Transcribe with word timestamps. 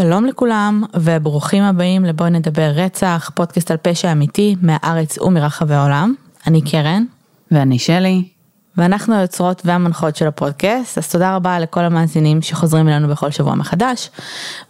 שלום 0.00 0.24
לכולם 0.24 0.82
וברוכים 0.96 1.62
הבאים 1.62 2.04
לבואי 2.04 2.30
נדבר 2.30 2.70
רצח, 2.74 3.30
פודקאסט 3.34 3.70
על 3.70 3.76
פשע 3.76 4.12
אמיתי 4.12 4.56
מהארץ 4.62 5.18
ומרחבי 5.18 5.74
העולם. 5.74 6.14
אני 6.46 6.62
קרן. 6.62 7.04
ואני 7.50 7.78
שלי. 7.78 8.28
ואנחנו 8.76 9.14
היוצרות 9.14 9.62
והמנחות 9.64 10.16
של 10.16 10.26
הפודקאסט, 10.26 10.98
אז 10.98 11.08
תודה 11.08 11.36
רבה 11.36 11.58
לכל 11.58 11.80
המאזינים 11.80 12.42
שחוזרים 12.42 12.88
אלינו 12.88 13.08
בכל 13.08 13.30
שבוע 13.30 13.54
מחדש. 13.54 14.10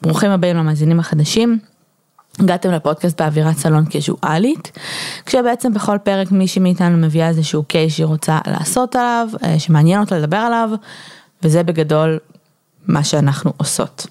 ברוכים 0.02 0.30
הבאים 0.30 0.56
למאזינים 0.56 1.00
החדשים. 1.00 1.58
הגעתם 2.38 2.70
לפודקאסט 2.70 3.20
באווירת 3.20 3.56
סלון 3.56 3.84
קזואלית, 3.84 4.72
כשבעצם 5.26 5.74
בכל 5.74 5.98
פרק 6.02 6.32
מישהי 6.32 6.62
מאיתנו 6.62 6.96
מביאה 6.96 7.28
איזשהו 7.28 7.62
קייס 7.62 7.94
שהיא 7.94 8.06
רוצה 8.06 8.38
לעשות 8.46 8.96
עליו, 8.96 9.28
אה, 9.44 9.58
שמעניין 9.58 10.00
אותה 10.00 10.18
לדבר 10.18 10.36
עליו, 10.36 10.70
וזה 11.42 11.62
בגדול 11.62 12.18
מה 12.86 13.04
שאנחנו 13.04 13.52
עושות. 13.56 14.06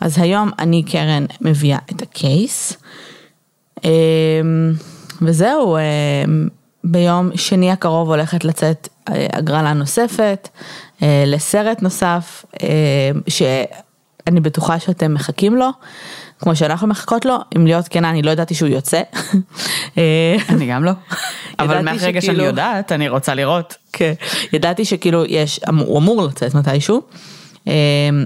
אז 0.00 0.18
היום 0.18 0.50
אני 0.58 0.82
קרן 0.82 1.24
מביאה 1.40 1.78
את 1.90 2.02
הקייס, 2.02 2.76
אמ, 3.84 4.72
וזהו, 5.22 5.76
אמ, 5.76 6.48
ביום 6.84 7.30
שני 7.36 7.70
הקרוב 7.70 8.08
הולכת 8.08 8.44
לצאת 8.44 8.88
אה, 9.08 9.26
הגרלה 9.32 9.72
נוספת 9.72 10.48
אה, 11.02 11.24
לסרט 11.26 11.82
נוסף, 11.82 12.44
שאני 13.28 14.40
בטוחה 14.40 14.78
שאתם 14.78 15.14
מחכים 15.14 15.56
לו. 15.56 15.68
כמו 16.38 16.56
שאנחנו 16.56 16.86
מחכות 16.88 17.24
לו, 17.24 17.36
אם 17.56 17.66
להיות 17.66 17.88
כנה 17.88 18.10
אני 18.10 18.22
לא 18.22 18.30
ידעתי 18.30 18.54
שהוא 18.54 18.68
יוצא. 18.68 19.02
אני 20.48 20.66
גם 20.70 20.84
לא, 20.84 20.92
אבל 21.58 21.82
מהרגע 21.82 22.20
שאני 22.20 22.42
יודעת 22.42 22.92
אני 22.92 23.08
רוצה 23.08 23.34
לראות. 23.34 23.74
כן, 23.92 24.12
ידעתי 24.52 24.84
שכאילו 24.84 25.24
יש, 25.24 25.60
הוא 25.78 25.98
אמור 25.98 26.22
לצאת 26.22 26.54
מתישהו, 26.54 26.96
אמ, 26.96 27.37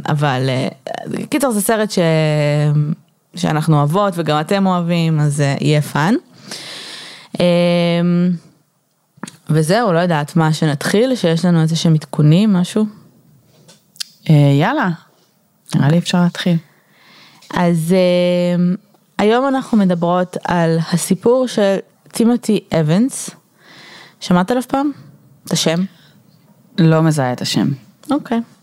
אבל 0.08 0.48
אה, 0.48 0.68
קיצור 1.30 1.50
זה 1.50 1.60
סרט 1.60 1.90
ש... 1.90 1.98
שאנחנו 3.36 3.76
אוהבות 3.76 4.14
וגם 4.16 4.40
אתם 4.40 4.66
אוהבים 4.66 5.20
אז 5.20 5.40
אה, 5.40 5.54
יהיה 5.60 5.82
fun. 5.82 6.14
אמ, 7.40 8.30
וזהו, 9.50 9.92
לא 9.92 9.98
יודעת 9.98 10.36
מה, 10.36 10.52
שנתחיל, 10.52 11.16
שיש 11.16 11.44
לנו 11.44 11.62
איזה 11.62 11.76
שהם 11.76 11.94
עדכונים, 11.94 12.52
משהו? 12.52 12.86
אה, 14.30 14.34
יאללה, 14.60 14.88
נראה 15.74 15.88
לי 15.88 15.98
אפשר 15.98 16.22
להתחיל. 16.22 16.56
אז 17.54 17.94
uh, 17.94 18.78
היום 19.18 19.48
אנחנו 19.48 19.78
מדברות 19.78 20.36
על 20.44 20.78
הסיפור 20.92 21.46
של 21.46 21.76
טימותי 22.08 22.64
אבנס. 22.80 23.30
שמעת 24.20 24.50
עליו 24.50 24.62
פעם? 24.62 24.90
את 25.44 25.52
השם? 25.52 25.84
לא 26.78 27.02
מזהה 27.02 27.32
את 27.32 27.40
השם. 27.40 27.68
אוקיי. 28.10 28.38
Okay. 28.38 28.61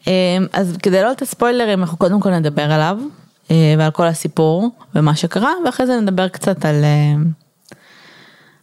Um, 0.00 0.06
אז 0.52 0.76
כדי 0.82 1.02
לא 1.02 1.10
לתת 1.10 1.24
ספוילרים 1.24 1.80
אנחנו 1.80 1.98
קודם 1.98 2.20
כל 2.20 2.30
נדבר 2.30 2.72
עליו 2.72 2.98
uh, 3.48 3.50
ועל 3.78 3.90
כל 3.90 4.06
הסיפור 4.06 4.70
ומה 4.94 5.16
שקרה 5.16 5.52
ואחרי 5.64 5.86
זה 5.86 6.00
נדבר 6.00 6.28
קצת 6.28 6.64
על 6.64 6.84
uh, 6.84 7.74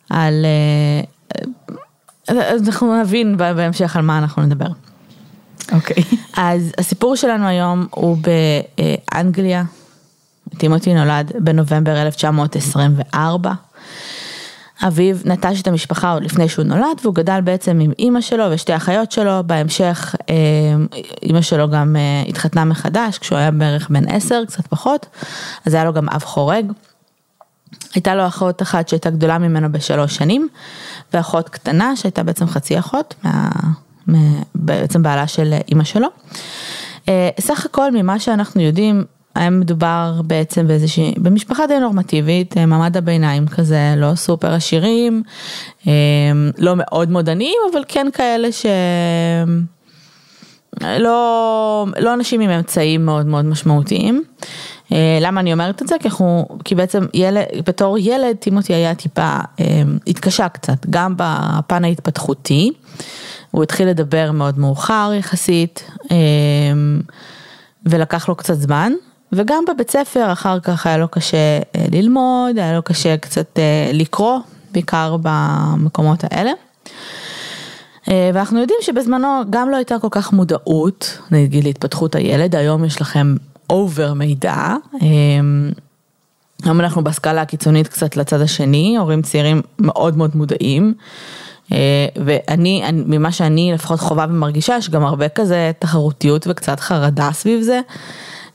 על 0.10 0.46
uh, 0.46 2.32
אנחנו 2.68 3.02
נבין 3.02 3.38
בהמשך 3.38 3.96
על 3.96 4.02
מה 4.02 4.18
אנחנו 4.18 4.44
נדבר. 4.44 4.68
אוקיי. 5.72 5.96
Okay. 5.96 6.16
אז 6.38 6.72
הסיפור 6.78 7.16
שלנו 7.16 7.48
היום 7.48 7.88
הוא 7.92 8.18
באנגליה. 8.18 9.64
טימותי 10.58 10.94
נולד 10.94 11.32
בנובמבר 11.40 12.02
1924. 12.02 13.54
אביו 14.82 15.18
נטש 15.26 15.62
את 15.62 15.68
המשפחה 15.68 16.12
עוד 16.12 16.24
לפני 16.24 16.50
שהוא 16.50 16.66
נולד 16.66 17.00
והוא 17.02 17.16
גדל 17.16 17.42
בעצם 17.44 17.80
עם 17.80 17.92
אימא 18.00 18.22
שלו 18.22 18.46
ושתי 18.52 18.76
אחיות 18.76 19.12
שלו, 19.12 19.44
בהמשך 19.46 20.16
אה, 20.30 20.36
אימא 21.24 21.42
שלו 21.42 21.70
גם 21.70 21.96
אה, 21.96 22.24
התחתנה 22.28 22.66
מחדש 22.66 23.18
כשהוא 23.18 23.38
היה 23.38 23.52
בערך 23.52 23.90
בן 23.90 24.08
עשר, 24.08 24.44
קצת 24.48 24.68
פחות, 24.68 25.06
אז 25.66 25.74
היה 25.74 25.84
לו 25.84 25.94
גם 25.94 26.10
אב 26.10 26.24
חורג. 26.24 26.72
הייתה 27.96 28.16
לו 28.16 28.28
אחות 28.28 28.62
אחת 28.62 28.90
שהייתה 28.90 29.10
גדולה 29.10 29.38
ממנו 29.38 29.72
בשלוש 29.72 30.16
שנים, 30.16 30.48
ואחות 31.14 31.50
קטנה 31.50 31.96
שהייתה 31.96 32.24
בעצם 32.24 32.48
חצי 32.48 32.80
אחות 32.80 33.16
מה... 33.24 33.50
בעצם 34.56 35.04
בעלה 35.04 35.28
של 35.28 35.54
אימא 35.68 35.84
שלו. 35.84 36.08
אה, 37.10 37.30
סך 37.40 37.66
הכל 37.66 37.92
ממה 37.92 38.20
שאנחנו 38.20 38.62
יודעים, 38.62 39.04
היה 39.38 39.50
מדובר 39.50 40.22
בעצם 40.26 40.68
באיזושהי, 40.68 41.14
במשפחה 41.18 41.68
די 41.68 41.80
נורמטיבית, 41.80 42.58
אה, 42.58 42.66
מעמד 42.66 42.98
הביניים 42.98 43.48
כזה, 43.48 43.94
לא 43.98 44.16
סופר 44.16 44.54
עשירים, 44.54 45.24
אה, 45.88 45.94
לא 46.58 46.74
מאוד 46.78 47.12
מודעניים, 47.12 47.58
אבל 47.72 47.82
כן 47.88 48.08
כאלה 48.14 48.52
ש... 48.52 48.66
לא, 50.82 51.86
לא 52.00 52.14
אנשים 52.14 52.42
עם 52.42 52.50
אמצעים 52.50 53.06
מאוד 53.06 53.26
מאוד 53.26 53.46
משמעותיים. 53.46 54.24
למה 55.22 55.40
אני 55.42 55.54
אומרת 55.54 55.82
את 55.82 55.88
זה? 55.88 55.96
כי 56.00 56.08
אנחנו, 56.08 56.48
כי 56.64 56.76
בעצם 56.76 57.06
ילד, 57.14 57.44
בתור 57.68 57.98
ילד 57.98 58.36
טימותי 58.36 58.74
היה 58.74 58.96
טיפה, 58.96 59.38
התקשה 60.08 60.50
קצת, 60.50 60.86
גם 60.90 61.14
בפן 61.18 61.84
ההתפתחותי. 61.84 62.72
הוא 63.52 63.64
התחיל 63.64 63.88
לדבר 63.88 64.32
מאוד 64.32 64.60
מאוחר 64.60 65.12
יחסית, 65.20 65.92
ולקח 67.86 68.30
לו 68.30 68.36
קצת 68.36 68.54
זמן, 68.54 68.94
וגם 69.32 69.64
בבית 69.68 69.92
ספר 69.92 70.32
אחר 70.32 70.60
כך 70.60 70.88
היה 70.88 70.98
לו 70.98 71.08
קשה 71.08 71.38
אה, 71.76 71.86
ללמוד, 71.92 72.58
היה 72.58 72.74
לו 72.74 72.82
קשה 72.84 73.18
קצת 73.18 73.60
אה, 73.60 73.92
לקרוא, 73.94 74.40
בעיקר 74.72 75.18
במקומות 75.22 76.24
האלה. 76.24 76.52
אה, 78.10 78.32
ואנחנו 78.34 78.60
יודעים 78.60 78.80
שבזמנו 78.82 79.28
גם 79.50 79.70
לא 79.70 79.76
הייתה 79.76 79.96
כל 80.00 80.08
כך 80.12 80.34
מודעות, 80.34 81.18
נגיד 81.32 81.64
להתפתחות 81.64 82.16
הילד, 82.16 82.56
היום 82.56 82.86
יש 82.86 83.02
לכם 83.02 83.36
אובר 83.70 84.14
מידע. 84.14 84.76
היום 86.64 86.80
אנחנו 86.80 87.04
בסקאלה 87.04 87.42
הקיצונית 87.42 87.88
קצת 87.88 88.18
לצד 88.18 88.42
השני, 88.42 88.98
הורים 88.98 89.22
צעירים 89.22 89.62
מאוד 89.80 90.18
מאוד 90.18 90.32
מודעים. 90.36 90.94
ואני, 92.26 92.84
ממה 92.94 93.32
שאני 93.32 93.72
לפחות 93.74 94.00
חווה 94.00 94.26
ומרגישה, 94.30 94.76
יש 94.78 94.90
גם 94.90 95.06
הרבה 95.06 95.30
כזה 95.30 95.72
תחרותיות 95.80 96.48
וקצת 96.48 96.80
חרדה 96.80 97.30
סביב 97.34 97.62
זה, 97.62 97.80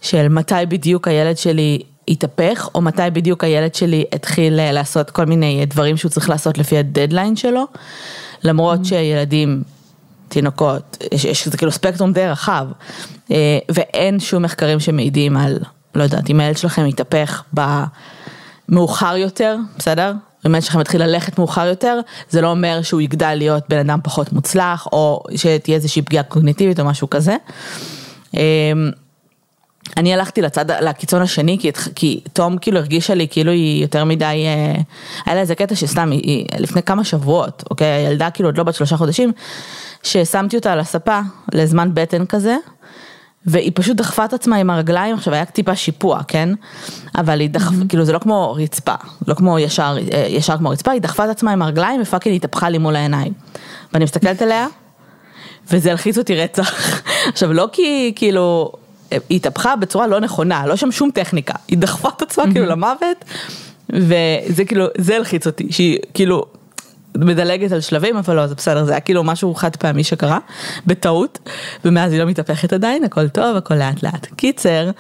של 0.02 0.28
מתי 0.28 0.54
בדיוק 0.68 1.08
הילד 1.08 1.38
שלי 1.38 1.82
התהפך, 2.08 2.68
או 2.74 2.80
מתי 2.80 3.02
בדיוק 3.12 3.44
הילד 3.44 3.74
שלי 3.74 4.04
התחיל 4.12 4.60
אה, 4.60 4.72
לעשות 4.72 5.10
כל 5.10 5.24
מיני 5.24 5.66
דברים 5.66 5.96
שהוא 5.96 6.10
צריך 6.10 6.30
לעשות 6.30 6.58
לפי 6.58 6.78
הדדליין 6.78 7.36
שלו, 7.36 7.66
למרות 8.44 8.80
mm-hmm. 8.80 8.88
שילדים, 8.88 9.62
תינוקות, 10.28 10.98
יש, 11.12 11.24
יש 11.24 11.48
זה 11.48 11.56
כאילו 11.56 11.72
ספקטרום 11.72 12.12
די 12.12 12.26
רחב, 12.26 12.66
אה, 13.30 13.58
ואין 13.68 14.20
שום 14.20 14.42
מחקרים 14.42 14.80
שמעידים 14.80 15.36
על, 15.36 15.58
לא 15.94 16.02
יודעת, 16.02 16.30
אם 16.30 16.40
הילד 16.40 16.56
שלכם 16.56 16.84
התהפך 16.84 17.42
במאוחר 18.69 19.16
יותר, 19.16 19.56
בסדר? 19.78 20.12
אם 20.46 20.54
הילד 20.54 20.64
שלכם 20.64 20.78
מתחיל 20.78 21.02
ללכת 21.02 21.38
מאוחר 21.38 21.66
יותר, 21.66 22.00
זה 22.30 22.40
לא 22.40 22.50
אומר 22.50 22.82
שהוא 22.82 23.00
יגדל 23.00 23.34
להיות 23.34 23.64
בן 23.69 23.78
אדם 23.78 23.98
פחות 24.02 24.32
מוצלח, 24.32 24.88
או 24.92 25.22
שתהיה 25.36 25.76
איזושהי 25.76 26.02
פגיעה 26.02 26.24
קוגניטיבית 26.24 26.80
או 26.80 26.84
משהו 26.84 27.10
כזה. 27.10 27.36
אני 29.97 30.15
הלכתי 30.15 30.43
לצד, 30.43 30.70
לקיצון 30.70 31.22
השני, 31.22 31.59
כי, 31.60 31.70
כי 31.94 32.20
תום 32.32 32.59
כאילו 32.59 32.78
הרגישה 32.78 33.15
לי 33.15 33.28
כאילו 33.31 33.53
היא 33.53 33.82
יותר 33.82 34.04
מדי, 34.04 34.25
אה, 34.25 34.82
היה 35.26 35.34
לה 35.34 35.41
איזה 35.41 35.54
קטע 35.54 35.75
שסתם, 35.75 36.10
היא, 36.10 36.20
היא, 36.22 36.47
לפני 36.59 36.82
כמה 36.82 37.04
שבועות, 37.04 37.65
אוקיי, 37.70 37.87
הילדה 37.87 38.31
כאילו 38.31 38.48
עוד 38.48 38.59
לא 38.59 38.65
בת 38.65 38.75
שלושה 38.75 38.97
חודשים, 38.97 39.32
ששמתי 40.03 40.56
אותה 40.56 40.72
על 40.72 40.81
הספה 40.81 41.20
לזמן 41.54 41.91
בטן 41.94 42.26
כזה, 42.26 42.56
והיא 43.46 43.73
פשוט 43.75 43.96
דחפה 43.96 44.25
את 44.25 44.32
עצמה 44.32 44.56
עם 44.56 44.70
הרגליים, 44.70 45.14
עכשיו 45.14 45.34
היה 45.34 45.44
טיפה 45.44 45.76
שיפוע, 45.76 46.20
כן? 46.29 46.49
אבל 47.19 47.40
היא 47.40 47.50
דחפה, 47.50 47.75
mm-hmm. 47.75 47.88
כאילו 47.88 48.05
זה 48.05 48.12
לא 48.12 48.19
כמו 48.19 48.52
רצפה, 48.58 48.94
לא 49.29 49.34
כמו 49.34 49.58
ישר, 49.58 49.96
אה, 50.12 50.26
ישר 50.29 50.58
כמו 50.58 50.70
רצפה, 50.70 50.90
היא 50.90 51.00
דחפה 51.00 51.25
את 51.25 51.31
עצמה 51.31 51.52
עם 51.52 51.62
הרגליים 51.62 52.02
ופאקינג 52.02 52.37
התהפכה 52.37 52.69
לי 52.69 52.79
מול 52.79 52.96
העיניים. 52.96 53.32
ואני 53.93 54.05
מסתכלת 54.05 54.43
עליה, 54.43 54.67
וזה 55.70 55.90
הלחיץ 55.90 56.19
אותי 56.19 56.34
רצח. 56.34 57.00
עכשיו 57.32 57.52
לא 57.52 57.69
כי 57.73 58.12
כאילו, 58.17 58.73
היא 59.29 59.37
התהפכה 59.37 59.76
בצורה 59.76 60.06
לא 60.06 60.20
נכונה, 60.20 60.67
לא 60.67 60.76
שם 60.76 60.93
שום 60.93 61.11
טכניקה, 61.11 61.55
היא 61.69 61.79
דחפה 61.79 62.09
את 62.17 62.23
עצמה 62.23 62.44
כאילו 62.53 62.67
למוות, 62.67 63.25
וזה 63.91 64.64
כאילו, 64.67 64.87
זה 64.99 65.17
הלחיץ 65.17 65.47
אותי, 65.47 65.73
שהיא 65.73 65.99
כאילו... 66.14 66.44
מדלגת 67.19 67.73
על 67.73 67.81
שלבים 67.81 68.17
אבל 68.17 68.37
לא 68.37 68.47
זה 68.47 68.55
בסדר 68.55 68.85
זה 68.85 68.93
היה 68.93 69.00
כאילו 69.00 69.25
משהו 69.25 69.55
חד 69.55 69.76
פעמי 69.76 70.05
שקרה 70.05 70.38
בטעות 70.87 71.38
ומאז 71.85 72.12
היא 72.12 72.20
לא 72.20 72.26
מתהפכת 72.26 72.73
עדיין 72.73 73.05
הכל 73.05 73.29
טוב 73.29 73.56
הכל 73.56 73.75
לאט 73.75 74.03
לאט. 74.03 74.26
קיצר 74.37 74.91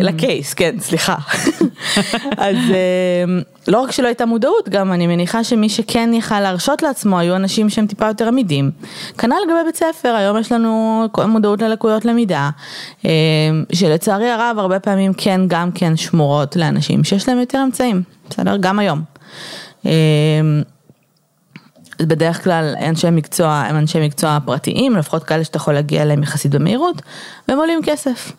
לקייס 0.00 0.54
כן 0.54 0.76
סליחה 0.80 1.16
אז 2.36 2.56
אה, 2.56 3.24
לא 3.68 3.80
רק 3.80 3.90
שלא 3.90 4.06
הייתה 4.06 4.26
מודעות 4.26 4.68
גם 4.68 4.92
אני 4.92 5.06
מניחה 5.06 5.44
שמי 5.44 5.68
שכן 5.68 6.10
יכל 6.14 6.40
להרשות 6.40 6.82
לעצמו 6.82 7.18
היו 7.18 7.36
אנשים 7.36 7.70
שהם 7.70 7.86
טיפה 7.86 8.06
יותר 8.06 8.28
עמידים 8.28 8.70
כנ"ל 9.18 9.34
לגבי 9.46 9.64
בית 9.66 9.76
ספר 9.76 10.08
היום 10.08 10.38
יש 10.38 10.52
לנו 10.52 11.02
מודעות 11.28 11.62
ללקויות 11.62 12.04
למידה 12.04 12.50
אה, 13.04 13.10
שלצערי 13.72 14.30
הרב 14.30 14.56
הרבה 14.58 14.80
פעמים 14.80 15.12
כן 15.12 15.40
גם 15.48 15.72
כן 15.72 15.96
שמורות 15.96 16.56
לאנשים 16.56 17.04
שיש 17.04 17.28
להם 17.28 17.38
יותר 17.38 17.62
אמצעים 17.64 18.02
בסדר 18.30 18.56
גם 18.60 18.78
היום. 18.78 19.02
בדרך 22.00 22.44
כלל 22.44 22.74
אנשי 22.80 23.10
מקצוע 23.10 23.52
הם 23.52 23.76
אנשי 23.76 24.06
מקצוע 24.06 24.38
פרטיים, 24.44 24.96
לפחות 24.96 25.24
כאלה 25.24 25.44
שאתה 25.44 25.56
יכול 25.56 25.74
להגיע 25.74 26.02
אליהם 26.02 26.22
יחסית 26.22 26.52
במהירות, 26.54 27.02
והם 27.48 27.58
עולים 27.58 27.80
כסף. 27.84 28.32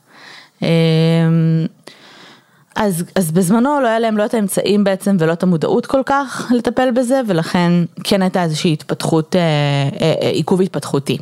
אז, 2.77 3.03
אז 3.15 3.31
בזמנו 3.31 3.81
לא 3.81 3.87
היה 3.87 3.99
להם 3.99 4.17
לא 4.17 4.25
את 4.25 4.33
האמצעים 4.33 4.83
בעצם 4.83 5.17
ולא 5.19 5.33
את 5.33 5.43
המודעות 5.43 5.85
כל 5.85 6.01
כך 6.05 6.51
לטפל 6.55 6.91
בזה, 6.91 7.21
ולכן 7.27 7.71
כן 8.03 8.21
הייתה 8.21 8.43
איזושהי 8.43 8.73
התפתחות, 8.73 9.35
אה, 9.35 9.41
אה, 9.41 10.13
אה, 10.21 10.29
עיכוב 10.29 10.61
התפתחותי. 10.61 11.17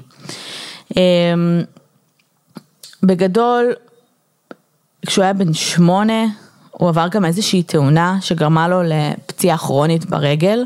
אה, 0.98 1.02
בגדול, 3.04 3.74
כשהוא 5.06 5.24
היה 5.24 5.34
בן 5.34 5.54
שמונה, 5.54 6.26
הוא 6.72 6.90
עבר 6.90 7.08
גם 7.08 7.26
איזושהי 7.26 7.64
תאונה 7.64 8.18
שגרמה 8.22 8.68
לו 8.68 8.82
לפציעה 8.84 9.58
כרונית 9.58 10.06
ברגל, 10.06 10.66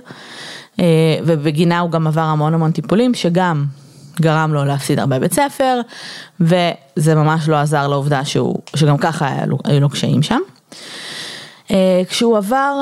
ובגינה 1.25 1.79
הוא 1.79 1.91
גם 1.91 2.07
עבר 2.07 2.21
המון 2.21 2.53
המון 2.53 2.71
טיפולים, 2.71 3.13
שגם 3.13 3.65
גרם 4.21 4.53
לו 4.53 4.65
להפסיד 4.65 4.99
הרבה 4.99 5.19
בית 5.19 5.33
ספר, 5.33 5.81
וזה 6.39 7.15
ממש 7.15 7.47
לא 7.47 7.55
עזר 7.55 7.87
לעובדה 7.87 8.25
שהוא, 8.25 8.55
שגם 8.75 8.97
ככה 8.97 9.27
היו, 9.27 9.55
היו 9.65 9.79
לו 9.79 9.89
קשיים 9.89 10.23
שם. 10.23 10.39
אה, 11.71 12.01
כשהוא 12.09 12.37
עבר 12.37 12.81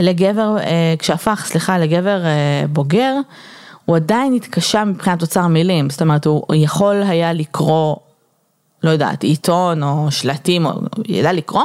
לגבר, 0.00 0.56
אה, 0.58 0.94
כשהפך, 0.98 1.44
סליחה, 1.46 1.78
לגבר 1.78 2.24
אה, 2.24 2.64
בוגר, 2.68 3.14
הוא 3.84 3.96
עדיין 3.96 4.34
התקשה 4.34 4.84
מבחינת 4.84 5.22
אוצר 5.22 5.46
מילים, 5.46 5.90
זאת 5.90 6.02
אומרת 6.02 6.24
הוא 6.24 6.54
יכול 6.54 7.02
היה 7.02 7.32
לקרוא, 7.32 7.96
לא 8.82 8.90
יודעת, 8.90 9.22
עיתון 9.22 9.82
או 9.82 10.06
שלטים, 10.10 10.66
או, 10.66 10.72
ידע 11.06 11.32
לקרוא, 11.32 11.64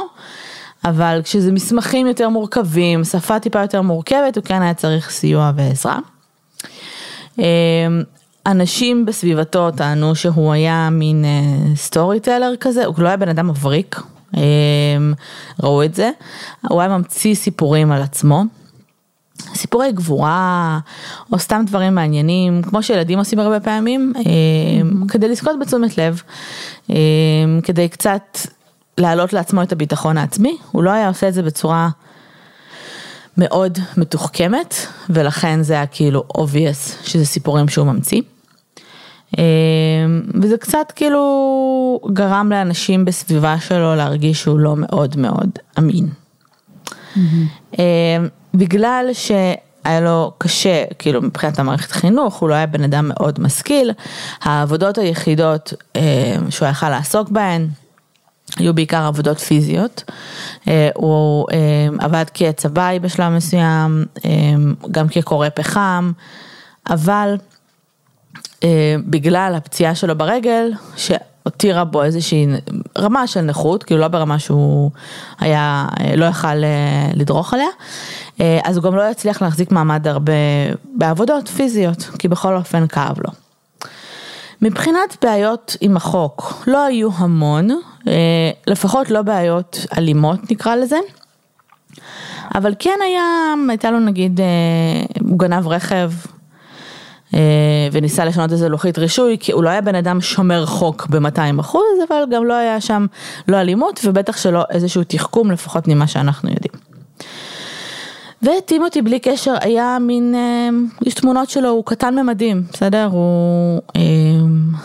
אבל 0.84 1.20
כשזה 1.24 1.52
מסמכים 1.52 2.06
יותר 2.06 2.28
מורכבים, 2.28 3.04
שפה 3.04 3.40
טיפה 3.40 3.60
יותר 3.60 3.82
מורכבת, 3.82 4.36
הוא 4.36 4.44
כן 4.44 4.62
היה 4.62 4.74
צריך 4.74 5.10
סיוע 5.10 5.52
ועזרה. 5.56 5.98
אנשים 8.46 9.06
בסביבתו 9.06 9.70
טענו 9.70 10.14
שהוא 10.14 10.52
היה 10.52 10.88
מין 10.90 11.24
סטורי 11.76 12.20
טלר 12.20 12.52
כזה, 12.60 12.84
הוא 12.84 12.94
לא 12.98 13.08
היה 13.08 13.16
בן 13.16 13.28
אדם 13.28 13.48
מבריק, 13.48 14.00
אמ, 14.36 15.14
ראו 15.62 15.82
את 15.82 15.94
זה, 15.94 16.10
הוא 16.68 16.80
היה 16.80 16.98
ממציא 16.98 17.34
סיפורים 17.34 17.92
על 17.92 18.02
עצמו. 18.02 18.42
סיפורי 19.54 19.92
גבורה, 19.92 20.78
או 21.32 21.38
סתם 21.38 21.62
דברים 21.66 21.94
מעניינים, 21.94 22.62
כמו 22.62 22.82
שילדים 22.82 23.18
עושים 23.18 23.38
הרבה 23.38 23.60
פעמים, 23.60 24.12
mm-hmm. 24.16 25.08
כדי 25.08 25.28
לזכות 25.28 25.56
בתשומת 25.60 25.98
לב, 25.98 26.22
אמ, 26.90 26.94
כדי 27.62 27.88
קצת 27.88 28.38
להעלות 28.98 29.32
לעצמו 29.32 29.62
את 29.62 29.72
הביטחון 29.72 30.18
העצמי, 30.18 30.56
הוא 30.72 30.82
לא 30.82 30.90
היה 30.90 31.08
עושה 31.08 31.28
את 31.28 31.34
זה 31.34 31.42
בצורה 31.42 31.88
מאוד 33.38 33.78
מתוחכמת, 33.96 34.74
ולכן 35.10 35.62
זה 35.62 35.74
היה 35.74 35.86
כאילו 35.86 36.24
obvious 36.36 37.06
שזה 37.08 37.24
סיפורים 37.24 37.68
שהוא 37.68 37.86
ממציא. 37.86 38.22
אמ, 39.38 40.22
וזה 40.42 40.56
קצת 40.56 40.92
כאילו 40.96 42.00
גרם 42.12 42.50
לאנשים 42.50 43.04
בסביבה 43.04 43.60
שלו 43.60 43.94
להרגיש 43.94 44.42
שהוא 44.42 44.58
לא 44.58 44.76
מאוד 44.76 45.16
מאוד 45.16 45.50
אמין. 45.78 46.08
Mm-hmm. 47.16 47.78
בגלל 48.54 49.06
שהיה 49.12 50.00
לו 50.00 50.32
קשה, 50.38 50.84
כאילו 50.98 51.22
מבחינת 51.22 51.58
המערכת 51.58 51.92
חינוך, 51.92 52.34
הוא 52.34 52.48
לא 52.48 52.54
היה 52.54 52.66
בן 52.66 52.82
אדם 52.84 53.08
מאוד 53.08 53.40
משכיל, 53.40 53.90
העבודות 54.42 54.98
היחידות 54.98 55.72
אמ, 55.96 56.00
שהוא 56.50 56.68
יכל 56.68 56.88
לעסוק 56.88 57.28
בהן, 57.28 57.68
היו 58.56 58.74
בעיקר 58.74 59.02
עבודות 59.06 59.38
פיזיות, 59.38 60.04
אה, 60.68 60.88
הוא 60.94 61.46
עבד 62.00 62.24
כצבאי 62.34 62.98
בשלב 62.98 63.32
מסוים, 63.32 64.04
גם 64.90 65.08
כקורא 65.08 65.48
פחם, 65.54 66.12
אבל 66.90 67.36
בגלל 69.06 69.54
הפציעה 69.56 69.94
שלו 69.94 70.18
ברגל, 70.18 70.72
שהותירה 70.96 71.84
בו 71.84 72.02
איזושהי 72.02 72.46
רמה 72.98 73.26
של 73.26 73.40
נכות, 73.40 73.82
כאילו 73.82 74.00
לא 74.00 74.08
ברמה 74.08 74.38
שהוא 74.38 74.90
היה, 75.40 75.86
אה, 76.00 76.16
לא 76.16 76.24
יכל 76.24 76.64
אה, 76.64 77.10
לדרוך 77.14 77.54
עליה, 77.54 77.68
אז 78.64 78.76
הוא 78.76 78.84
גם 78.84 78.96
לא 78.96 79.10
יצליח 79.10 79.42
להחזיק 79.42 79.72
מעמד 79.72 80.08
הרבה 80.08 80.32
בעבודות 80.94 81.48
פיזיות, 81.48 82.02
כי 82.18 82.28
בכל 82.28 82.56
אופן 82.56 82.86
כאב 82.86 83.16
לו. 83.18 83.30
מבחינת 84.62 85.16
בעיות 85.22 85.76
עם 85.80 85.96
החוק, 85.96 86.64
לא 86.66 86.84
היו 86.84 87.08
המון, 87.16 87.68
לפחות 88.66 89.10
לא 89.10 89.22
בעיות 89.22 89.86
אלימות 89.98 90.50
נקרא 90.50 90.74
לזה. 90.74 90.98
אבל 92.54 92.74
כן 92.78 92.98
היה, 93.04 93.54
הייתה 93.68 93.90
לו 93.90 93.98
נגיד, 93.98 94.40
הוא 95.20 95.38
גנב 95.38 95.68
רכב 95.68 96.10
אה, 96.12 96.33
וניסה 97.92 98.24
לשנות 98.24 98.52
איזה 98.52 98.68
לוחית 98.68 98.98
רישוי, 98.98 99.36
כי 99.40 99.52
הוא 99.52 99.64
לא 99.64 99.68
היה 99.68 99.80
בן 99.80 99.94
אדם 99.94 100.20
שומר 100.20 100.66
חוק 100.66 101.06
ב-200 101.10 101.60
אחוז, 101.60 101.82
אבל 102.08 102.22
גם 102.30 102.44
לא 102.44 102.54
היה 102.54 102.80
שם 102.80 103.06
לא 103.48 103.56
אלימות 103.56 104.00
ובטח 104.04 104.36
שלא 104.36 104.64
איזשהו 104.70 105.02
תחכום, 105.04 105.50
לפחות 105.50 105.88
ממה 105.88 106.06
שאנחנו 106.06 106.50
יודעים. 106.50 106.94
וטימותי 108.42 109.02
בלי 109.02 109.18
קשר 109.18 109.54
היה 109.60 109.98
מין, 110.00 110.34
אה, 110.34 110.68
יש 111.06 111.14
תמונות 111.14 111.50
שלו, 111.50 111.68
הוא 111.68 111.84
קטן 111.84 112.14
ממדים, 112.14 112.62
בסדר? 112.72 113.08
הוא, 113.12 113.80
אה, 113.96 114.02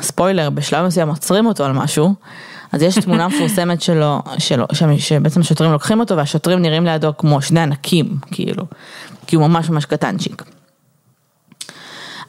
ספוילר, 0.02 0.50
בשלב 0.50 0.86
מסוים 0.86 1.10
עוצרים 1.10 1.46
אותו 1.46 1.66
על 1.66 1.72
משהו, 1.72 2.14
אז 2.72 2.82
יש 2.82 2.98
תמונה 2.98 3.28
מפורסמת 3.30 3.82
שלו, 3.82 4.22
שלו 4.38 4.66
שבעצם 4.98 5.44
שוטרים 5.44 5.72
לוקחים 5.72 6.00
אותו 6.00 6.18
והשוטרים 6.18 6.62
נראים 6.62 6.86
לידו 6.86 7.12
כמו 7.18 7.42
שני 7.42 7.60
ענקים, 7.60 8.18
כאילו, 8.32 8.64
כי 9.28 9.36
הוא 9.36 9.48
ממש 9.48 9.70
ממש 9.70 9.86
קטנצ'יק. 9.86 10.44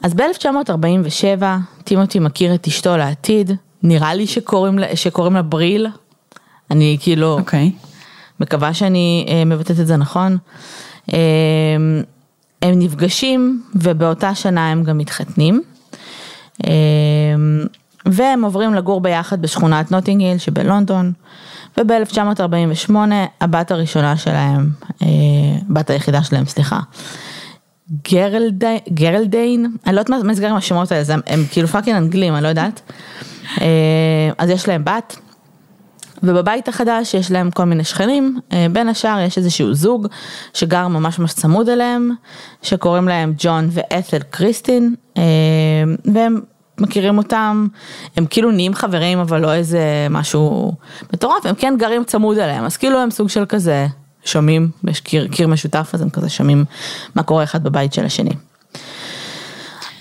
אז 0.03 0.13
ב-1947 0.13 1.43
טימותי 1.83 2.19
מכיר 2.19 2.55
את 2.55 2.67
אשתו 2.67 2.97
לעתיד, 2.97 3.51
נראה 3.83 4.13
לי 4.13 4.27
שקוראים 4.27 4.79
לה, 4.79 4.95
שקוראים 4.95 5.33
לה 5.33 5.41
בריל, 5.41 5.87
אני 6.71 6.97
כאילו, 7.01 7.37
okay. 7.37 7.39
אוקיי. 7.39 7.71
מקווה 8.39 8.73
שאני 8.73 9.25
אה, 9.29 9.45
מבטאת 9.45 9.79
את 9.79 9.87
זה 9.87 9.97
נכון. 9.97 10.37
אה, 11.13 11.19
הם 12.61 12.79
נפגשים 12.79 13.63
ובאותה 13.75 14.35
שנה 14.35 14.71
הם 14.71 14.83
גם 14.83 14.97
מתחתנים. 14.97 15.61
אה, 16.67 16.71
והם 18.05 18.43
עוברים 18.43 18.73
לגור 18.73 19.01
ביחד 19.01 19.41
בשכונת 19.41 19.91
נוטינג 19.91 20.22
היל 20.22 20.37
שבלונדון. 20.37 21.13
וב-1948 21.77 22.95
הבת 23.41 23.71
הראשונה 23.71 24.17
שלהם, 24.17 24.69
בת 25.69 25.89
היחידה 25.89 26.23
שלהם, 26.23 26.45
סליחה, 26.45 26.79
ג'רלדי, 28.11 28.77
ג'רלדיין, 28.89 29.75
אני 29.85 29.95
לא 29.95 30.01
יודעת 30.01 30.23
מה 30.23 30.31
נסגר 30.31 30.49
עם 30.49 30.55
השמות 30.55 30.91
האלה, 30.91 31.13
הם, 31.13 31.19
הם 31.27 31.43
כאילו 31.51 31.67
fucking 31.67 31.97
אנגלים, 31.97 32.35
אני 32.35 32.43
לא 32.43 32.47
יודעת. 32.47 32.81
אה, 33.61 33.67
אז 34.37 34.49
יש 34.49 34.67
להם 34.67 34.85
בת, 34.85 35.19
ובבית 36.23 36.67
החדש 36.67 37.13
יש 37.13 37.31
להם 37.31 37.51
כל 37.51 37.63
מיני 37.63 37.83
שכנים, 37.83 38.39
אה, 38.51 38.67
בין 38.71 38.89
השאר 38.89 39.19
יש 39.19 39.37
איזשהו 39.37 39.73
זוג 39.73 40.07
שגר 40.53 40.87
ממש 40.87 41.19
ממש 41.19 41.33
צמוד 41.33 41.69
אליהם, 41.69 42.11
שקוראים 42.61 43.07
להם 43.07 43.33
ג'ון 43.37 43.69
ואתל 43.71 44.19
קריסטין, 44.29 44.95
אה, 45.17 45.23
והם 46.13 46.41
מכירים 46.79 47.17
אותם, 47.17 47.67
הם 48.17 48.25
כאילו 48.25 48.51
נהיים 48.51 48.73
חברים 48.73 49.19
אבל 49.19 49.41
לא 49.41 49.53
איזה 49.53 50.07
משהו 50.09 50.73
מטורף, 51.13 51.45
הם 51.45 51.55
כן 51.55 51.73
גרים 51.77 52.03
צמוד 52.03 52.37
אליהם, 52.37 52.65
אז 52.65 52.77
כאילו 52.77 52.99
הם 52.99 53.11
סוג 53.11 53.29
של 53.29 53.45
כזה 53.45 53.87
שומעים, 54.25 54.69
יש 54.87 54.99
קיר, 54.99 55.27
קיר 55.27 55.47
משותף, 55.47 55.89
אז 55.93 56.01
הם 56.01 56.09
כזה 56.09 56.29
שומעים 56.29 56.65
מה 57.15 57.23
קורה 57.23 57.43
אחד 57.43 57.63
בבית 57.63 57.93
של 57.93 58.05
השני. 58.05 58.33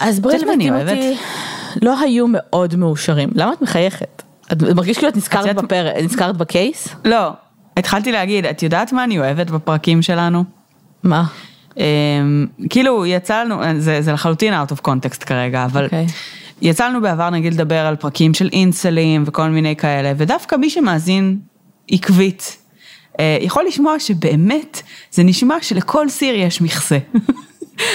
אז 0.00 0.20
בריל 0.20 0.48
וטימותי 0.48 1.16
לא 1.82 2.00
היו 2.00 2.26
מאוד 2.28 2.76
מאושרים, 2.76 3.28
למה 3.34 3.52
את 3.52 3.62
מחייכת? 3.62 4.22
את 4.52 4.62
מרגיש 4.62 4.96
כאילו 4.96 5.08
את 5.08 5.16
נזכרת 5.16 5.56
בפרק, 5.56 5.96
נזכרת 6.02 6.36
בקייס? 6.36 6.88
לא, 7.04 7.30
התחלתי 7.76 8.12
להגיד, 8.12 8.46
את 8.46 8.62
יודעת 8.62 8.92
מה 8.92 9.04
אני 9.04 9.18
אוהבת 9.18 9.50
בפרקים 9.50 10.02
שלנו? 10.02 10.44
מה? 11.02 11.24
Um, 11.70 11.80
כאילו 12.70 13.06
יצא 13.06 13.42
לנו, 13.42 13.62
זה, 13.78 14.02
זה 14.02 14.12
לחלוטין 14.12 14.54
out 14.54 14.72
of 14.72 14.88
context 14.88 15.24
כרגע, 15.24 15.64
אבל 15.64 15.82
okay. 15.82 15.84
אוקיי. 15.84 16.06
יצא 16.62 16.88
לנו 16.88 17.00
בעבר 17.00 17.30
נגיד 17.30 17.54
לדבר 17.54 17.86
על 17.86 17.96
פרקים 17.96 18.34
של 18.34 18.48
אינסלים 18.52 19.24
וכל 19.26 19.48
מיני 19.48 19.76
כאלה, 19.76 20.12
ודווקא 20.16 20.56
מי 20.56 20.70
שמאזין 20.70 21.38
עקבית 21.90 22.56
יכול 23.40 23.64
לשמוע 23.66 23.98
שבאמת 23.98 24.82
זה 25.10 25.22
נשמע 25.22 25.56
שלכל 25.62 26.08
סיר 26.08 26.34
יש 26.34 26.60
מכסה. 26.60 26.98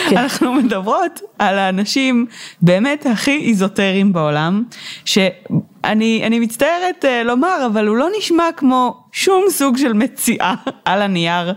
כן. 0.10 0.18
אנחנו 0.18 0.54
מדברות 0.54 1.22
על 1.40 1.58
האנשים 1.58 2.26
באמת 2.62 3.06
הכי 3.06 3.46
איזוטריים 3.48 4.14
בעולם, 4.14 4.64
שאני 5.06 6.40
מצטערת 6.40 7.06
uh, 7.06 7.24
לומר, 7.26 7.66
אבל 7.66 7.88
הוא 7.88 7.98
לא 7.98 8.08
נשמע 8.18 8.44
כמו 8.58 8.98
שום 9.12 9.44
סוג 9.50 9.78
של 9.78 9.94
מציאה 9.94 10.56
על 10.86 11.02
הנייר. 11.02 11.54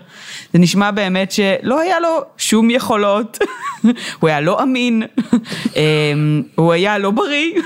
זה 0.52 0.58
נשמע 0.58 0.90
באמת 0.90 1.32
שלא 1.32 1.80
היה 1.80 2.00
לו 2.00 2.20
שום 2.36 2.70
יכולות, 2.70 3.38
הוא 4.20 4.28
היה 4.28 4.40
לא 4.40 4.62
אמין, 4.62 5.02
אמ, 5.76 6.42
הוא 6.54 6.72
היה 6.72 6.98
לא 6.98 7.10
בריא. 7.10 7.52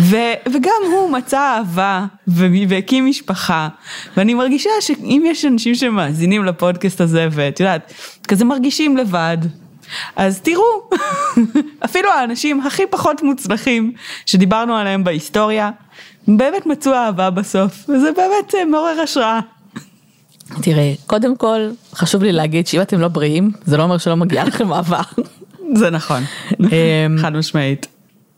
ו, 0.00 0.16
וגם 0.52 0.82
הוא 0.92 1.10
מצא 1.10 1.38
אהבה 1.38 2.06
והקים 2.26 3.06
משפחה, 3.06 3.68
ואני 4.16 4.34
מרגישה 4.34 4.70
שאם 4.80 5.22
יש 5.26 5.44
אנשים 5.44 5.74
שמאזינים 5.74 6.44
לפודקאסט 6.44 7.00
הזה, 7.00 7.28
ואת 7.30 7.60
יודעת, 7.60 7.92
כזה 8.28 8.44
מרגישים 8.44 8.96
לבד, 8.96 9.38
אז 10.16 10.40
תראו, 10.40 10.90
אפילו 11.84 12.10
האנשים 12.10 12.60
הכי 12.60 12.82
פחות 12.90 13.22
מוצלחים 13.22 13.92
שדיברנו 14.26 14.76
עליהם 14.76 15.04
בהיסטוריה, 15.04 15.70
באמת 16.28 16.66
מצאו 16.66 16.92
אהבה 16.92 17.30
בסוף, 17.30 17.84
וזה 17.88 18.10
באמת 18.12 18.54
אה, 18.54 18.64
מעורר 18.64 19.00
השראה. 19.00 19.40
תראה, 20.62 20.92
קודם 21.06 21.36
כל, 21.36 21.70
חשוב 21.94 22.22
לי 22.22 22.32
להגיד 22.32 22.66
שאם 22.66 22.80
אתם 22.82 23.00
לא 23.00 23.08
בריאים, 23.08 23.50
זה 23.64 23.76
לא 23.76 23.82
אומר 23.82 23.98
שלא 23.98 24.16
מגיע 24.16 24.44
לכם 24.44 24.72
אהבה. 24.72 25.00
זה 25.74 25.90
נכון, 25.90 26.22
אמ, 26.60 26.66
חד 27.18 27.36
משמעית. 27.36 27.86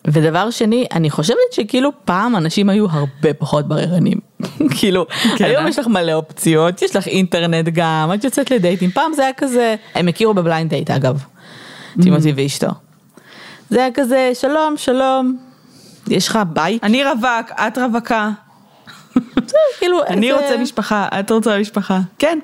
ודבר 0.06 0.50
שני, 0.50 0.86
אני 0.92 1.10
חושבת 1.10 1.52
שכאילו 1.52 1.90
פעם 2.04 2.36
אנשים 2.36 2.68
היו 2.68 2.86
הרבה 2.90 3.34
פחות 3.34 3.68
בררנים. 3.68 4.18
כאילו, 4.78 5.06
כן, 5.38 5.44
היום 5.44 5.64
אה? 5.64 5.68
יש 5.68 5.78
לך 5.78 5.86
מלא 5.86 6.12
אופציות, 6.12 6.82
יש 6.82 6.96
לך 6.96 7.06
אינטרנט 7.06 7.68
גם, 7.72 8.10
את 8.14 8.24
יוצאת 8.24 8.50
לדייטים, 8.50 8.90
פעם 8.90 9.12
זה 9.12 9.22
היה 9.22 9.32
כזה, 9.32 9.74
הם 9.94 10.08
הכירו 10.08 10.34
ב 10.34 10.40
blind 10.40 10.70
date 10.70 10.90
אגב, 10.90 11.24
טימותי 12.02 12.32
ואשתו. 12.36 12.68
זה 13.70 13.80
היה 13.80 13.90
כזה, 13.94 14.30
שלום, 14.34 14.74
שלום, 14.76 15.38
יש 16.08 16.28
לך 16.28 16.38
בית? 16.52 16.84
אני 16.84 17.04
רווק, 17.04 17.50
את 17.50 17.78
רווקה. 17.78 18.30
כאילו, 19.78 19.98
אני 20.08 20.32
רוצה 20.32 20.56
משפחה, 20.62 21.08
את 21.20 21.30
רוצה 21.30 21.58
משפחה. 21.58 22.00
כן. 22.18 22.38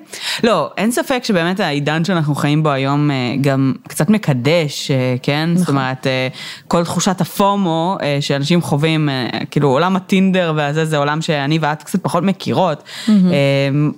לא, 0.45 0.71
אין 0.77 0.91
ספק 0.91 1.21
שבאמת 1.25 1.61
העידן 1.61 2.05
שאנחנו 2.05 2.35
חיים 2.35 2.63
בו 2.63 2.71
היום 2.71 3.11
אה, 3.11 3.35
גם 3.41 3.73
קצת 3.89 4.11
מקדש, 4.11 4.91
אה, 4.91 5.15
כן? 5.23 5.51
זאת 5.55 5.69
אומרת, 5.69 6.07
אה, 6.07 6.29
כל 6.69 6.85
תחושת 6.85 7.21
ה 7.21 7.36
FOMO 7.36 7.97
שאנשים 8.21 8.63
חווים, 8.63 9.09
כאילו 9.51 9.69
עולם 9.69 9.97
הטינדר 9.97 10.53
והזה, 10.57 10.85
זה 10.85 10.97
עולם 10.97 11.23
שאני 11.23 11.59
ואת 11.61 11.83
קצת 11.83 12.03
פחות 12.03 12.25
מכירות, 12.25 12.83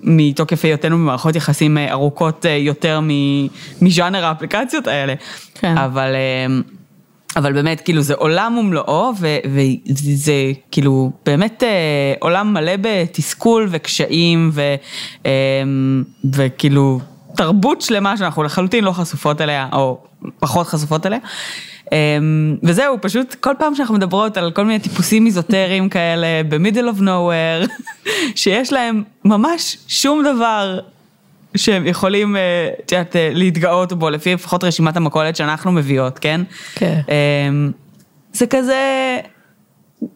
מתוקף 0.02 0.64
היותנו 0.64 0.96
במערכות 0.96 1.36
יחסים 1.36 1.78
ארוכות 1.78 2.44
יותר 2.58 3.00
מז'אנר 3.80 4.24
האפליקציות 4.24 4.86
האלה. 4.86 5.14
כן. 5.54 5.78
אבל... 5.78 6.14
אבל 7.36 7.52
באמת, 7.52 7.80
כאילו, 7.80 8.02
זה 8.02 8.14
עולם 8.14 8.56
ומלואו, 8.58 9.12
וזה 9.46 10.32
כאילו 10.70 11.10
באמת 11.26 11.62
אה, 11.62 12.14
עולם 12.20 12.52
מלא 12.52 12.72
בתסכול 12.80 13.68
וקשיים, 13.70 14.50
ו- 14.52 14.74
אה, 15.26 15.30
וכאילו 16.32 17.00
תרבות 17.36 17.80
שלמה 17.80 18.16
שאנחנו 18.16 18.42
לחלוטין 18.42 18.84
לא 18.84 18.92
חשופות 18.92 19.40
אליה, 19.40 19.68
או 19.72 19.98
פחות 20.38 20.66
חשופות 20.66 21.06
אליה. 21.06 21.18
אה, 21.92 22.18
וזהו, 22.62 22.96
פשוט 23.00 23.34
כל 23.34 23.54
פעם 23.58 23.74
שאנחנו 23.74 23.94
מדברות 23.94 24.36
על 24.36 24.50
כל 24.50 24.64
מיני 24.64 24.78
טיפוסים 24.78 25.26
איזוטריים 25.26 25.88
כאלה, 25.88 26.26
ב-middle 26.48 26.98
of 26.98 27.00
nowhere, 27.00 27.70
שיש 28.40 28.72
להם 28.72 29.02
ממש 29.24 29.76
שום 29.88 30.22
דבר 30.24 30.80
שהם 31.56 31.86
יכולים, 31.86 32.36
אה, 32.36 32.70
את 32.84 32.92
יודעת, 32.92 33.16
אה, 33.16 33.30
להתגאות 33.32 33.92
בו, 33.92 34.10
לפי 34.10 34.34
לפחות 34.34 34.64
רשימת 34.64 34.96
המכולת 34.96 35.36
שאנחנו 35.36 35.72
מביאות, 35.72 36.18
כן? 36.18 36.40
כן. 36.74 37.00
אמ, 37.08 37.70
זה 38.32 38.46
כזה, 38.46 39.18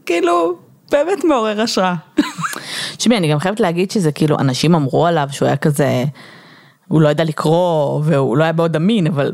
כאילו, 0.07 0.59
באמת 0.91 1.25
מעורר 1.25 1.61
השראה. 1.61 1.95
תשמעי, 2.97 3.19
אני 3.19 3.29
גם 3.29 3.39
חייבת 3.39 3.61
להגיד 3.61 3.91
שזה 3.91 4.13
כאילו, 4.13 4.39
אנשים 4.39 4.75
אמרו 4.75 5.07
עליו 5.07 5.29
שהוא 5.31 5.47
היה 5.47 5.57
כזה, 5.57 6.05
הוא 6.89 7.01
לא 7.03 7.09
ידע 7.09 7.25
לקרוא, 7.25 8.01
והוא 8.05 8.37
לא 8.37 8.45
היה 8.45 8.53
מאוד 8.53 8.77
אמין, 8.77 9.07
אבל 9.07 9.33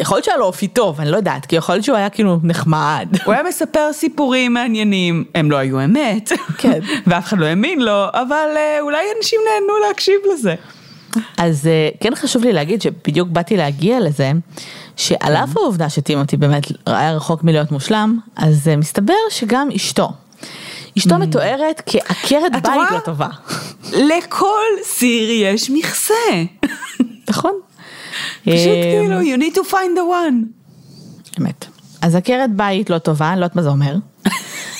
יכול 0.00 0.16
להיות 0.16 0.24
שהיה 0.24 0.36
לו 0.36 0.44
אופי 0.44 0.68
טוב, 0.68 1.00
אני 1.00 1.10
לא 1.10 1.16
יודעת, 1.16 1.46
כי 1.46 1.56
יכול 1.56 1.74
להיות 1.74 1.84
שהוא 1.84 1.96
היה 1.96 2.10
כאילו 2.10 2.38
נחמד. 2.42 3.08
הוא 3.24 3.34
היה 3.34 3.42
מספר 3.42 3.92
סיפורים 3.92 4.54
מעניינים, 4.54 5.24
הם 5.34 5.50
לא 5.50 5.56
היו 5.56 5.84
אמת, 5.84 6.32
כן. 6.58 6.80
ואף 7.06 7.24
אחד 7.24 7.38
לא 7.38 7.46
האמין 7.46 7.80
לו, 7.80 8.04
אבל 8.12 8.48
אה, 8.56 8.80
אולי 8.80 9.04
אנשים 9.18 9.40
נהנו 9.44 9.78
להקשיב 9.88 10.16
לזה. 10.32 10.54
אז 11.36 11.66
אה, 11.66 11.88
כן 12.00 12.14
חשוב 12.14 12.44
לי 12.44 12.52
להגיד 12.52 12.82
שבדיוק 12.82 13.28
באתי 13.28 13.56
להגיע 13.56 14.00
לזה, 14.00 14.32
שעל 14.96 15.36
אף 15.36 15.56
העובדה 15.56 15.88
שטימותי 15.88 16.36
באמת 16.36 16.62
היה 16.86 17.12
רחוק 17.12 17.44
מלהיות 17.44 17.72
מושלם, 17.72 18.18
אז 18.36 18.68
אה, 18.68 18.76
מסתבר 18.76 19.14
שגם 19.30 19.68
אשתו. 19.76 20.12
אשתו 20.98 21.18
מתוארת 21.18 21.82
כעקרת 21.86 22.52
בית? 22.52 22.90
לא 22.92 22.98
טובה, 23.04 23.28
לכל 23.92 24.62
סיר 24.82 25.30
יש 25.30 25.70
מכסה. 25.70 26.14
נכון? 27.28 27.52
פשוט 28.42 28.68
אה, 28.68 29.00
כאילו, 29.00 29.20
you 29.20 29.40
need 29.40 29.56
to 29.56 29.70
find 29.70 29.96
the 29.96 30.30
one. 30.30 30.60
אמת. 31.40 31.66
אז 32.02 32.14
עקרת 32.14 32.50
בית 32.56 32.90
לא 32.90 32.98
טובה, 32.98 33.32
אני 33.32 33.40
לא 33.40 33.44
יודעת 33.44 33.56
מה 33.56 33.62
זה 33.62 33.68
אומר. 33.68 33.92
אני 33.92 34.00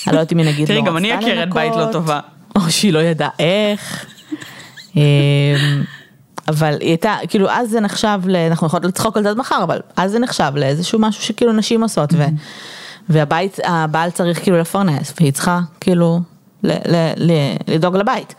לא 0.06 0.12
יודעת 0.12 0.32
אם 0.32 0.38
היא 0.38 0.46
נגיד 0.46 0.68
לא 0.68 0.74
תראי, 0.74 0.82
גם 0.82 0.96
אני 0.96 1.12
רצתה 1.12 1.26
עקרת 1.26 1.54
בית 1.54 1.72
לא 1.72 1.78
לנקות, 1.78 1.92
טובה. 1.92 2.20
או 2.56 2.70
שהיא 2.70 2.92
לא 2.92 2.98
ידעה 2.98 3.28
איך. 3.38 4.06
אבל 6.52 6.76
היא 6.80 6.88
הייתה, 6.88 7.16
כאילו 7.28 7.50
אז 7.50 7.70
זה 7.70 7.80
נחשב, 7.80 8.20
ל- 8.26 8.36
אנחנו 8.36 8.66
יכולות 8.66 8.84
לצחוק 8.84 9.16
על 9.16 9.22
זה 9.22 9.30
עד 9.30 9.36
מחר, 9.36 9.60
אבל 9.62 9.80
אז 9.96 10.10
זה 10.10 10.18
נחשב 10.18 10.52
לאיזשהו 10.56 10.98
משהו 10.98 11.22
שכאילו 11.22 11.52
נשים 11.52 11.82
עושות, 11.82 12.12
ו, 12.12 12.22
והבית, 13.08 13.58
הבעל 13.64 14.10
צריך 14.10 14.42
כאילו 14.42 14.58
לפרנס, 14.58 15.14
והיא 15.20 15.32
צריכה 15.32 15.60
כאילו 15.80 16.20
ל- 16.62 16.72
ל- 16.72 17.12
ל- 17.16 17.56
לדאוג 17.74 17.96
לבית. 17.96 18.34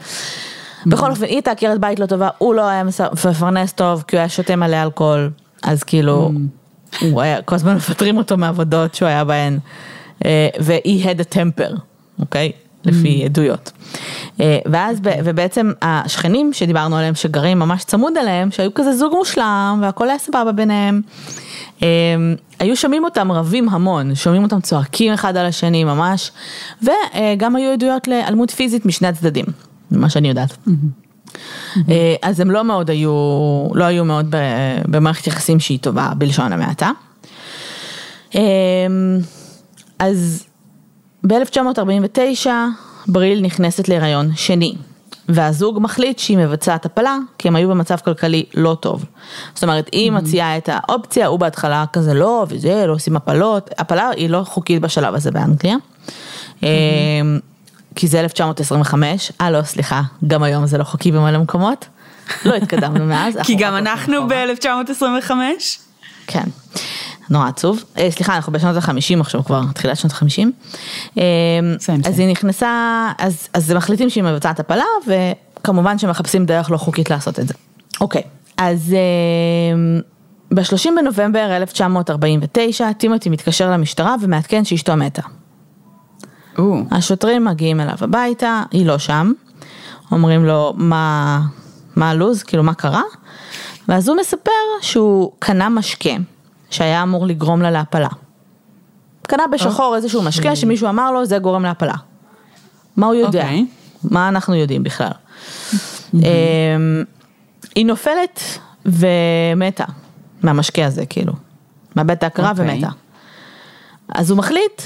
בכל 0.85 1.11
אופן, 1.11 1.23
היא 1.23 1.33
הייתה 1.33 1.51
עקרת 1.51 1.79
בית 1.79 1.99
לא 1.99 2.05
טובה, 2.05 2.29
הוא 2.37 2.55
לא 2.55 2.67
היה 2.67 2.83
מפרנס 2.83 3.73
טוב, 3.73 4.03
כי 4.07 4.15
הוא 4.15 4.19
היה 4.19 4.29
שותה 4.29 4.55
מלא 4.55 4.83
אלכוהול, 4.83 5.29
אז 5.63 5.83
כאילו, 5.83 6.31
הוא 7.01 7.21
היה, 7.21 7.41
כל 7.41 7.55
הזמן 7.55 7.75
מפטרים 7.75 8.17
אותו 8.17 8.37
מעבודות 8.37 8.95
שהוא 8.95 9.07
היה 9.07 9.23
בהן, 9.23 9.59
אה, 10.25 10.47
והיא 10.59 11.05
had 11.05 11.17
a 11.17 11.35
temper, 11.35 11.79
אוקיי? 12.19 12.51
לפי 12.85 13.21
עדויות. 13.25 13.71
אה, 14.41 14.59
ואז, 14.65 14.99
ב- 15.01 15.19
ובעצם 15.23 15.71
השכנים 15.81 16.53
שדיברנו 16.53 16.97
עליהם, 16.97 17.15
שגרים 17.15 17.59
ממש 17.59 17.83
צמוד 17.83 18.17
אליהם, 18.17 18.51
שהיו 18.51 18.73
כזה 18.73 18.97
זוג 18.97 19.13
מושלם, 19.13 19.79
והכל 19.81 20.09
היה 20.09 20.19
סבבה 20.19 20.51
ביניהם, 20.51 21.01
אה, 21.83 21.87
היו 22.59 22.75
שומעים 22.75 23.03
אותם 23.03 23.31
רבים 23.31 23.69
המון, 23.69 24.15
שומעים 24.15 24.43
אותם 24.43 24.61
צועקים 24.61 25.13
אחד 25.13 25.37
על 25.37 25.45
השני 25.45 25.83
ממש, 25.83 26.31
וגם 26.81 27.55
היו 27.55 27.71
עדויות 27.71 28.07
לאלימות 28.07 28.51
פיזית 28.51 28.85
משני 28.85 29.07
הצדדים, 29.07 29.45
ממה 29.91 30.09
שאני 30.09 30.29
יודעת. 30.29 30.57
אה, 31.89 32.15
אז 32.21 32.39
הם 32.39 32.51
לא 32.51 32.63
מאוד 32.63 32.89
היו, 32.89 33.11
לא 33.73 33.83
היו 33.83 34.05
מאוד 34.05 34.35
במערכת 34.87 35.27
יחסים 35.27 35.59
שהיא 35.59 35.79
טובה 35.79 36.11
בלשון 36.17 36.53
המעטה. 36.53 36.91
אז 39.99 40.45
ב-1949 41.27 42.47
בריל 43.07 43.41
נכנסת 43.41 43.87
להיריון 43.87 44.29
שני, 44.35 44.75
והזוג 45.29 45.79
מחליט 45.81 46.19
שהיא 46.19 46.37
מבצעת 46.37 46.85
הפלה, 46.85 47.17
כי 47.37 47.47
הם 47.47 47.55
היו 47.55 47.69
במצב 47.69 47.97
כלכלי 47.97 48.45
לא 48.53 48.77
טוב. 48.79 49.05
זאת 49.53 49.63
אומרת, 49.63 49.89
היא 49.91 50.11
מציעה 50.11 50.57
את 50.57 50.69
האופציה, 50.71 51.27
הוא 51.27 51.39
בהתחלה 51.39 51.85
כזה 51.93 52.13
לא, 52.13 52.45
וזה, 52.49 52.85
לא 52.87 52.93
עושים 52.93 53.15
הפלות, 53.15 53.69
הפלה 53.77 54.09
היא 54.09 54.29
לא 54.29 54.43
חוקית 54.43 54.81
בשלב 54.81 55.15
הזה 55.15 55.31
באנגליה. 55.31 55.75
אה, 56.63 56.69
כי 57.95 58.07
זה 58.07 58.19
1925, 58.19 59.31
אה 59.41 59.51
לא, 59.51 59.63
סליחה, 59.63 60.01
גם 60.27 60.43
היום 60.43 60.65
זה 60.65 60.77
לא 60.77 60.83
חוקי 60.83 61.11
במלא 61.11 61.39
מקומות. 61.39 61.85
לא 62.45 62.55
התקדמנו 62.55 63.05
מאז. 63.05 63.37
כי 63.45 63.55
גם 63.55 63.75
אנחנו 63.75 64.17
הולכים 64.17 64.57
אחורה. 64.57 64.83
ב-1925. 65.23 65.92
כן, 66.27 66.43
נורא 67.29 67.47
עצוב. 67.47 67.83
אה, 67.97 68.11
סליחה, 68.11 68.35
אנחנו 68.35 68.53
בשנות 68.53 68.75
ה-50 68.75 69.19
עכשיו 69.19 69.43
כבר, 69.43 69.61
תחילת 69.73 69.97
שנות 69.97 70.13
ה-50. 70.13 70.47
אה, 71.17 71.23
אז. 72.05 72.19
היא 72.19 72.31
נכנסה, 72.31 73.11
אז, 73.17 73.47
אז 73.53 73.71
מחליטים 73.71 74.09
שהיא 74.09 74.23
מבצעת 74.23 74.59
הפלה, 74.59 74.85
וכמובן 75.07 75.97
שמחפשים 75.97 76.45
דרך 76.45 76.71
לא 76.71 76.77
חוקית 76.77 77.09
לעשות 77.09 77.39
את 77.39 77.47
זה. 77.47 77.53
אוקיי, 78.01 78.21
אז 78.57 78.95
ב-30 80.53 80.89
בנובמבר 80.97 81.55
1949, 81.55 82.93
טימותי 82.93 83.29
מתקשר 83.29 83.71
למשטרה 83.71 84.15
ומעדכן 84.21 84.65
שאשתו 84.65 84.95
מתה. 84.95 85.21
או, 86.57 86.81
השוטרים 86.91 87.45
מגיעים 87.45 87.79
אליו 87.79 87.95
הביתה, 88.01 88.63
היא 88.71 88.85
לא 88.85 88.97
שם, 88.97 89.31
אומרים 90.11 90.45
לו 90.45 90.73
מה, 90.77 91.41
מה 91.95 92.09
הלו"ז, 92.09 92.43
כאילו 92.43 92.63
מה 92.63 92.73
קרה, 92.73 93.01
ואז 93.87 94.09
הוא 94.09 94.17
מספר 94.17 94.51
שהוא 94.81 95.31
קנה 95.39 95.69
משקה 95.69 96.09
שהיה 96.69 97.03
אמור 97.03 97.27
לגרום 97.27 97.61
לה 97.61 97.71
להפלה. 97.71 98.07
קנה 99.27 99.43
בשחור 99.47 99.95
איזשהו 99.95 100.21
משקה 100.21 100.55
שמישהו 100.55 100.89
אמר 100.89 101.11
לו 101.11 101.25
זה 101.25 101.37
גורם 101.37 101.63
להפלה. 101.63 101.95
מה 102.97 103.05
הוא 103.05 103.15
יודע? 103.15 103.43
אוקיי. 103.43 103.65
מה 104.03 104.27
אנחנו 104.27 104.55
יודעים 104.55 104.83
בכלל? 104.83 105.11
אמ, 106.13 106.19
היא 107.75 107.85
נופלת 107.85 108.39
ומתה 108.85 109.85
מהמשקה 110.43 110.85
הזה 110.85 111.05
כאילו, 111.05 111.33
מאבדת 111.95 112.17
את 112.17 112.23
ההכרה 112.23 112.51
אוקיי. 112.51 112.73
ומתה. 112.73 112.89
אז 114.09 114.29
הוא 114.29 114.37
מחליט 114.37 114.81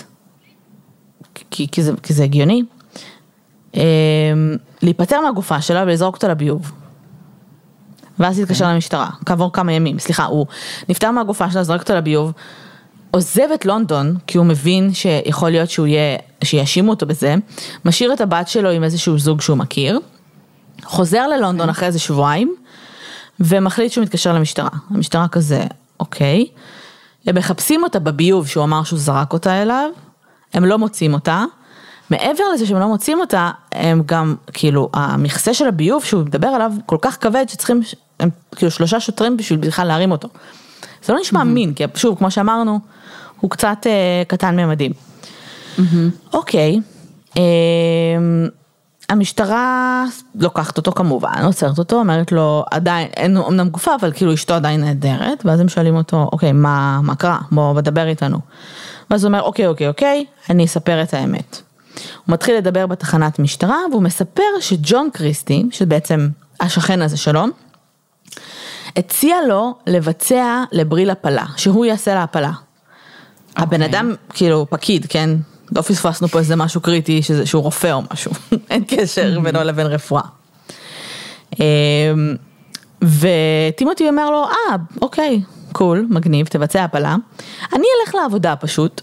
כי, 1.51 1.67
כי, 1.71 1.83
זה, 1.83 1.91
כי 2.03 2.13
זה 2.13 2.23
הגיוני, 2.23 2.63
אמ, 3.73 3.81
להיפטר 4.81 5.21
מהגופה 5.21 5.61
שלה 5.61 5.83
ולזרוק 5.83 6.15
אותה 6.15 6.27
לביוב. 6.27 6.71
ואז 8.19 8.39
התקשר 8.39 8.67
למשטרה, 8.67 9.09
כעבור 9.25 9.53
כמה 9.53 9.73
ימים, 9.73 9.99
סליחה, 9.99 10.25
הוא 10.25 10.45
נפטר 10.89 11.11
מהגופה 11.11 11.51
שלה, 11.51 11.63
זרק 11.63 11.81
אותה 11.81 11.95
לביוב, 11.95 12.31
עוזב 13.11 13.51
את 13.53 13.65
לונדון, 13.65 14.17
כי 14.27 14.37
הוא 14.37 14.45
מבין 14.45 14.93
שיכול 14.93 15.49
להיות 15.49 15.69
שהוא 15.69 15.87
יהיה, 15.87 16.17
שיאשימו 16.43 16.89
אותו 16.91 17.05
בזה, 17.05 17.35
משאיר 17.85 18.13
את 18.13 18.21
הבת 18.21 18.47
שלו 18.47 18.69
עם 18.69 18.83
איזשהו 18.83 19.19
זוג 19.19 19.41
שהוא 19.41 19.57
מכיר, 19.57 19.99
חוזר 20.83 21.27
ללונדון 21.27 21.69
אחרי 21.69 21.87
איזה 21.87 21.99
שבועיים, 21.99 22.55
ומחליט 23.39 23.91
שהוא 23.91 24.03
מתקשר 24.03 24.33
למשטרה. 24.33 24.69
המשטרה 24.89 25.27
כזה, 25.27 25.63
אוקיי. 25.99 26.45
הם 27.27 27.35
מחפשים 27.35 27.83
אותה 27.83 27.99
בביוב 27.99 28.47
שהוא 28.47 28.63
אמר 28.63 28.83
שהוא 28.83 28.99
זרק 28.99 29.33
אותה 29.33 29.61
אליו, 29.61 29.89
הם 30.53 30.65
לא 30.65 30.77
מוצאים 30.77 31.13
אותה. 31.13 31.45
מעבר 32.09 32.43
לזה 32.53 32.65
שהם 32.65 32.79
לא 32.79 32.87
מוצאים 32.87 33.19
אותה, 33.19 33.51
הם 33.71 34.01
גם, 34.05 34.35
כאילו, 34.53 34.89
המכסה 34.93 35.53
של 35.53 35.67
הביוב 35.67 36.03
שהוא 36.03 36.23
מדבר 36.23 36.47
עליו 36.47 36.71
כל 36.85 36.97
כך 37.01 37.17
כבד 37.21 37.45
שצריכים, 37.49 37.81
הם 38.19 38.29
כאילו 38.55 38.71
שלושה 38.71 38.99
שוטרים 38.99 39.37
בשביל 39.37 39.59
בכלל 39.59 39.87
להרים 39.87 40.11
אותו. 40.11 40.27
זה 41.05 41.13
לא 41.13 41.19
נשמע 41.19 41.41
אמין, 41.41 41.73
כי 41.73 41.83
שוב, 41.95 42.17
כמו 42.17 42.31
שאמרנו, 42.31 42.79
הוא 43.39 43.51
קצת 43.51 43.77
אה, 43.85 44.23
קטן 44.27 44.55
ממדים. 44.55 44.91
אוקיי, 46.33 46.79
אה, 47.37 47.43
המשטרה 49.09 50.05
לוקחת 50.35 50.77
אותו 50.77 50.91
כמובן, 50.91 51.43
עוצרת 51.43 51.79
אותו, 51.79 51.95
אומרת 51.95 52.31
לו, 52.31 52.65
עדיין, 52.71 53.07
אין 53.17 53.37
אמנם 53.37 53.69
גופה, 53.69 53.95
אבל 53.99 54.11
כאילו 54.13 54.33
אשתו 54.33 54.53
עדיין 54.53 54.81
נהדרת, 54.81 55.45
ואז 55.45 55.59
הם 55.59 55.69
שואלים 55.69 55.95
אותו, 55.95 56.29
אוקיי, 56.31 56.51
מה, 56.51 56.99
מה 57.03 57.15
קרה? 57.15 57.39
בוא, 57.51 57.81
דבר 57.81 58.07
איתנו. 58.07 58.37
ואז 59.09 59.23
הוא 59.23 59.29
אומר, 59.29 59.41
אוקיי, 59.41 59.67
אוקיי, 59.67 59.87
אוקיי, 59.87 60.25
אני 60.49 60.65
אספר 60.65 61.03
את 61.03 61.13
האמת. 61.13 61.61
הוא 62.25 62.33
מתחיל 62.33 62.57
לדבר 62.57 62.87
בתחנת 62.87 63.39
משטרה, 63.39 63.77
והוא 63.91 64.03
מספר 64.03 64.43
שג'ון 64.59 65.09
קריסטי, 65.13 65.65
שבעצם 65.71 66.29
השכן 66.59 67.01
הזה 67.01 67.17
שלו, 67.17 67.45
הציע 68.97 69.35
לו 69.47 69.75
לבצע 69.87 70.63
לבריל 70.71 71.09
הפלה, 71.09 71.45
שהוא 71.57 71.85
יעשה 71.85 72.15
לה 72.15 72.23
הפלה. 72.23 72.51
Okay. 72.51 73.61
הבן 73.61 73.83
אוקיי. 73.83 73.99
אדם, 73.99 74.15
כאילו, 74.33 74.65
פקיד, 74.69 75.05
כן? 75.09 75.29
לא 75.75 75.81
פספסנו 75.81 76.27
פה 76.27 76.39
איזה 76.39 76.55
משהו 76.55 76.81
קריטי, 76.81 77.21
שזה, 77.21 77.45
שהוא 77.45 77.63
רופא 77.63 77.91
או 77.91 78.01
משהו, 78.13 78.31
אין 78.69 78.83
קשר 78.87 79.39
בינו 79.39 79.63
לבין 79.63 79.87
רפואה. 79.87 80.21
אמ, 81.59 82.35
וטימותי 83.01 84.09
אומר 84.09 84.29
לו, 84.29 84.43
אה, 84.43 84.75
אוקיי, 85.01 85.41
קול, 85.71 86.07
מגניב, 86.09 86.47
תבצע 86.47 86.83
הפלה. 86.83 87.15
אני 87.73 87.85
אלך 88.01 88.15
לעבודה 88.15 88.55
פשוט, 88.55 89.01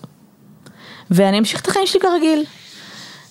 ואני 1.10 1.38
אמשיך 1.38 1.60
את 1.60 1.68
החיים 1.68 1.86
שלי 1.86 2.00
כרגיל. 2.00 2.44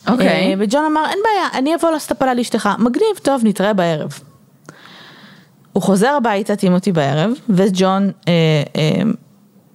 אוקיי. 0.08 0.54
Okay. 0.54 0.58
וג'ון 0.60 0.86
אמר, 0.86 1.06
אין 1.10 1.20
בעיה, 1.24 1.48
אני 1.54 1.76
אבוא 1.76 1.92
לעשות 1.92 2.12
הפלה 2.12 2.34
לאשתך. 2.34 2.70
מגניב, 2.80 3.18
טוב, 3.24 3.42
נתראה 3.44 3.74
בערב. 3.74 4.20
הוא 5.74 5.84
חוזר 5.84 6.10
הביתה, 6.18 6.56
טימותי 6.56 6.92
בערב, 6.92 7.32
וג'ון 7.50 8.12
אה, 8.28 8.34
אה, 8.76 9.02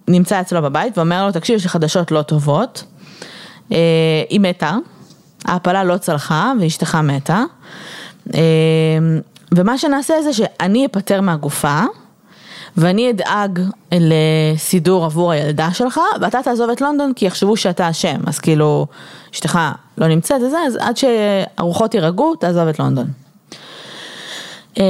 נמצא 0.08 0.40
אצלו 0.40 0.62
בבית 0.62 0.98
ואומר 0.98 1.26
לו, 1.26 1.32
תקשיב, 1.32 1.56
יש 1.56 1.62
לי 1.62 1.68
חדשות 1.68 2.10
לא 2.10 2.22
טובות. 2.22 2.84
אה, 3.72 3.78
היא 4.30 4.40
מתה, 4.40 4.76
ההפלה 5.44 5.84
לא 5.84 5.96
צלחה 5.96 6.52
ואשתך 6.60 6.94
מתה. 6.94 7.42
אה, 8.34 8.40
ומה 9.54 9.78
שנעשה 9.78 10.14
זה 10.22 10.32
שאני 10.32 10.86
אפטר 10.86 11.20
מהגופה. 11.20 11.80
ואני 12.76 13.10
אדאג 13.10 13.60
לסידור 13.92 15.04
עבור 15.04 15.32
הילדה 15.32 15.68
שלך, 15.72 16.00
ואתה 16.20 16.42
תעזוב 16.42 16.70
את 16.70 16.80
לונדון 16.80 17.12
כי 17.16 17.26
יחשבו 17.26 17.56
שאתה 17.56 17.90
אשם, 17.90 18.20
אז 18.26 18.38
כאילו, 18.38 18.86
אשתך 19.34 19.58
לא 19.98 20.08
נמצאת 20.08 20.40
וזה, 20.46 20.56
אז 20.66 20.76
עד 20.80 20.96
שהרוחות 20.96 21.94
יירגעו, 21.94 22.34
תעזוב 22.36 22.68
את 22.68 22.78
לונדון. 22.78 23.06
אמ, 24.76 24.82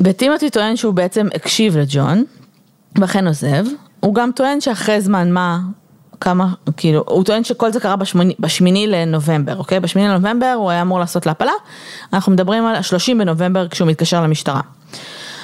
וטימותי 0.00 0.50
טוען 0.50 0.76
שהוא 0.76 0.94
בעצם 0.94 1.28
הקשיב 1.34 1.76
לג'ון, 1.76 2.24
ואכן 2.98 3.26
עוזב, 3.26 3.64
הוא 4.00 4.14
גם 4.14 4.30
טוען 4.34 4.60
שאחרי 4.60 5.00
זמן 5.00 5.32
מה, 5.32 5.58
כמה, 6.20 6.52
כאילו, 6.76 7.04
הוא 7.06 7.24
טוען 7.24 7.44
שכל 7.44 7.72
זה 7.72 7.80
קרה 7.80 7.96
בשמיני, 7.96 8.34
בשמיני 8.38 8.86
לנובמבר, 8.86 9.56
אוקיי? 9.56 9.80
בשמיני 9.80 10.08
לנובמבר 10.08 10.54
הוא 10.56 10.70
היה 10.70 10.82
אמור 10.82 10.98
לעשות 10.98 11.26
להפלה, 11.26 11.52
אנחנו 12.12 12.32
מדברים 12.32 12.66
על 12.66 12.74
ה-30 12.74 13.18
בנובמבר 13.18 13.68
כשהוא 13.68 13.88
מתקשר 13.88 14.22
למשטרה. 14.22 14.60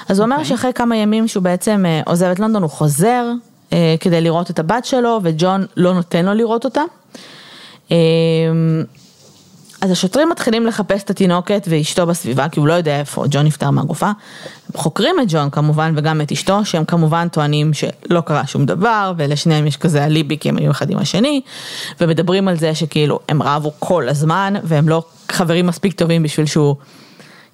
אז 0.09 0.19
הוא 0.19 0.25
אומר 0.25 0.37
okay. 0.37 0.39
אוקיי. 0.39 0.57
שאחרי 0.57 0.73
כמה 0.73 0.97
ימים 0.97 1.29
שהוא 1.29 1.43
בעצם 1.43 1.85
אה, 1.87 2.01
עוזב 2.07 2.27
את 2.27 2.41
לונדון, 2.41 2.63
הוא 2.63 2.71
חוזר 2.71 3.25
אה, 3.73 3.95
כדי 4.01 4.21
לראות 4.21 4.51
את 4.51 4.59
הבת 4.59 4.85
שלו, 4.85 5.21
וג'ון 5.23 5.67
לא 5.77 5.95
נותן 5.95 6.27
לו 6.27 6.35
לראות 6.35 6.65
אותה. 6.65 6.83
אה, 7.93 7.97
אז 9.81 9.91
השוטרים 9.91 10.29
מתחילים 10.29 10.67
לחפש 10.67 11.03
את 11.03 11.11
התינוקת 11.11 11.67
ואשתו 11.71 12.07
בסביבה, 12.07 12.49
כי 12.49 12.61
הוא 12.61 12.69
לא 12.69 12.73
יודע 12.73 13.01
איפה 13.01 13.25
ג'ון 13.31 13.47
נפטר 13.47 13.71
מהגופה. 13.71 14.11
חוקרים 14.75 15.17
את 15.23 15.25
ג'ון 15.29 15.51
כמובן 15.51 15.93
וגם 15.97 16.21
את 16.21 16.33
אשתו, 16.33 16.65
שהם 16.65 16.85
כמובן 16.85 17.29
טוענים 17.29 17.73
שלא 17.75 18.21
קרה 18.21 18.47
שום 18.47 18.67
דבר, 18.67 19.13
ולשניהם 19.17 19.67
יש 19.67 19.77
כזה 19.77 20.05
אליבי 20.05 20.39
כי 20.39 20.49
הם 20.49 20.57
היו 20.57 20.71
אחד 20.71 20.91
עם 20.91 20.99
השני, 20.99 21.41
ומדברים 22.01 22.49
על 22.49 22.57
זה 22.57 22.75
שכאילו 22.75 23.21
הם 23.29 23.43
רבו 23.43 23.73
כל 23.79 24.09
הזמן, 24.09 24.55
והם 24.65 24.89
לא 24.89 25.03
חברים 25.29 25.67
מספיק 25.67 25.93
טובים 25.93 26.23
בשביל 26.23 26.47
שהוא 26.47 26.77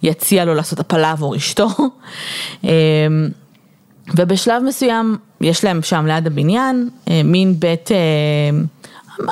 יציע 0.03 0.45
לו 0.45 0.55
לעשות 0.55 0.81
הפלה 0.81 1.11
עבור 1.11 1.37
אשתו. 1.37 1.69
אמ, 2.65 2.69
ובשלב 4.17 4.63
מסוים 4.63 5.17
יש 5.41 5.65
להם 5.65 5.83
שם 5.83 6.07
ליד 6.07 6.27
הבניין 6.27 6.89
אה, 7.09 7.21
מין 7.25 7.61
בית, 7.61 7.91
אה, 7.93 7.97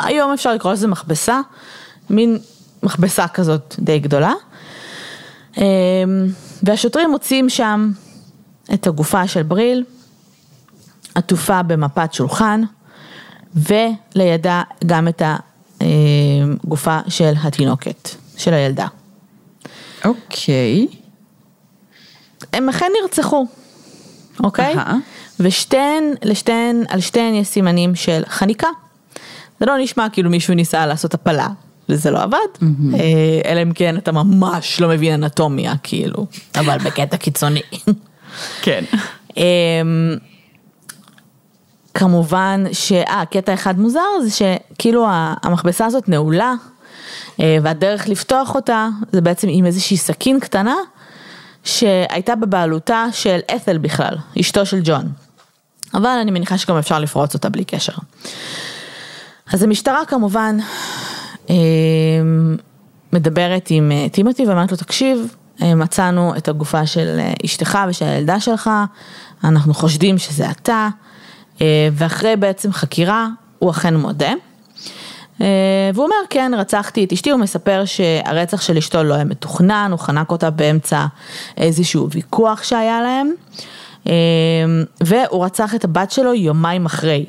היום 0.05 0.33
אפשר 0.33 0.55
לקרוא 0.55 0.73
לזה 0.73 0.87
מכבסה, 0.87 1.41
מין 2.11 2.39
מכבסה 2.85 3.29
כזאת 3.29 3.75
די 3.79 3.99
גדולה. 3.99 4.33
אמ, 5.57 5.63
והשוטרים 6.63 7.11
מוצאים 7.11 7.49
שם 7.49 7.93
את 8.75 8.87
הגופה 8.87 9.29
של 9.29 9.43
בריל, 9.43 9.85
עטופה 11.15 11.63
במפת 11.63 12.13
שולחן, 12.13 12.63
ולידה 13.55 14.63
גם 14.87 15.09
את 15.09 15.23
הגופה 15.81 16.99
של 17.09 17.33
התינוקת, 17.43 18.09
של 18.37 18.55
הילדה. 18.55 18.87
אוקיי. 20.05 20.87
הם 22.53 22.69
אכן 22.69 22.87
נרצחו, 23.03 23.47
אוקיי? 24.43 24.75
ושתיהן, 25.41 26.05
לשתיהן, 26.23 26.85
על 26.89 27.01
שתיהן 27.01 27.35
יש 27.35 27.49
סימנים 27.49 27.95
של 27.95 28.23
חניקה. 28.29 28.69
זה 29.61 29.67
לא 29.67 29.79
נשמע 29.79 30.09
כאילו 30.13 30.31
מישהו 30.31 30.55
ניסה 30.55 30.87
לעשות 30.87 31.15
הפלה, 31.15 31.49
וזה 31.89 32.11
לא 32.11 32.23
עבד, 32.23 32.39
mm-hmm. 32.55 32.97
אלא 33.45 33.63
אם 33.63 33.73
כן 33.73 33.97
אתה 33.97 34.13
ממש 34.13 34.81
לא 34.81 34.89
מבין 34.89 35.25
אנטומיה, 35.25 35.75
כאילו, 35.83 36.27
אבל 36.55 36.79
בקטע 36.79 37.17
קיצוני. 37.17 37.63
כן. 38.63 38.85
אמ, 39.37 40.17
כמובן 41.95 42.65
אה, 43.09 43.23
קטע 43.31 43.55
אחד 43.55 43.79
מוזר 43.79 44.01
זה 44.23 44.31
שכאילו 44.31 45.07
המכבסה 45.43 45.87
הזאת 45.87 46.09
נעולה 46.09 46.55
אה, 47.41 47.59
והדרך 47.63 48.09
לפתוח 48.09 48.55
אותה 48.55 48.89
זה 49.13 49.21
בעצם 49.21 49.49
עם 49.51 49.67
איזושהי 49.67 49.97
סכין 49.97 50.41
קטנה 50.41 50.77
שהייתה 51.65 52.35
בבעלותה 52.35 53.07
של 53.13 53.39
את'ל 53.57 53.79
בכלל, 53.79 54.17
אשתו 54.41 54.67
של 54.67 54.81
ג'ון. 54.85 55.13
אבל 55.95 56.07
אני 56.23 56.31
מניחה 56.31 56.59
שגם 56.59 56.77
אפשר 56.77 56.99
לפרוץ 56.99 57.35
אותה 57.35 57.49
בלי 57.49 57.65
קשר. 57.65 57.93
אז 59.53 59.63
המשטרה 59.63 60.05
כמובן 60.05 60.57
אה, 60.61 60.67
מדברת 63.13 63.67
עם 63.71 63.93
אה, 63.93 64.09
טימותי 64.09 64.47
ואומרת 64.47 64.71
לו 64.71 64.77
תקשיב, 64.77 65.35
מצאנו 65.61 66.37
את 66.37 66.49
הגופה 66.49 66.87
של 66.87 67.21
אשתך 67.45 67.79
ושל 67.89 68.05
הילדה 68.05 68.41
שלך, 68.41 68.71
אנחנו 69.45 69.75
חושדים 69.75 70.19
שזה 70.19 70.51
אתה, 70.51 70.89
ואחרי 71.93 72.37
בעצם 72.37 72.73
חקירה 72.73 73.29
הוא 73.59 73.71
אכן 73.71 73.97
מודה. 73.97 74.33
אה, 75.41 75.91
והוא 75.95 76.05
אומר, 76.05 76.17
כן, 76.31 76.53
רצחתי 76.57 77.05
את 77.05 77.13
אשתי, 77.13 77.31
הוא 77.31 77.41
מספר 77.41 77.85
שהרצח 77.85 78.61
של 78.61 78.77
אשתו 78.77 79.03
לא 79.03 79.15
היה 79.15 79.25
מתוכנן, 79.25 79.89
הוא 79.91 79.99
חנק 79.99 80.31
אותה 80.31 80.51
באמצע 80.51 81.07
איזשהו 81.57 82.11
ויכוח 82.11 82.63
שהיה 82.63 83.03
להם, 83.03 83.33
אה, 84.07 84.13
והוא 85.01 85.45
רצח 85.45 85.75
את 85.75 85.85
הבת 85.85 86.11
שלו 86.11 86.35
יומיים 86.35 86.87
אחרי. 86.87 87.25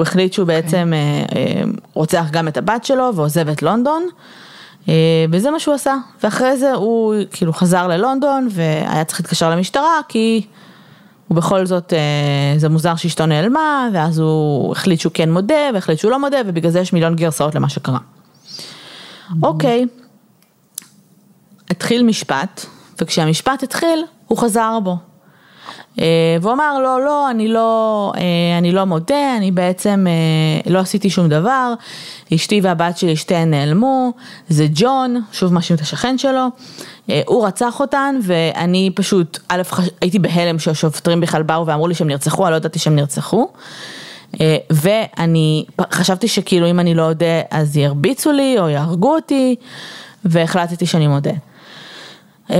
הוא 0.00 0.06
החליט 0.06 0.32
שהוא 0.32 0.46
okay. 0.46 0.48
אוקיי. 0.48 0.62
בעצם 0.62 0.92
אה, 0.92 1.62
רוצח 1.94 2.26
גם 2.30 2.48
את 2.48 2.56
הבת 2.56 2.84
שלו 2.84 3.14
ועוזב 3.14 3.48
את 3.48 3.62
לונדון, 3.62 4.06
וזה 5.30 5.50
מה 5.50 5.60
שהוא 5.60 5.74
עשה. 5.74 5.94
ואחרי 6.22 6.56
זה 6.56 6.72
הוא 6.72 7.14
כאילו 7.30 7.52
חזר 7.52 7.88
ללונדון 7.88 8.48
והיה 8.50 9.04
צריך 9.04 9.20
להתקשר 9.20 9.50
למשטרה 9.50 10.00
כי... 10.08 10.46
ובכל 11.30 11.66
זאת 11.66 11.92
אה, 11.92 12.58
זה 12.58 12.68
מוזר 12.68 12.96
שאשתו 12.96 13.26
נעלמה, 13.26 13.88
ואז 13.92 14.18
הוא 14.18 14.72
החליט 14.72 15.00
שהוא 15.00 15.12
כן 15.14 15.32
מודה, 15.32 15.54
והחליט 15.74 15.98
שהוא 15.98 16.10
לא 16.10 16.20
מודה, 16.20 16.36
ובגלל 16.46 16.70
זה 16.70 16.80
יש 16.80 16.92
מיליון 16.92 17.16
גרסאות 17.16 17.54
למה 17.54 17.68
שקרה. 17.68 17.98
אוקיי, 19.42 19.86
התחיל 21.70 22.02
משפט, 22.02 22.66
וכשהמשפט 23.00 23.62
התחיל, 23.62 24.04
הוא 24.26 24.38
חזר 24.38 24.78
בו. 24.84 24.96
אה, 26.00 26.06
והוא 26.40 26.52
אמר 26.52 26.78
לא, 26.78 27.04
לא, 27.04 27.30
אני 27.30 27.48
לא, 27.48 28.12
אה, 28.16 28.58
אני 28.58 28.72
לא 28.72 28.84
מודה, 28.84 29.36
אני 29.36 29.50
בעצם 29.50 30.06
לא 30.66 30.78
עשיתי 30.78 31.10
שום 31.10 31.28
דבר, 31.28 31.74
אשתי 32.34 32.60
והבת 32.60 32.98
שלי 32.98 33.16
שתיהן 33.16 33.50
נעלמו, 33.50 34.12
זה 34.48 34.66
ג'ון, 34.74 35.22
שוב 35.32 35.52
מאשים 35.52 35.76
את 35.76 35.80
השכן 35.80 36.18
שלו, 36.18 36.46
אה, 37.10 37.22
הוא 37.26 37.46
רצח 37.46 37.80
אותן 37.80 38.18
ואני 38.22 38.90
פשוט, 38.94 39.38
א', 39.48 39.62
הייתי 40.00 40.18
בהלם 40.18 40.58
שהשוטרים 40.58 41.20
בכלל 41.20 41.42
באו 41.42 41.66
ואמרו 41.66 41.88
לי 41.88 41.94
שהם 41.94 42.08
נרצחו, 42.08 42.44
אני 42.44 42.50
לא 42.52 42.56
ידעתי 42.56 42.78
שהם 42.78 42.96
נרצחו. 42.96 43.48
אה, 44.40 44.56
ואני 44.70 45.64
חשבתי 45.92 46.28
שכאילו 46.28 46.70
אם 46.70 46.80
אני 46.80 46.94
לא 46.94 47.08
אודה 47.08 47.40
אז 47.50 47.76
ירביצו 47.76 48.32
לי 48.32 48.56
או 48.58 48.68
יהרגו 48.68 49.14
אותי 49.14 49.56
והחלטתי 50.24 50.86
שאני 50.86 51.06
מודה. 51.06 51.30
אה, 52.50 52.56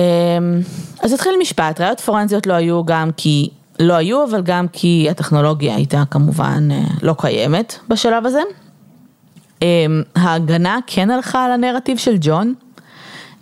אז 1.02 1.12
התחיל 1.12 1.32
משפט, 1.40 1.80
ראיות 1.80 2.00
פורנזיות 2.00 2.46
לא 2.46 2.54
היו 2.54 2.84
גם 2.84 3.10
כי 3.16 3.50
לא 3.80 3.94
היו, 3.94 4.24
אבל 4.24 4.42
גם 4.42 4.66
כי 4.72 5.06
הטכנולוגיה 5.10 5.74
הייתה 5.74 6.02
כמובן 6.10 6.68
לא 7.02 7.14
קיימת 7.18 7.74
בשלב 7.88 8.26
הזה. 8.26 8.40
ההגנה 10.16 10.78
כן 10.86 11.10
הלכה 11.10 11.44
על 11.44 11.52
הנרטיב 11.52 11.98
של 11.98 12.16
ג'ון, 12.20 12.54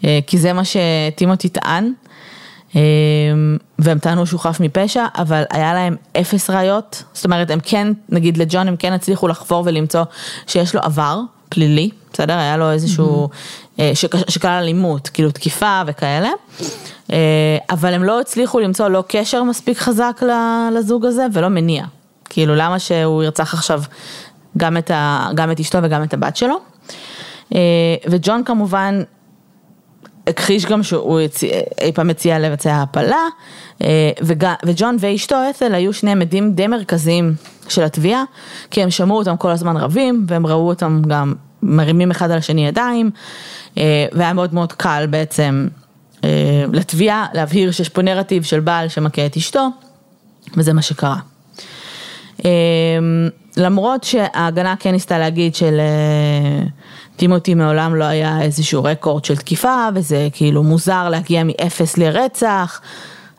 כי 0.01 0.39
זה 0.39 0.53
מה 0.53 0.63
שטימותי 0.65 1.49
טען. 1.49 1.93
והם 3.79 3.99
טענו 3.99 4.27
שהוא 4.27 4.41
חף 4.41 4.61
מפשע, 4.61 5.07
אבל 5.19 5.43
היה 5.51 5.75
להם 5.75 5.97
אפס 6.21 6.51
ראיות, 6.51 7.03
זאת 7.13 7.25
אומרת 7.25 7.51
הם 7.51 7.61
כן, 7.63 7.93
נגיד 8.09 8.37
לג'ון 8.37 8.69
הם 8.69 8.77
כן 8.77 8.93
הצליחו 8.93 9.29
לחפור 9.29 9.63
ולמצוא 9.67 10.03
שיש 10.47 10.75
לו 10.75 10.81
עבר 10.81 11.21
פלילי, 11.49 11.91
בסדר? 12.13 12.35
היה 12.39 12.57
לו 12.57 12.71
איזשהו, 12.71 13.29
mm-hmm. 13.33 13.68
שכלל 14.29 14.63
אלימות, 14.63 15.09
כאילו 15.09 15.31
תקיפה 15.31 15.83
וכאלה, 15.87 16.31
אה, 17.13 17.59
אבל 17.71 17.95
הם 17.95 18.05
לא 18.05 18.21
הצליחו 18.21 18.61
למצוא 18.61 18.89
לא 18.89 19.05
קשר 19.09 19.43
מספיק 19.43 19.79
חזק 19.79 20.21
לזוג 20.73 21.07
הזה 21.07 21.27
ולא 21.33 21.49
מניע, 21.49 21.85
כאילו 22.25 22.55
למה 22.55 22.79
שהוא 22.79 23.23
ירצח 23.23 23.55
עכשיו 23.55 23.83
גם 24.57 24.77
את, 24.77 24.91
ה, 24.91 25.29
גם 25.35 25.51
את 25.51 25.61
אשתו 25.61 25.79
וגם 25.83 26.03
את 26.03 26.15
הבת 26.15 26.37
שלו. 26.37 26.55
אה, 27.55 27.61
וג'ון 28.11 28.45
כמובן 28.45 29.03
הכחיש 30.27 30.67
גם 30.67 30.83
שהוא 30.83 31.21
אי 31.81 31.93
פעם 31.95 32.11
הציע 32.11 32.39
לבצע 32.39 32.83
הפלה, 32.83 33.23
וג'ון 34.67 34.97
ואשתו 35.01 35.37
אתל 35.51 35.75
היו 35.75 35.93
שני 35.93 36.11
עדים 36.11 36.53
די 36.53 36.67
מרכזיים 36.67 37.35
של 37.69 37.83
התביעה, 37.83 38.25
כי 38.71 38.83
הם 38.83 38.91
שמעו 38.91 39.19
אותם 39.19 39.37
כל 39.37 39.51
הזמן 39.51 39.77
רבים, 39.77 40.27
והם 40.29 40.47
ראו 40.47 40.69
אותם 40.69 41.03
גם 41.09 41.35
מרימים 41.63 42.11
אחד 42.11 42.31
על 42.31 42.39
השני 42.39 42.67
ידיים, 42.67 43.11
אה, 43.79 44.07
והיה 44.13 44.33
מאוד 44.33 44.55
מאוד 44.55 44.73
קל 44.73 45.07
בעצם 45.11 45.69
אה, 46.25 46.65
לתביעה 46.73 47.27
להבהיר 47.35 47.73
שיש 47.73 47.89
פה 47.89 48.03
נרטיב 48.03 48.43
של 48.43 48.61
בעל 48.61 48.89
שמכה 48.89 49.27
את 49.27 49.37
אשתו, 49.37 49.69
וזה 50.57 50.73
מה 50.73 50.83
שקרה. 50.83 51.17
אה, 52.45 52.51
למרות 53.57 54.05
שההגנה 54.05 54.75
כן 54.79 54.91
ניסתה 54.93 55.19
להגיד 55.19 55.55
של 55.55 55.81
טימותי 57.17 57.55
מעולם 57.55 57.95
לא 57.95 58.05
היה 58.05 58.43
איזשהו 58.43 58.85
רקורד 58.85 59.25
של 59.25 59.37
תקיפה, 59.37 59.89
וזה 59.95 60.29
כאילו 60.33 60.63
מוזר 60.63 61.09
להגיע 61.09 61.43
מאפס 61.45 61.97
לרצח, 61.97 62.81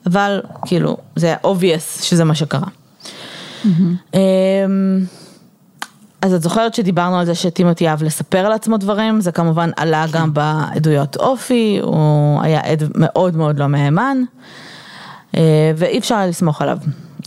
אבל 0.05 0.41
כאילו 0.65 0.97
זה 1.15 1.35
obvious 1.43 2.03
שזה 2.03 2.23
מה 2.23 2.35
שקרה. 2.35 2.67
Mm-hmm. 3.63 4.17
אז 6.21 6.33
את 6.33 6.41
זוכרת 6.41 6.73
שדיברנו 6.73 7.19
על 7.19 7.25
זה 7.25 7.35
שטימותי 7.35 7.87
אהב 7.87 8.03
לספר 8.03 8.37
על 8.45 8.51
עצמו 8.51 8.77
דברים, 8.77 9.21
זה 9.21 9.31
כמובן 9.31 9.69
עלה 9.77 10.05
גם 10.11 10.33
בעדויות 10.33 11.15
אופי, 11.15 11.79
הוא 11.83 12.41
היה 12.41 12.59
עד 12.59 12.83
מאוד 12.95 13.35
מאוד 13.35 13.59
לא 13.59 13.67
מהימן, 13.67 14.17
אה, 15.37 15.71
ואי 15.75 15.97
אפשר 15.99 16.25
לסמוך 16.25 16.61
עליו, 16.61 16.77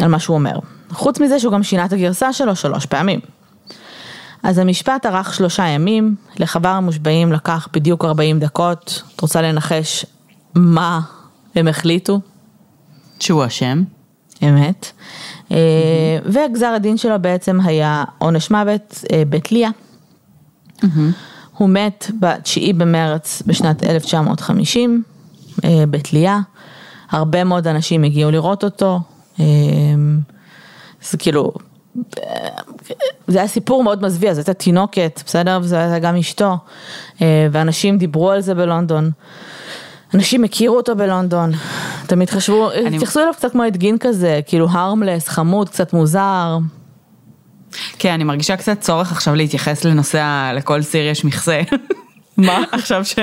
על 0.01 0.09
מה 0.09 0.19
שהוא 0.19 0.35
אומר. 0.35 0.59
חוץ 0.91 1.21
מזה 1.21 1.41
שהוא 1.41 1.53
גם 1.53 1.63
שינה 1.63 1.85
את 1.85 1.93
הגרסה 1.93 2.33
שלו 2.33 2.57
שלוש 2.57 2.87
פעמים. 2.87 3.21
אז 4.43 4.59
המשפט 4.59 5.07
ארך 5.07 5.35
שלושה 5.35 5.67
ימים, 5.67 6.15
לחבר 6.39 6.69
המושבעים 6.69 7.33
לקח 7.33 7.69
בדיוק 7.73 8.05
40 8.05 8.41
דקות, 8.41 9.03
את 9.17 9.21
רוצה 9.21 9.43
לנחש 9.43 10.07
מה 10.55 11.01
הם 11.55 11.69
החליטו? 11.69 12.21
שהוא 13.21 13.47
אשם. 13.47 13.83
אמת. 14.43 14.93
Mm-hmm. 15.49 15.55
וגזר 16.25 16.67
הדין 16.67 16.97
שלו 16.97 17.15
בעצם 17.21 17.61
היה 17.65 18.05
עונש 18.19 18.51
מוות 18.51 19.05
אה, 19.13 19.23
בתלייה. 19.29 19.71
הוא 21.57 21.69
מת 21.69 22.11
ב-9 22.21 22.73
במרץ 22.77 23.43
בשנת 23.47 23.83
1950 23.83 25.03
אה, 25.65 25.85
בתלייה. 25.91 26.41
הרבה 27.11 27.45
מאוד 27.45 27.67
אנשים 27.67 28.05
הגיעו 28.05 28.31
לראות 28.31 28.65
אותו. 28.65 29.01
זה 31.03 31.19
כאילו, 31.19 31.53
זה 33.29 33.39
היה 33.39 33.49
סיפור 33.49 33.85
מאוד 33.85 34.03
מזוויע, 34.03 34.35
זו 34.35 34.41
הייתה 34.41 34.55
תינוקת, 34.55 35.23
בסדר? 35.27 35.59
וזו 35.63 35.77
הייתה 35.77 35.99
גם 35.99 36.17
אשתו. 36.17 36.57
ואנשים 37.21 37.99
דיברו 37.99 38.31
על 38.31 38.41
זה 38.41 38.55
בלונדון. 38.55 39.11
אנשים 40.15 40.45
הכירו 40.45 40.77
אותו 40.77 40.97
בלונדון, 40.97 41.53
תמיד 42.07 42.31
חשבו. 42.31 42.71
התייחסו 42.87 43.21
אליו 43.21 43.33
קצת 43.37 43.53
כמו 43.53 43.67
אדגין 43.67 43.99
כזה, 43.99 44.41
כאילו 44.47 44.69
הרמלס, 44.71 45.29
חמוד, 45.29 45.69
קצת 45.69 45.93
מוזר. 45.93 46.59
כן, 47.99 48.13
אני 48.13 48.25
מרגישה 48.25 48.57
קצת 48.57 48.81
צורך 48.81 49.13
עכשיו 49.13 49.35
להתייחס 49.35 49.85
לנושא. 49.85 50.53
לכל 50.55 50.83
סיר 50.83 51.07
יש 51.07 51.25
מכסה. 51.25 51.61
מה? 52.37 52.65
עכשיו 52.73 53.05
ש... 53.05 53.15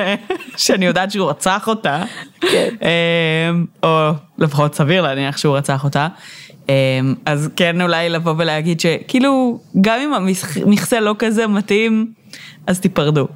שאני 0.57 0.85
יודעת 0.85 1.11
שהוא 1.11 1.29
רצח 1.29 1.67
אותה, 1.67 2.03
כן. 2.41 2.69
אמ, 2.81 3.65
או 3.83 4.11
לפחות 4.37 4.75
סביר 4.75 5.01
להניח 5.01 5.37
שהוא 5.37 5.57
רצח 5.57 5.83
אותה, 5.83 6.07
אמ, 6.69 6.73
אז 7.25 7.49
כן 7.55 7.81
אולי 7.81 8.09
לבוא 8.09 8.33
ולהגיד 8.37 8.79
שכאילו, 8.79 9.59
גם 9.81 9.99
אם 9.99 10.13
המכסה 10.13 10.99
לא 10.99 11.15
כזה 11.19 11.47
מתאים, 11.47 12.13
אז 12.67 12.79
תיפרדו. 12.79 13.27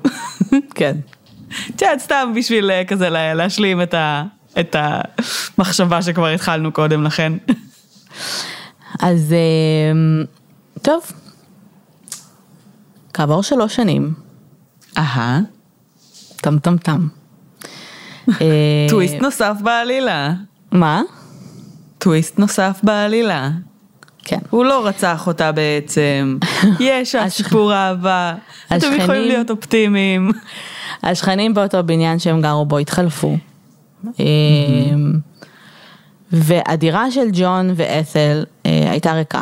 כן. 0.76 0.96
את 1.76 1.82
יודעת, 1.82 2.00
סתם 2.00 2.34
בשביל 2.36 2.72
אה, 2.72 2.84
כזה 2.86 3.10
להשלים 3.10 3.82
את, 3.82 3.94
ה, 3.94 4.24
את 4.60 4.76
המחשבה 4.80 6.02
שכבר 6.02 6.28
התחלנו 6.28 6.72
קודם 6.72 7.04
לכן. 7.04 7.34
אז 9.00 9.34
אה, 9.34 10.24
טוב, 10.82 11.04
כעבור 13.14 13.44
שלוש 13.44 13.76
שנים. 13.76 14.14
אהה. 14.98 15.40
טם 16.36 16.60
טם 16.60 16.78
טם. 16.78 17.08
אה, 18.30 18.88
טוויסט 18.90 19.16
נוסף 19.22 19.58
בעלילה. 19.62 20.34
מה? 20.72 21.02
טוויסט 21.98 22.40
נוסף 22.40 22.80
בעלילה. 22.84 23.50
כן. 24.26 24.40
הוא 24.50 24.66
לא 24.66 24.88
רצח 24.88 25.28
אותה 25.28 25.52
בעצם, 25.52 26.38
יש 26.80 27.12
שם 27.12 27.30
סיפור 27.30 27.74
אהבה, 27.74 28.34
אתם 28.78 28.94
יכולים 28.98 29.28
להיות 29.28 29.50
אופטימיים. 29.50 30.32
השכנים 31.04 31.54
באותו 31.54 31.84
בניין 31.84 32.20
שהם 32.20 32.42
גרו 32.42 32.66
בו 32.66 32.78
התחלפו. 32.78 33.38
אמ, 34.20 35.14
והדירה 36.32 37.12
של 37.12 37.30
ג'ון 37.34 37.74
ואתל 37.76 38.46
אה, 38.66 38.92
הייתה 38.92 39.14
ריקה. 39.14 39.42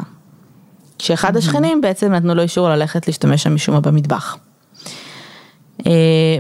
שאחד 1.00 1.38
השכנים 1.38 1.82
בעצם 1.82 2.12
נתנו 2.12 2.36
לו 2.36 2.42
אישור 2.42 2.70
ללכת 2.70 3.08
להשתמש 3.08 3.44
שם 3.44 3.56
משום 3.56 3.76
מה 3.76 3.82
במטבח. 3.82 4.38
אה, 5.88 5.92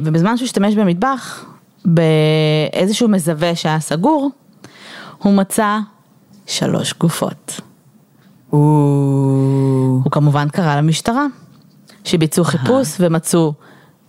ובזמן 0.04 0.38
שהוא 0.38 0.46
השתמש 0.46 0.76
במטבח, 0.76 1.46
באיזשהו 1.86 3.08
מזווה 3.08 3.56
שהיה 3.56 3.80
סגור, 3.80 4.32
הוא 5.18 5.34
מצא 5.34 5.80
שלוש 6.48 6.94
גופות. 6.94 7.62
הוא 8.50 10.12
כמובן 10.12 10.50
קרא 10.50 10.76
למשטרה, 10.76 11.26
שביצעו 12.04 12.44
חיפוש 12.44 12.88
ומצאו 13.00 13.54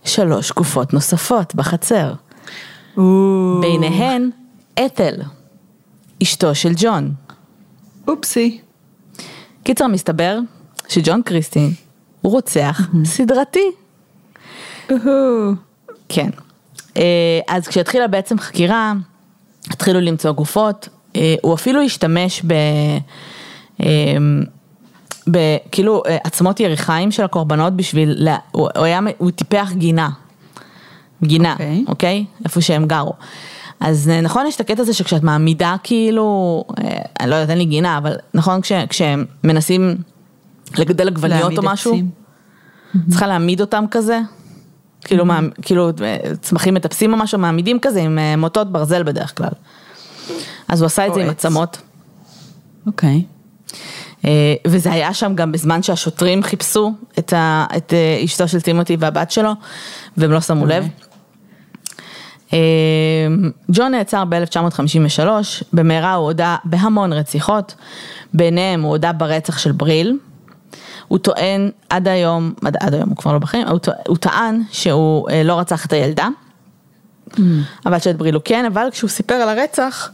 שלוש 0.03 0.51
גופות 0.51 0.93
נוספות 0.93 1.55
בחצר. 1.55 2.13
ביניהן 3.61 4.29
אתל, 4.85 5.15
אשתו 6.23 6.55
של 6.55 6.71
ג'ון. 6.75 7.11
אופסי. 8.07 8.59
קיצר, 9.63 9.87
מסתבר 9.87 10.39
שג'ון 10.87 11.21
קריסטין 11.21 11.71
הוא 12.21 12.31
רוצח 12.31 12.81
סדרתי. 13.05 13.71
כן. 16.09 16.29
אה, 16.97 17.39
אז 17.47 17.67
כשהתחילה 17.67 18.07
בעצם 18.07 18.39
חקירה, 18.39 18.93
התחילו 19.69 19.99
למצוא 19.99 20.31
גופות, 20.31 20.89
אה, 21.15 21.35
הוא 21.41 21.53
אפילו 21.53 21.81
השתמש 21.81 22.41
ב... 22.47 22.53
אה, 23.83 24.17
בכאילו 25.27 26.03
אה, 26.07 26.17
עצמות 26.23 26.59
יריחיים 26.59 27.11
של 27.11 27.23
הקורבנות 27.23 27.73
בשביל, 27.73 28.27
הוא 28.51 28.69
היה, 28.75 28.99
הוא 29.17 29.31
טיפח 29.31 29.71
גינה, 29.75 30.09
גינה, 31.23 31.53
אוקיי? 31.53 31.83
Okay. 31.85 31.89
אוקיי? 31.89 32.25
Okay? 32.27 32.43
איפה 32.45 32.61
שהם 32.61 32.85
גרו. 32.87 33.13
אז 33.79 34.09
אה, 34.09 34.21
נכון 34.21 34.47
יש 34.47 34.55
את 34.55 34.61
הקטע 34.61 34.81
הזה 34.81 34.93
שכשאת 34.93 35.23
מעמידה 35.23 35.75
כאילו, 35.83 36.63
אה, 36.79 36.97
אני 37.19 37.29
לא 37.29 37.35
יודעת, 37.35 37.49
אין 37.49 37.57
לי 37.57 37.65
גינה, 37.65 37.97
אבל 37.97 38.15
נכון 38.33 38.61
כש, 38.61 38.71
כשהם 38.89 39.25
מנסים 39.43 39.95
לגדל 40.77 41.07
עגבניות 41.07 41.57
או 41.57 41.63
משהו, 41.63 41.97
צריכה 43.09 43.27
להעמיד 43.27 43.61
אותם 43.61 43.85
כזה, 43.91 44.19
כאילו, 45.01 45.25
מה, 45.25 45.39
כאילו 45.61 45.89
צמחים 46.41 46.73
מטפסים 46.73 47.13
או 47.13 47.17
משהו, 47.17 47.39
מעמידים 47.39 47.79
כזה 47.79 48.01
עם 48.01 48.19
מוטות 48.37 48.71
ברזל 48.71 49.03
בדרך 49.03 49.37
כלל. 49.37 49.49
אז 50.67 50.81
הוא 50.81 50.85
עשה 50.85 51.07
את 51.07 51.13
זה 51.13 51.21
עם 51.21 51.29
עצמות. 51.29 51.81
אוקיי. 52.87 53.23
Okay. 53.27 53.33
אה, 54.25 54.55
וזה 54.67 54.91
היה 54.91 55.13
שם 55.13 55.35
גם 55.35 55.51
בזמן 55.51 55.83
שהשוטרים 55.83 56.43
חיפשו 56.43 56.93
את, 57.19 57.33
ה, 57.33 57.65
את 57.77 57.93
אה, 57.93 58.21
אשתו 58.25 58.47
של 58.47 58.61
טימותי 58.61 58.97
והבת 58.99 59.31
שלו, 59.31 59.51
והם 60.17 60.31
לא 60.31 60.41
שמו 60.41 60.65
לב. 60.65 60.87
אה, 62.53 62.57
ג'ון 63.71 63.91
נעצר 63.91 64.23
ב-1953, 64.29 65.27
במהרה 65.73 66.13
הוא 66.13 66.25
הודה 66.25 66.55
בהמון 66.63 67.13
רציחות, 67.13 67.75
ביניהם 68.33 68.81
הוא 68.81 68.91
הודה 68.91 69.11
ברצח 69.11 69.57
של 69.57 69.71
בריל. 69.71 70.17
הוא 71.07 71.17
טוען 71.19 71.69
עד 71.89 72.07
היום, 72.07 72.53
עד, 72.65 72.77
עד 72.79 72.93
היום 72.93 73.09
הוא 73.09 73.17
כבר 73.17 73.33
לא 73.33 73.39
בחיים, 73.39 73.67
הוא, 73.67 73.79
הוא 74.07 74.17
טען 74.17 74.61
שהוא 74.71 75.29
לא 75.45 75.59
רצח 75.59 75.85
את 75.85 75.93
הילדה, 75.93 76.27
mm. 77.31 77.39
אבל 77.85 77.99
שאת 77.99 78.17
בריל 78.17 78.35
הוא 78.35 78.41
כן, 78.45 78.65
אבל 78.65 78.87
כשהוא 78.91 79.09
סיפר 79.09 79.33
על 79.33 79.49
הרצח, 79.49 80.09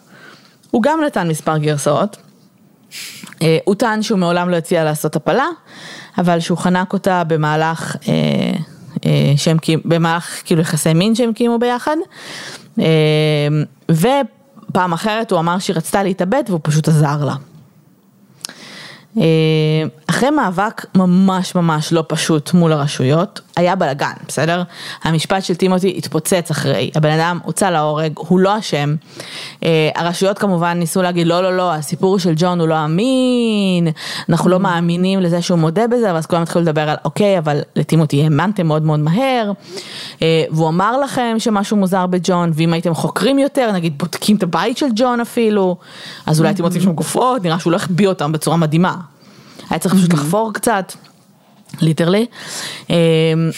הוא 0.72 0.84
גם 0.84 1.00
נתן 1.06 1.28
מספר 1.28 1.58
גרסאות. 1.58 2.18
אה, 3.42 3.58
הוא 3.66 3.76
טען 3.76 4.02
שהוא 4.02 4.20
מעולם 4.20 4.50
לא 4.50 4.56
הציע 4.56 4.84
לעשות 4.84 5.16
הפלה, 5.16 5.48
אבל 6.18 6.40
שהוא 6.40 6.58
חנק 6.58 6.94
אותה 6.94 7.24
במהלך, 7.24 7.96
אה, 7.96 8.14
אה, 8.14 8.49
שהם, 9.38 9.58
במהלך 9.86 10.42
כאילו 10.46 10.62
יחסי 10.62 10.94
מין 10.94 11.16
שהם 11.16 11.34
קיימו 11.34 11.60
ביחד. 11.60 11.96
ופעם 13.92 14.94
אחרת 14.94 15.32
הוא 15.32 15.40
אמר 15.40 15.60
שהיא 15.60 15.76
רצתה 15.76 16.04
להתאבד 16.04 16.44
והוא 16.48 16.60
פשוט 16.64 16.88
עזר 16.88 17.26
לה. 17.26 17.36
אחרי 20.20 20.30
מאבק 20.30 20.86
ממש 20.96 21.56
ממש 21.56 21.94
לא 21.94 22.04
פשוט 22.08 22.54
מול 22.54 22.74
הרשויות, 22.74 23.42
היה 23.56 23.76
בלאגן, 23.76 24.14
בסדר? 24.28 24.64
המשפט 25.04 25.44
של 25.44 25.56
טימותי 25.56 25.94
התפוצץ 25.98 26.52
אחרי, 26.52 26.92
הבן 26.96 27.10
אדם 27.10 27.40
הוצא 27.44 27.70
להורג, 27.70 28.12
הוא 28.16 28.40
לא 28.40 28.60
אשם. 28.60 28.96
אה, 29.64 29.90
הרשויות 29.96 30.40
כמובן 30.40 30.80
ניסו 30.80 31.02
להגיד 31.02 31.28
לא 31.28 31.44
לא 31.44 31.58
לא, 31.58 31.74
הסיפור 31.74 32.20
של 32.20 32.34
ג'ון 32.36 32.60
הוא 32.60 32.68
לא 32.68 32.86
אמין, 32.86 33.88
אנחנו 34.30 34.50
לא. 34.50 34.60
מאמינים 34.60 35.20
לזה 35.20 35.42
שהוא 35.42 35.60
מודה 35.60 35.88
בזה, 35.88 36.14
ואז 36.14 36.26
כולם 36.26 36.42
התחילו 36.42 36.62
לדבר 36.62 36.90
על 36.90 36.96
אוקיי, 37.06 37.38
אבל 37.38 37.62
לטימותי 37.76 38.24
האמנתם 38.24 38.68
מאוד 38.68 38.84
מאוד 38.84 39.00
מהר, 39.00 39.52
אה, 40.22 40.44
והוא 40.52 40.70
אמר 40.70 41.00
לכם 41.00 41.36
שמשהו 41.40 41.78
מוזר 41.78 42.06
בג'ון, 42.06 42.52
ואם 42.54 42.74
הייתם 42.74 42.94
חוקרים 42.94 43.40
יותר, 43.40 43.72
נגיד 43.72 43.98
בודקים 43.98 44.36
את 44.36 44.44
הבית 44.44 44.78
של 44.78 44.88
ג'ון 44.96 45.20
אפילו, 45.20 45.78
אז 46.26 46.40
אולי 46.40 46.50
הייתם 46.50 46.64
מוצאים 46.64 46.82
שם 46.82 46.92
גופות, 46.92 47.44
נראה 47.44 47.60
שהוא 47.60 47.72
לא 47.72 47.78
החביא 47.78 48.08
אותם 48.08 48.32
בצורה 48.32 48.58
מדהימה. 48.58 48.96
היה 49.70 49.80
צריך 49.80 49.96
פשוט 49.96 50.14
לחפור 50.14 50.54
קצת. 50.54 50.94
ליטרלי. 51.82 52.26
אמ, 52.90 52.96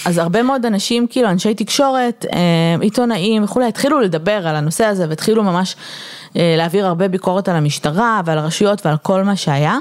אז 0.06 0.18
הרבה 0.18 0.44
מאוד 0.44 0.66
אנשים, 0.66 1.08
כאילו 1.10 1.30
אנשי 1.30 1.54
תקשורת, 1.54 2.26
אמ, 2.34 2.82
עיתונאים 2.82 3.44
וכולי, 3.44 3.66
התחילו 3.66 4.00
לדבר 4.00 4.48
על 4.48 4.56
הנושא 4.56 4.86
הזה 4.86 5.06
והתחילו 5.10 5.44
ממש 5.44 5.76
אה, 6.36 6.56
להעביר 6.58 6.86
הרבה 6.86 7.08
ביקורת 7.08 7.50
על 7.50 7.56
המשטרה 7.56 8.22
ועל 8.26 8.38
הרשויות 8.38 8.86
ועל 8.86 8.98
כל 8.98 9.24
מה 9.24 9.36
שהיה. 9.36 9.78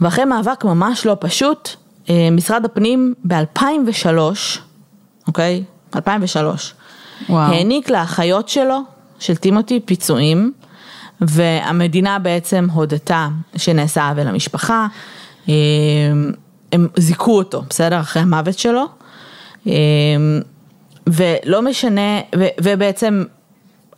ואחרי 0.00 0.24
מאבק 0.24 0.64
ממש 0.64 1.06
לא 1.06 1.16
פשוט, 1.20 1.68
אה, 2.10 2.28
משרד 2.32 2.64
הפנים 2.64 3.14
ב-2003, 3.24 4.18
אוקיי? 5.26 5.64
2003, 5.96 6.74
וואו. 7.28 7.52
העניק 7.52 7.90
לאחיות 7.90 8.48
שלו, 8.48 8.80
של 9.18 9.36
טימותי, 9.36 9.80
פיצויים, 9.84 10.52
והמדינה 11.20 12.18
בעצם 12.18 12.66
הודתה 12.72 13.28
שנעשה 13.56 14.08
עוול 14.08 14.22
למשפחה. 14.22 14.86
אמ, 15.48 16.32
הם 16.72 16.88
זיכו 16.96 17.38
אותו, 17.38 17.62
בסדר? 17.70 18.00
אחרי 18.00 18.22
המוות 18.22 18.58
שלו. 18.58 18.84
אמ, 19.66 19.72
ולא 21.06 21.62
משנה, 21.62 22.20
ו, 22.38 22.46
ובעצם 22.60 23.24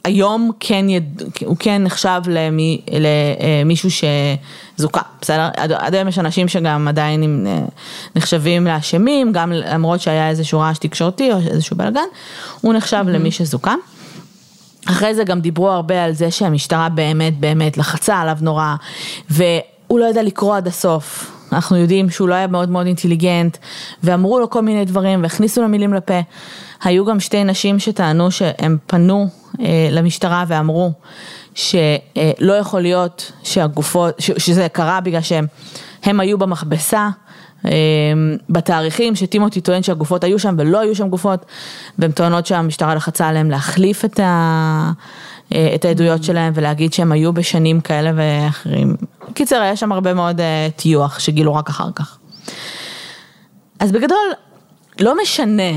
היום 0.05 0.51
כן, 0.61 0.89
יד, 0.89 1.23
הוא 1.45 1.57
כן 1.59 1.83
נחשב 1.83 2.21
למי, 2.27 2.81
למישהו 3.65 3.89
שזוכה, 3.91 5.01
בסדר? 5.21 5.49
עד, 5.57 5.73
עד 5.73 5.95
היום 5.95 6.09
יש 6.09 6.19
אנשים 6.19 6.49
שגם 6.49 6.89
עדיין 6.89 7.47
נחשבים 8.17 8.67
לאשמים, 8.67 9.33
גם 9.33 9.53
למרות 9.53 10.01
שהיה 10.01 10.29
איזשהו 10.29 10.61
רעש 10.61 10.79
תקשורתי 10.79 11.33
או 11.33 11.39
איזשהו 11.39 11.77
בלאגן, 11.77 12.01
הוא 12.61 12.75
נחשב 12.75 13.05
mm-hmm. 13.07 13.11
למי 13.11 13.31
שזוכה. 13.31 13.75
אחרי 14.87 15.15
זה 15.15 15.25
גם 15.25 15.41
דיברו 15.41 15.71
הרבה 15.71 16.05
על 16.05 16.13
זה 16.13 16.31
שהמשטרה 16.31 16.89
באמת 16.89 17.41
באמת 17.41 17.79
לחצה 17.79 18.17
עליו 18.17 18.37
נורא, 18.41 18.75
והוא 19.31 19.99
לא 19.99 20.05
ידע 20.11 20.23
לקרוא 20.23 20.57
עד 20.57 20.67
הסוף. 20.67 21.36
אנחנו 21.53 21.77
יודעים 21.77 22.11
שהוא 22.11 22.29
לא 22.29 22.35
היה 22.35 22.47
מאוד 22.47 22.71
מאוד 22.71 22.87
אינטליגנט, 22.87 23.57
ואמרו 24.03 24.39
לו 24.41 24.51
כל 24.51 24.63
מיני 24.63 24.85
דברים 24.85 25.23
והכניסו 25.23 25.63
לו 25.63 25.69
מילים 25.69 25.95
לפה. 25.95 26.21
היו 26.85 27.05
גם 27.05 27.21
שתי 27.21 27.45
נשים 27.45 27.79
שטענו 27.79 28.31
שהם 28.31 28.79
פנו 28.87 29.29
אה, 29.61 29.89
למשטרה 29.91 30.45
ואמרו 30.49 30.93
שלא 31.55 32.53
אה, 32.53 32.57
יכול 32.59 32.81
להיות 32.81 33.33
שהגופות, 33.43 34.15
ש, 34.19 34.31
שזה 34.31 34.69
קרה 34.69 35.01
בגלל 35.01 35.21
שהם 35.21 35.47
הם 36.03 36.21
היו 36.21 36.39
במכבסה. 36.39 37.09
אה, 37.65 37.73
בתאריכים 38.51 39.17
שטימותי 39.17 39.61
טוען 39.61 39.83
שהגופות 39.83 40.25
היו 40.25 40.39
שם 40.39 40.55
ולא 40.59 40.81
היו 40.81 40.95
שם 40.95 41.09
גופות 41.09 41.47
והן 41.99 42.11
טוענות 42.11 42.47
שהמשטרה 42.47 42.95
לחצה 42.95 43.29
עליהם 43.29 43.51
להחליף 43.51 44.05
את, 44.05 44.21
ה, 44.21 44.93
אה, 45.55 45.73
את 45.75 45.85
העדויות 45.85 46.25
שלהם 46.25 46.53
ולהגיד 46.57 46.93
שהם 46.93 47.13
היו 47.13 47.33
בשנים 47.33 47.81
כאלה 47.81 48.13
ואחרים. 48.17 48.97
קיצר, 49.37 49.61
היה 49.61 49.77
שם 49.77 49.93
הרבה 49.93 50.15
מאוד 50.15 50.41
uh, 50.41 50.43
טיוח 50.77 51.19
שגילו 51.19 51.55
רק 51.55 51.69
אחר 51.69 51.89
כך. 51.95 52.19
אז 53.79 53.93
בגדול, 53.93 54.33
לא 55.01 55.15
משנה 55.23 55.73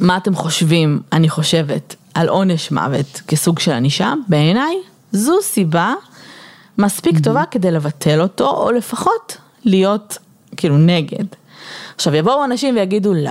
מה 0.00 0.16
אתם 0.16 0.34
חושבים, 0.34 1.00
אני 1.12 1.28
חושבת, 1.28 1.96
על 2.14 2.28
עונש 2.28 2.70
מוות 2.70 3.20
כסוג 3.26 3.58
של 3.58 3.72
ענישה, 3.72 4.14
בעיניי 4.28 4.76
זו 5.12 5.42
סיבה 5.42 5.94
מספיק 6.78 7.16
mm-hmm. 7.16 7.24
טובה 7.24 7.44
כדי 7.50 7.70
לבטל 7.70 8.20
אותו, 8.20 8.50
או 8.50 8.72
לפחות 8.72 9.36
להיות 9.64 10.18
כאילו 10.56 10.78
נגד. 10.78 11.24
עכשיו 11.94 12.14
יבואו 12.14 12.44
אנשים 12.44 12.76
ויגידו 12.76 13.14
לא, 13.14 13.30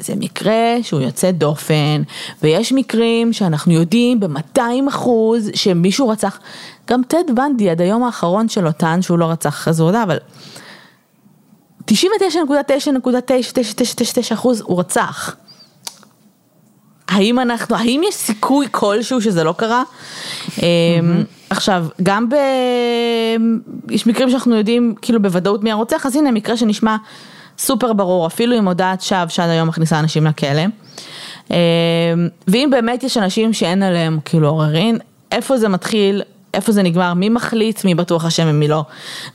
זה 0.00 0.14
מקרה 0.16 0.76
שהוא 0.82 1.00
יוצא 1.00 1.30
דופן, 1.30 2.02
ויש 2.42 2.72
מקרים 2.72 3.32
שאנחנו 3.32 3.72
יודעים 3.72 4.20
ב-200 4.20 4.60
אחוז 4.88 5.50
שמישהו 5.54 6.08
רצח. 6.08 6.38
גם 6.90 7.02
טד 7.08 7.24
בנדי 7.34 7.70
עד 7.70 7.80
היום 7.80 8.04
האחרון 8.04 8.48
שלו 8.48 8.72
טען 8.72 9.02
שהוא 9.02 9.18
לא 9.18 9.24
רצח, 9.24 9.68
הודה, 9.78 10.02
אבל 10.02 10.18
99.9.9999 11.90 11.94
אחוז 14.34 14.62
הוא 14.66 14.80
רצח. 14.80 15.36
האם 17.08 17.38
אנחנו, 17.38 17.76
האם 17.76 18.00
יש 18.08 18.14
סיכוי 18.14 18.66
כלשהו 18.70 19.20
שזה 19.22 19.44
לא 19.44 19.52
קרה? 19.52 19.82
Mm-hmm. 20.48 20.60
עכשיו, 21.50 21.86
גם 22.02 22.28
ב... 22.28 22.34
יש 23.90 24.06
מקרים 24.06 24.30
שאנחנו 24.30 24.56
יודעים 24.56 24.94
כאילו 25.02 25.22
בוודאות 25.22 25.62
מי 25.62 25.72
הרוצח, 25.72 26.06
אז 26.06 26.16
הנה 26.16 26.30
מקרה 26.30 26.56
שנשמע 26.56 26.96
סופר 27.60 27.92
ברור, 27.92 28.26
אפילו 28.26 28.56
עם 28.56 28.68
הודאת 28.68 29.00
שווא 29.00 29.28
שעד 29.28 29.50
היום 29.50 29.68
מכניסה 29.68 29.98
אנשים 29.98 30.26
לכלא. 30.26 30.62
אמ, 31.50 31.56
ואם 32.48 32.68
באמת 32.72 33.02
יש 33.02 33.16
אנשים 33.16 33.52
שאין 33.52 33.82
עליהם 33.82 34.18
כאילו 34.24 34.48
עוררין, 34.48 34.98
איפה 35.32 35.58
זה 35.58 35.68
מתחיל, 35.68 36.22
איפה 36.54 36.72
זה 36.72 36.82
נגמר, 36.82 37.14
מי 37.14 37.28
מחליט 37.28 37.84
מי 37.84 37.94
בטוח 37.94 38.24
אשם 38.24 38.46
ומי 38.46 38.68
לא. 38.68 38.84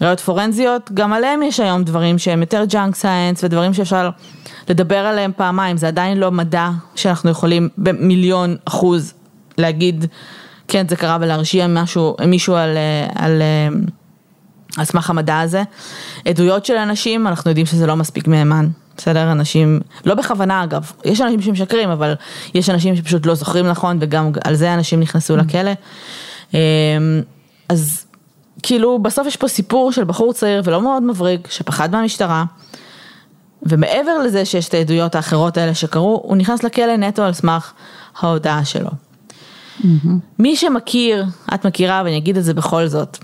ראיות 0.02 0.20
פורנזיות, 0.20 0.92
גם 0.94 1.14
עליהם 1.14 1.44
יש 1.44 1.60
היום 1.60 1.84
דברים 1.84 2.18
שהם 2.18 2.42
יותר 2.42 2.64
junk 2.66 2.96
science 2.96 3.44
ודברים 3.44 3.74
שאפשר 3.74 4.10
לדבר 4.70 4.98
עליהם 4.98 5.32
פעמיים, 5.36 5.78
זה 5.78 5.88
עדיין 5.88 6.18
לא 6.18 6.32
מדע 6.32 6.70
שאנחנו 6.96 7.30
יכולים 7.30 7.70
במיליון 7.78 8.56
אחוז 8.66 9.14
להגיד, 9.58 10.06
כן 10.68 10.88
זה 10.88 10.96
קרה 10.96 11.18
ולהרשיע 11.22 11.68
משהו, 11.68 12.16
מישהו 12.28 12.56
על, 12.56 12.78
על, 13.16 13.42
על 14.78 14.86
סמך 14.86 15.10
המדע 15.10 15.40
הזה. 15.40 15.64
עדויות 16.26 16.66
של 16.66 16.76
אנשים, 16.76 17.28
אנחנו 17.28 17.52
יודעים 17.52 17.66
שזה 17.66 17.88
לא 17.88 17.96
מספיק 17.96 18.28
מהימן. 18.28 18.68
בסדר? 18.98 19.32
אנשים, 19.32 19.80
לא 20.06 20.16
בכוונה 20.16 20.64
אגב, 20.64 20.92
יש 21.06 21.22
אנשים 21.22 21.42
שמשקרים, 21.42 21.90
אבל 21.90 22.14
יש 22.54 22.70
אנשים 22.70 22.96
שפשוט 22.96 23.26
לא 23.26 23.36
זוכרים 23.36 23.68
נכון, 23.68 23.98
וגם 24.02 24.32
על 24.44 24.56
זה 24.56 24.74
אנשים 24.74 25.00
נכנסו 25.00 25.38
לכלא. 25.38 25.72
אמ, 26.54 26.60
אז 27.70 28.06
כאילו 28.64 29.00
בסוף 29.00 29.28
יש 29.28 29.36
פה 29.36 29.48
סיפור 29.48 29.92
של 29.92 30.04
בחור 30.04 30.34
צעיר 30.34 30.62
ולא 30.66 30.82
מאוד 30.82 31.04
מבריג, 31.04 31.40
שפחד 31.50 31.92
מהמשטרה, 31.92 32.46
ומעבר 33.64 34.18
לזה 34.26 34.46
שיש 34.46 34.70
את 34.70 34.74
העדויות 34.74 35.16
האחרות 35.16 35.58
האלה 35.58 35.74
שקרו, 35.74 36.22
הוא 36.24 36.38
נכנס 36.38 36.64
לכלא 36.64 36.98
נטו 36.98 37.24
על 37.24 37.34
סמך 37.34 37.74
ההודעה 38.20 38.66
שלו. 38.66 38.90
Mm-hmm. 38.90 40.08
מי 40.40 40.56
שמכיר, 40.56 41.26
את 41.54 41.66
מכירה 41.66 42.02
ואני 42.06 42.18
אגיד 42.18 42.38
את 42.38 42.44
זה 42.44 42.54
בכל 42.54 42.88
זאת, 42.88 43.18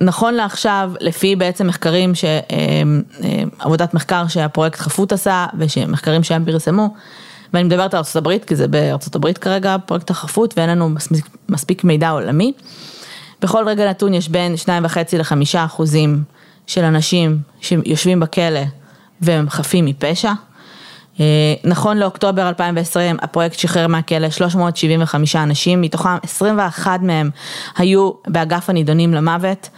נכון 0.00 0.34
לעכשיו, 0.34 0.92
לפי 1.00 1.36
בעצם 1.36 1.66
מחקרים, 1.66 2.14
ש, 2.14 2.24
אמ, 2.24 3.02
עבודת 3.58 3.94
מחקר 3.94 4.26
שהפרויקט 4.28 4.78
חפות 4.78 5.12
עשה 5.12 5.46
ושמחקרים 5.58 6.22
שהם 6.22 6.44
פרסמו, 6.44 6.94
ואני 7.52 7.64
מדברת 7.64 7.94
על 7.94 8.02
ארה"ב, 8.16 8.38
כי 8.38 8.56
זה 8.56 8.68
בארה"ב 8.68 9.32
כרגע 9.32 9.76
פרויקט 9.86 10.10
החפות 10.10 10.54
ואין 10.56 10.70
לנו 10.70 10.88
מספיק, 10.88 11.24
מספיק 11.48 11.84
מידע 11.84 12.10
עולמי. 12.10 12.52
בכל 13.42 13.68
רגע 13.68 13.90
נתון 13.90 14.14
יש 14.14 14.28
בין 14.28 14.54
2.5 14.54 14.68
ל-5 15.18 15.58
אחוזים 15.64 16.22
של 16.66 16.84
אנשים 16.84 17.38
שיושבים 17.60 18.20
בכלא 18.20 18.60
והם 19.20 19.50
חפים 19.50 19.84
מפשע. 19.84 20.32
אה, 21.20 21.24
נכון 21.64 21.96
לאוקטובר 21.96 22.48
2020 22.48 23.16
הפרויקט 23.22 23.58
שחרר 23.58 23.86
מהכלא 23.86 24.30
375 24.30 25.36
אנשים, 25.36 25.80
מתוכם 25.80 26.16
21 26.22 27.00
מהם 27.02 27.30
היו 27.76 28.10
באגף 28.26 28.70
הנידונים 28.70 29.14
למוות, 29.14 29.68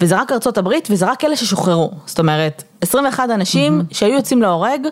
וזה 0.00 0.20
רק 0.20 0.32
ארצות 0.32 0.58
הברית 0.58 0.88
וזה 0.90 1.10
רק 1.10 1.24
אלה 1.24 1.36
ששוחררו, 1.36 1.90
זאת 2.06 2.18
אומרת 2.18 2.62
21 2.80 3.30
אנשים 3.30 3.80
mm-hmm. 3.80 3.94
שהיו 3.94 4.12
יוצאים 4.14 4.42
להורג 4.42 4.86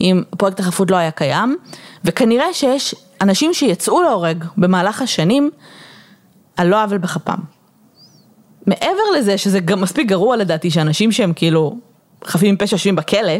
אם 0.00 0.22
פרויקט 0.38 0.60
החפות 0.60 0.90
לא 0.90 0.96
היה 0.96 1.10
קיים, 1.10 1.56
וכנראה 2.04 2.54
שיש 2.54 2.94
אנשים 3.20 3.54
שיצאו 3.54 4.02
להורג 4.02 4.44
במהלך 4.56 5.02
השנים 5.02 5.50
על 6.56 6.66
לא 6.66 6.82
עוול 6.82 6.98
בכפם. 6.98 7.38
מעבר 8.66 9.02
לזה 9.18 9.38
שזה 9.38 9.60
גם 9.60 9.80
מספיק 9.80 10.08
גרוע 10.08 10.36
לדעתי 10.36 10.70
שאנשים 10.70 11.12
שהם 11.12 11.32
כאילו 11.36 11.76
חפים 12.24 12.54
מפשע 12.54 12.74
יושבים 12.74 12.96
בכלא, 12.96 13.32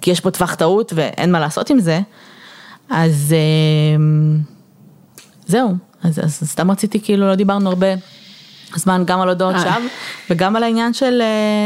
כי 0.00 0.10
יש 0.10 0.20
פה 0.20 0.30
טווח 0.30 0.54
טעות 0.54 0.92
ואין 0.96 1.32
מה 1.32 1.40
לעשות 1.40 1.70
עם 1.70 1.80
זה, 1.80 2.00
אז 2.90 3.34
אה, 3.34 4.02
זהו, 5.46 5.76
אז, 6.02 6.18
אז 6.24 6.42
סתם 6.44 6.70
רציתי 6.70 7.00
כאילו 7.00 7.28
לא 7.28 7.34
דיברנו 7.34 7.68
הרבה 7.68 7.86
הזמן 8.74 9.02
גם 9.06 9.20
על 9.20 9.28
הודעות 9.28 9.54
שווא 9.58 9.72
וגם 10.30 10.56
על 10.56 10.62
העניין 10.62 10.92
של, 10.92 11.22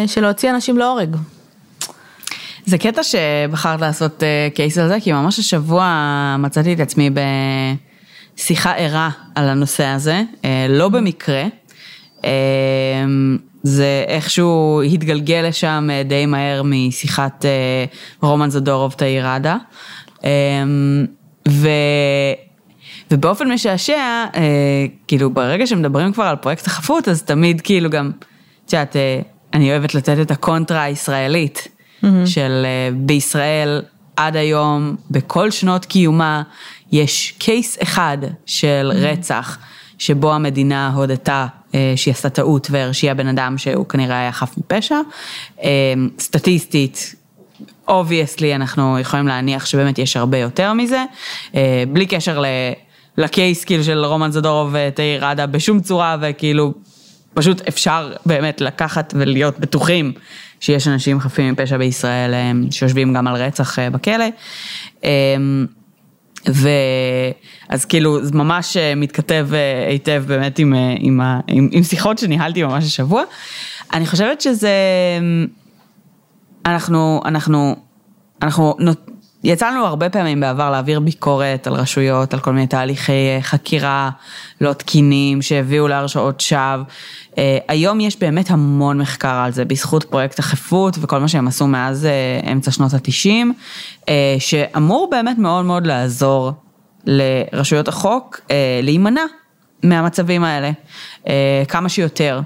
של 0.07 0.21
להוציא 0.21 0.51
אנשים 0.51 0.79
להורג. 0.79 1.17
זה 2.67 2.79
קטע 2.79 3.03
שבחרת 3.03 3.81
לעשות 3.81 4.23
קייס 4.55 4.79
על 4.79 4.89
זה, 4.89 4.97
כי 5.01 5.13
ממש 5.13 5.39
השבוע 5.39 6.37
מצאתי 6.39 6.73
את 6.75 6.81
עצמי 6.81 7.11
בשיחה 8.37 8.73
ערה 8.73 9.11
על 9.35 9.49
הנושא 9.49 9.85
הזה, 9.85 10.23
לא 10.69 10.89
במקרה. 10.89 11.45
זה 13.63 14.05
איכשהו 14.07 14.83
התגלגל 14.83 15.45
לשם 15.49 15.89
די 16.05 16.27
מהר 16.27 16.63
משיחת 16.65 17.45
רומן 18.23 18.51
זדורוב 18.51 18.93
תאיר 18.93 19.27
ראדה. 19.27 19.57
ו... 21.49 21.69
ובאופן 23.11 23.53
משעשע, 23.53 24.25
כאילו 25.07 25.31
ברגע 25.31 25.67
שמדברים 25.67 26.13
כבר 26.13 26.25
על 26.25 26.37
פרויקט 26.37 26.67
החפות, 26.67 27.09
אז 27.09 27.23
תמיד 27.23 27.61
כאילו 27.61 27.91
גם, 27.91 28.11
את 28.67 28.73
יודעת, 28.73 28.97
אני 29.55 29.71
אוהבת 29.71 29.95
לתת 29.95 30.17
את 30.21 30.31
הקונטרה 30.31 30.83
הישראלית. 30.83 31.69
mm-hmm. 32.03 32.27
של 32.27 32.67
בישראל 32.97 33.83
עד 34.17 34.37
היום, 34.37 34.97
בכל 35.11 35.51
שנות 35.51 35.85
קיומה, 35.85 36.43
יש 36.93 37.35
case 37.39 37.79
אחד 37.83 38.19
של 38.47 38.93
mm-hmm. 38.93 38.97
רצח, 38.97 39.59
שבו 39.99 40.33
המדינה 40.35 40.93
הודתה 40.95 41.47
שהיא 41.97 42.15
עשתה 42.15 42.31
טעות 42.31 42.69
והרשיעה 42.71 43.15
בן 43.15 43.27
אדם 43.27 43.59
שהוא 43.59 43.87
כנראה 43.87 44.21
היה 44.21 44.33
חף 44.33 44.55
מפשע. 44.59 44.97
Uh, 45.59 45.63
סטטיסטית, 46.19 47.15
obviously 47.89 48.55
אנחנו 48.55 48.99
יכולים 48.99 49.29
להניח 49.29 49.67
שבאמת 49.67 49.99
יש 49.99 50.17
הרבה 50.17 50.39
יותר 50.39 50.73
מזה, 50.73 51.05
uh, 51.53 51.57
בלי 51.89 52.07
קשר. 52.07 52.43
ל 53.19 53.28
case 53.28 53.65
כאילו 53.65 53.85
של 53.85 54.05
רומן 54.05 54.31
זדורוב 54.31 54.71
ותאיר 54.73 55.25
ראדה 55.25 55.47
בשום 55.47 55.81
צורה 55.81 56.17
וכאילו 56.21 56.73
פשוט 57.35 57.69
אפשר 57.69 58.13
באמת 58.27 58.61
לקחת 58.61 59.15
ולהיות 59.17 59.59
בטוחים 59.59 60.13
שיש 60.61 60.89
אנשים 60.89 61.21
חפים 61.21 61.53
מפשע 61.53 61.77
בישראל 61.77 62.35
שיושבים 62.71 63.15
גם 63.15 63.27
על 63.27 63.37
רצח 63.37 63.79
אה, 63.79 63.91
בכלא. 63.91 64.25
אמ, 66.49 66.53
ואז 67.71 67.85
כאילו 67.85 68.25
זה 68.25 68.33
ממש 68.35 68.77
אה, 68.77 68.95
מתכתב 68.95 69.49
אה, 69.53 69.89
היטב 69.89 70.25
באמת 70.27 70.59
עם, 70.59 70.75
עם, 70.99 71.21
עם, 71.49 71.69
עם 71.73 71.83
שיחות 71.83 72.19
שניהלתי 72.19 72.63
ממש 72.63 72.85
השבוע. 72.85 73.23
אני 73.93 74.07
חושבת 74.07 74.41
שזה, 74.41 74.71
אנחנו, 76.67 77.21
אנחנו, 77.25 77.77
אנחנו 78.43 78.75
יצא 79.45 79.71
לנו 79.71 79.87
הרבה 79.87 80.11
פעמים 80.11 80.41
בעבר 80.41 80.71
להעביר 80.71 81.01
ביקורת 81.01 81.67
על 81.67 81.73
רשויות, 81.73 82.35
על 82.35 82.41
כל 82.41 82.53
מיני 82.53 82.67
תהליכי 82.67 83.13
אה, 83.13 83.39
חקירה 83.43 84.11
לא 84.61 84.73
תקינים 84.73 85.43
שהביאו 85.43 85.89
להרשעות 85.89 86.41
שווא. 86.41 86.83
אה, 87.39 87.59
היום 87.69 88.01
יש 88.01 88.19
באמת 88.19 88.51
המון 88.51 88.99
מחקר 88.99 89.35
על 89.45 89.53
זה, 89.53 89.65
בזכות 89.65 90.05
פרויקט 90.05 90.39
החפות 90.39 90.99
וכל 91.01 91.19
מה 91.19 91.29
שהם 91.29 91.49
עשו 91.49 91.67
מאז 91.67 92.07
אה, 92.07 92.53
אמצע 92.53 92.71
שנות 92.71 92.95
התשעים, 92.95 93.53
שאמור 94.39 95.09
באמת 95.11 95.39
מאוד 95.39 95.65
מאוד 95.65 95.87
לעזור 95.87 96.53
לרשויות 97.05 97.89
החוק 97.89 98.41
להימנע 98.83 99.23
מהמצבים 99.83 100.45
האלה, 100.45 100.71
כמה 101.69 101.89
שיותר. 101.89 102.41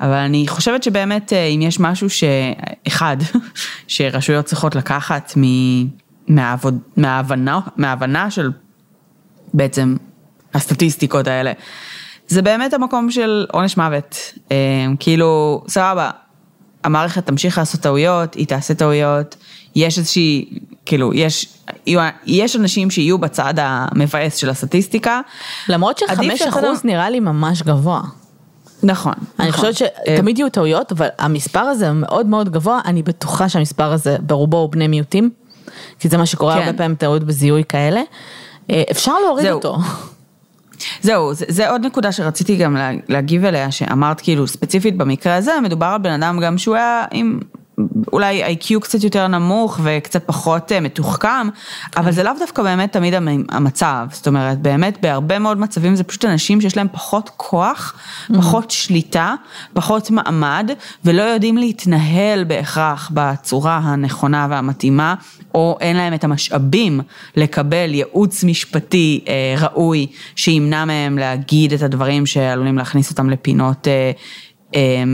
אבל 0.00 0.12
אני 0.12 0.48
חושבת 0.48 0.82
שבאמת 0.82 1.32
אם 1.32 1.62
יש 1.62 1.80
משהו 1.80 2.08
שאחד, 2.10 3.16
שרשויות 3.88 4.44
צריכות 4.44 4.74
לקחת 4.74 5.32
מ... 5.36 5.42
מהעבוד, 6.28 6.78
מההבנה, 6.96 7.60
מההבנה 7.76 8.30
של 8.30 8.50
בעצם 9.54 9.96
הסטטיסטיקות 10.54 11.26
האלה. 11.26 11.52
זה 12.28 12.42
באמת 12.42 12.74
המקום 12.74 13.10
של 13.10 13.46
עונש 13.52 13.76
מוות. 13.76 14.16
אה, 14.52 14.56
כאילו, 15.00 15.62
סבבה, 15.68 16.10
המערכת 16.84 17.26
תמשיך 17.26 17.58
לעשות 17.58 17.80
טעויות, 17.80 18.34
היא 18.34 18.46
תעשה 18.46 18.74
טעויות, 18.74 19.36
יש 19.74 19.98
איזושהי, 19.98 20.58
כאילו, 20.86 21.14
יש, 21.14 21.58
יש 22.26 22.56
אנשים 22.56 22.90
שיהיו 22.90 23.18
בצד 23.18 23.54
המבאס 23.56 24.36
של 24.36 24.50
הסטטיסטיקה. 24.50 25.20
למרות 25.68 25.98
שחמש 25.98 26.42
אחוז 26.42 26.84
נראה 26.84 27.10
לי 27.10 27.20
ממש 27.20 27.62
גבוה. 27.62 28.02
נכון. 28.82 29.14
אני 29.38 29.48
נכון. 29.48 29.70
חושבת 29.70 29.90
שתמיד 30.06 30.38
יהיו 30.38 30.48
טעויות, 30.48 30.92
אבל 30.92 31.08
המספר 31.18 31.60
הזה 31.60 31.92
מאוד 31.92 32.26
מאוד 32.26 32.48
גבוה, 32.48 32.80
אני 32.84 33.02
בטוחה 33.02 33.48
שהמספר 33.48 33.92
הזה 33.92 34.16
ברובו 34.20 34.56
הוא 34.56 34.70
בני 34.70 34.88
מיעוטים. 34.88 35.30
כי 35.98 36.08
זה 36.08 36.16
מה 36.16 36.26
שקורה 36.26 36.54
כן. 36.54 36.60
הרבה 36.60 36.78
פעמים 36.78 36.94
טעות 36.94 37.24
בזיהוי 37.24 37.62
כאלה, 37.68 38.02
אה, 38.70 38.82
אפשר 38.90 39.12
להוריד 39.24 39.46
זהו. 39.46 39.54
אותו. 39.54 39.78
זהו, 41.02 41.34
זה, 41.34 41.44
זה 41.48 41.70
עוד 41.70 41.86
נקודה 41.86 42.12
שרציתי 42.12 42.56
גם 42.56 42.76
להגיב 43.08 43.44
אליה, 43.44 43.70
שאמרת 43.70 44.20
כאילו 44.20 44.46
ספציפית 44.46 44.96
במקרה 44.96 45.34
הזה, 45.34 45.52
מדובר 45.62 45.86
על 45.86 45.98
בן 45.98 46.22
אדם 46.22 46.40
גם 46.40 46.58
שהוא 46.58 46.76
היה 46.76 47.04
עם 47.10 47.40
אולי 48.12 48.44
איי-קיו 48.44 48.80
קצת 48.80 49.04
יותר 49.04 49.26
נמוך 49.26 49.80
וקצת 49.82 50.22
פחות 50.26 50.72
אה, 50.72 50.80
מתוחכם, 50.80 51.48
אבל 51.96 52.12
זה 52.12 52.22
לאו 52.22 52.32
דווקא 52.38 52.62
באמת 52.62 52.92
תמיד 52.92 53.14
המצב, 53.48 54.06
זאת 54.10 54.26
אומרת, 54.26 54.58
באמת 54.58 54.98
בהרבה 55.02 55.38
מאוד 55.38 55.58
מצבים 55.58 55.96
זה 55.96 56.04
פשוט 56.04 56.24
אנשים 56.24 56.60
שיש 56.60 56.76
להם 56.76 56.86
פחות 56.92 57.30
כוח, 57.36 57.94
פחות 58.36 58.70
שליטה, 58.70 59.34
פחות 59.72 60.10
מעמד, 60.10 60.70
ולא 61.04 61.22
יודעים 61.22 61.56
להתנהל 61.58 62.44
בהכרח 62.44 63.10
בצורה 63.14 63.80
הנכונה 63.84 64.46
והמתאימה, 64.50 65.14
או 65.54 65.78
אין 65.80 65.96
להם 65.96 66.14
את 66.14 66.24
המשאבים 66.24 67.00
לקבל 67.36 67.94
ייעוץ 67.94 68.44
משפטי 68.44 69.24
אה, 69.28 69.54
ראוי, 69.60 70.06
שימנע 70.36 70.84
מהם 70.84 71.18
להגיד 71.18 71.72
את 71.72 71.82
הדברים 71.82 72.26
שעלולים 72.26 72.78
להכניס 72.78 73.10
אותם 73.10 73.30
לפינות 73.30 73.88
אה, 73.88 74.10
אה, 74.74 75.04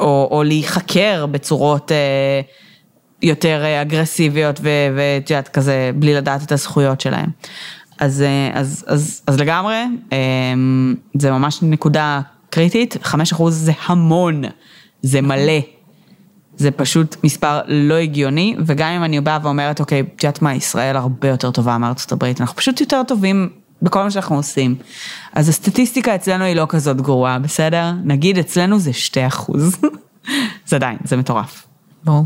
או, 0.00 0.28
או 0.30 0.42
להיחקר 0.42 1.26
בצורות 1.26 1.92
אה, 1.92 2.40
יותר 3.22 3.64
אה, 3.64 3.82
אגרסיביות 3.82 4.60
ואת 4.62 5.30
יודעת, 5.30 5.48
כזה, 5.48 5.90
בלי 5.94 6.14
לדעת 6.14 6.42
את 6.42 6.52
הזכויות 6.52 7.00
שלהם. 7.00 7.30
אז, 7.98 8.22
אה, 8.22 8.50
אז, 8.54 8.84
אז, 8.86 9.22
אז 9.26 9.40
לגמרי, 9.40 9.84
אה, 10.12 10.18
זה 11.18 11.30
ממש 11.30 11.58
נקודה 11.62 12.20
קריטית, 12.50 12.96
5% 13.02 13.50
זה 13.50 13.72
המון, 13.86 14.42
זה 15.02 15.20
מלא. 15.20 15.60
זה 16.56 16.70
פשוט 16.70 17.16
מספר 17.24 17.60
לא 17.66 17.94
הגיוני, 17.94 18.56
וגם 18.66 18.88
אם 18.88 19.04
אני 19.04 19.20
באה 19.20 19.38
ואומרת, 19.42 19.80
אוקיי, 19.80 20.00
את 20.00 20.24
יודעת 20.24 20.42
מה, 20.42 20.54
ישראל 20.54 20.96
הרבה 20.96 21.28
יותר 21.28 21.50
טובה 21.50 21.78
מארצות 21.78 22.12
הברית, 22.12 22.40
אנחנו 22.40 22.56
פשוט 22.56 22.80
יותר 22.80 23.02
טובים 23.02 23.48
בכל 23.82 24.02
מה 24.02 24.10
שאנחנו 24.10 24.36
עושים. 24.36 24.74
אז 25.32 25.48
הסטטיסטיקה 25.48 26.14
אצלנו 26.14 26.44
היא 26.44 26.56
לא 26.56 26.66
כזאת 26.68 27.00
גרועה, 27.00 27.38
בסדר? 27.38 27.92
נגיד 28.04 28.38
אצלנו 28.38 28.78
זה 28.78 28.92
2 28.92 29.26
אחוז. 29.26 29.76
זה 30.68 30.76
עדיין, 30.76 30.98
זה 31.04 31.16
מטורף. 31.16 31.66
ברור. 32.04 32.24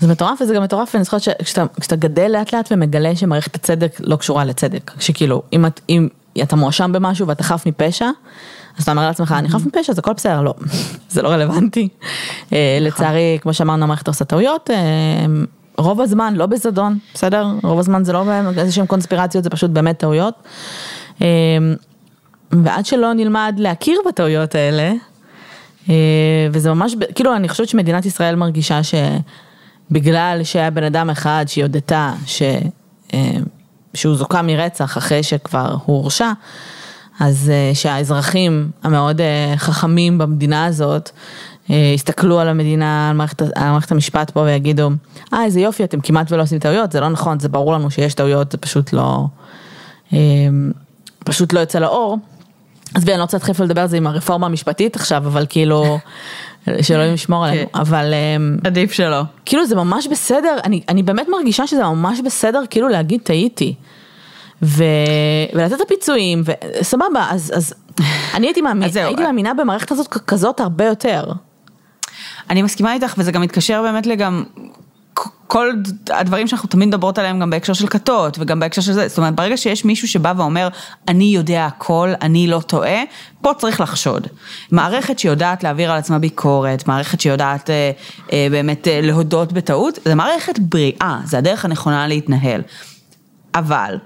זה 0.00 0.08
מטורף 0.08 0.40
וזה 0.40 0.54
גם 0.54 0.62
מטורף 0.62 0.94
ואני 0.94 1.04
זוכרת 1.04 1.22
שכשאתה 1.22 1.96
גדל 1.96 2.28
לאט 2.28 2.54
לאט 2.54 2.68
ומגלה 2.72 3.16
שמערכת 3.16 3.54
הצדק 3.54 3.96
לא 4.00 4.16
קשורה 4.16 4.44
לצדק, 4.44 4.90
שכאילו 5.00 5.42
אם, 5.52 5.66
את, 5.66 5.80
אם 5.88 6.08
אתה 6.42 6.56
מואשם 6.56 6.92
במשהו 6.92 7.26
ואתה 7.26 7.42
חף 7.42 7.66
מפשע, 7.66 8.06
אז 8.78 8.82
אתה 8.82 8.90
אומר 8.90 9.06
לעצמך 9.06 9.34
אני 9.38 9.48
חף 9.48 9.66
מפשע 9.66 9.92
זה 9.92 10.00
הכל 10.00 10.12
בסדר, 10.12 10.42
לא, 10.42 10.54
זה 11.10 11.22
לא 11.22 11.28
רלוונטי. 11.28 11.88
אה, 12.52 12.78
נכון. 12.80 12.86
לצערי 12.86 13.38
כמו 13.42 13.54
שאמרנו 13.54 13.84
המערכת 13.84 14.08
עושה 14.08 14.24
טעויות, 14.24 14.70
אה, 14.70 14.76
רוב 15.78 16.00
הזמן, 16.00 16.34
לא 16.36 16.46
בזדון, 16.46 16.98
בסדר? 17.14 17.46
רוב 17.62 17.78
הזמן 17.78 18.04
זה 18.04 18.12
לא 18.12 18.24
איזה 18.56 18.72
שהם 18.72 18.86
קונספירציות, 18.86 19.44
זה 19.44 19.50
פשוט 19.50 19.70
באמת 19.70 19.98
טעויות. 19.98 20.34
אמ, 21.20 21.26
ועד 22.50 22.86
שלא 22.86 23.12
נלמד 23.12 23.54
להכיר 23.58 23.98
בטעויות 24.08 24.54
האלה, 24.54 24.92
אה, 25.88 25.94
וזה 26.52 26.74
ממש, 26.74 26.94
כאילו 27.14 27.36
אני 27.36 27.48
חושבת 27.48 27.68
שמדינת 27.68 28.06
ישראל 28.06 28.34
מרגישה 28.34 28.80
שבגלל 28.82 30.40
שהיה 30.44 30.70
בן 30.70 30.84
אדם 30.84 31.10
אחד 31.10 31.44
שהיא 31.48 31.64
הודתה 31.64 32.12
ש... 32.26 32.42
אה, 33.14 33.30
שהוא 33.94 34.14
זוכה 34.16 34.42
מרצח 34.42 34.98
אחרי 34.98 35.22
שכבר 35.22 35.76
הוא 35.84 35.96
הורשע, 35.96 36.32
אז 37.20 37.50
אה, 37.54 37.74
שהאזרחים 37.74 38.70
המאוד 38.82 39.20
חכמים 39.56 40.18
במדינה 40.18 40.64
הזאת, 40.64 41.10
יסתכלו 41.68 42.40
על 42.40 42.48
המדינה, 42.48 43.10
על 43.10 43.16
מערכת, 43.16 43.42
על 43.42 43.70
מערכת 43.70 43.92
המשפט 43.92 44.30
פה 44.30 44.40
ויגידו, 44.40 44.90
אה 45.32 45.44
איזה 45.44 45.60
יופי 45.60 45.84
אתם 45.84 46.00
כמעט 46.00 46.32
ולא 46.32 46.42
עושים 46.42 46.58
טעויות, 46.58 46.92
זה 46.92 47.00
לא 47.00 47.08
נכון, 47.08 47.40
זה 47.40 47.48
ברור 47.48 47.72
לנו 47.72 47.90
שיש 47.90 48.14
טעויות, 48.14 48.52
זה 48.52 48.58
פשוט 48.58 48.92
לא, 48.92 49.26
פשוט 51.24 51.52
לא 51.52 51.60
יוצא 51.60 51.78
לאור. 51.78 52.18
עזבי, 52.94 53.12
אני 53.12 53.18
לא 53.18 53.22
רוצה 53.22 53.36
להתחיל 53.36 53.64
לדבר 53.64 53.80
על 53.80 53.88
זה 53.88 53.96
עם 53.96 54.06
הרפורמה 54.06 54.46
המשפטית 54.46 54.96
עכשיו, 54.96 55.26
אבל 55.26 55.46
כאילו, 55.48 55.98
שאלוהים 56.82 57.14
ישמור 57.14 57.44
עלינו, 57.44 57.72
כן. 57.72 57.80
אבל... 57.80 58.14
עדיף 58.64 58.92
שלא. 58.92 59.22
כאילו 59.44 59.66
זה 59.66 59.76
ממש 59.76 60.06
בסדר, 60.06 60.56
אני, 60.64 60.80
אני 60.88 61.02
באמת 61.02 61.26
מרגישה 61.28 61.66
שזה 61.66 61.82
ממש 61.82 62.20
בסדר 62.24 62.62
כאילו 62.70 62.88
להגיד 62.88 63.20
טעיתי. 63.20 63.74
ו... 64.62 64.84
ולתת 65.54 65.72
את 65.72 65.80
הפיצויים, 65.80 66.42
וסבבה, 66.44 67.26
אז, 67.30 67.52
אז 67.56 67.74
אני 68.34 68.46
הייתי, 68.46 68.60
מאמין, 68.60 68.88
הייתי 68.94 69.22
מאמינה 69.22 69.54
במערכת 69.54 69.90
הזאת 69.90 70.08
כזאת 70.08 70.60
הרבה 70.60 70.84
יותר. 70.84 71.24
אני 72.50 72.62
מסכימה 72.62 72.94
איתך, 72.94 73.14
וזה 73.18 73.32
גם 73.32 73.42
מתקשר 73.42 73.82
באמת 73.82 74.06
לגם 74.06 74.44
כל 75.46 75.70
הדברים 76.10 76.48
שאנחנו 76.48 76.68
תמיד 76.68 76.88
מדברות 76.88 77.18
עליהם 77.18 77.40
גם 77.40 77.50
בהקשר 77.50 77.72
של 77.72 77.86
כתות 77.86 78.36
וגם 78.40 78.60
בהקשר 78.60 78.82
של 78.82 78.92
זה, 78.92 79.08
זאת 79.08 79.18
אומרת 79.18 79.34
ברגע 79.34 79.56
שיש 79.56 79.84
מישהו 79.84 80.08
שבא 80.08 80.32
ואומר 80.36 80.68
אני 81.08 81.24
יודע 81.24 81.66
הכל, 81.66 82.12
אני 82.22 82.46
לא 82.46 82.60
טועה, 82.60 83.02
פה 83.40 83.52
צריך 83.58 83.80
לחשוד. 83.80 84.26
מערכת 84.70 85.18
שיודעת 85.18 85.64
להעביר 85.64 85.92
על 85.92 85.98
עצמה 85.98 86.18
ביקורת, 86.18 86.88
מערכת 86.88 87.20
שיודעת 87.20 87.70
אה, 87.70 87.90
אה, 88.32 88.46
באמת 88.50 88.88
אה, 88.88 89.00
להודות 89.02 89.52
בטעות, 89.52 89.98
זה 90.04 90.14
מערכת 90.14 90.58
בריאה, 90.58 91.20
זה 91.24 91.38
הדרך 91.38 91.64
הנכונה 91.64 92.06
להתנהל. 92.06 92.62
אבל 93.54 93.98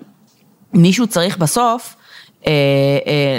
מישהו 0.74 1.06
צריך 1.06 1.38
בסוף 1.38 1.96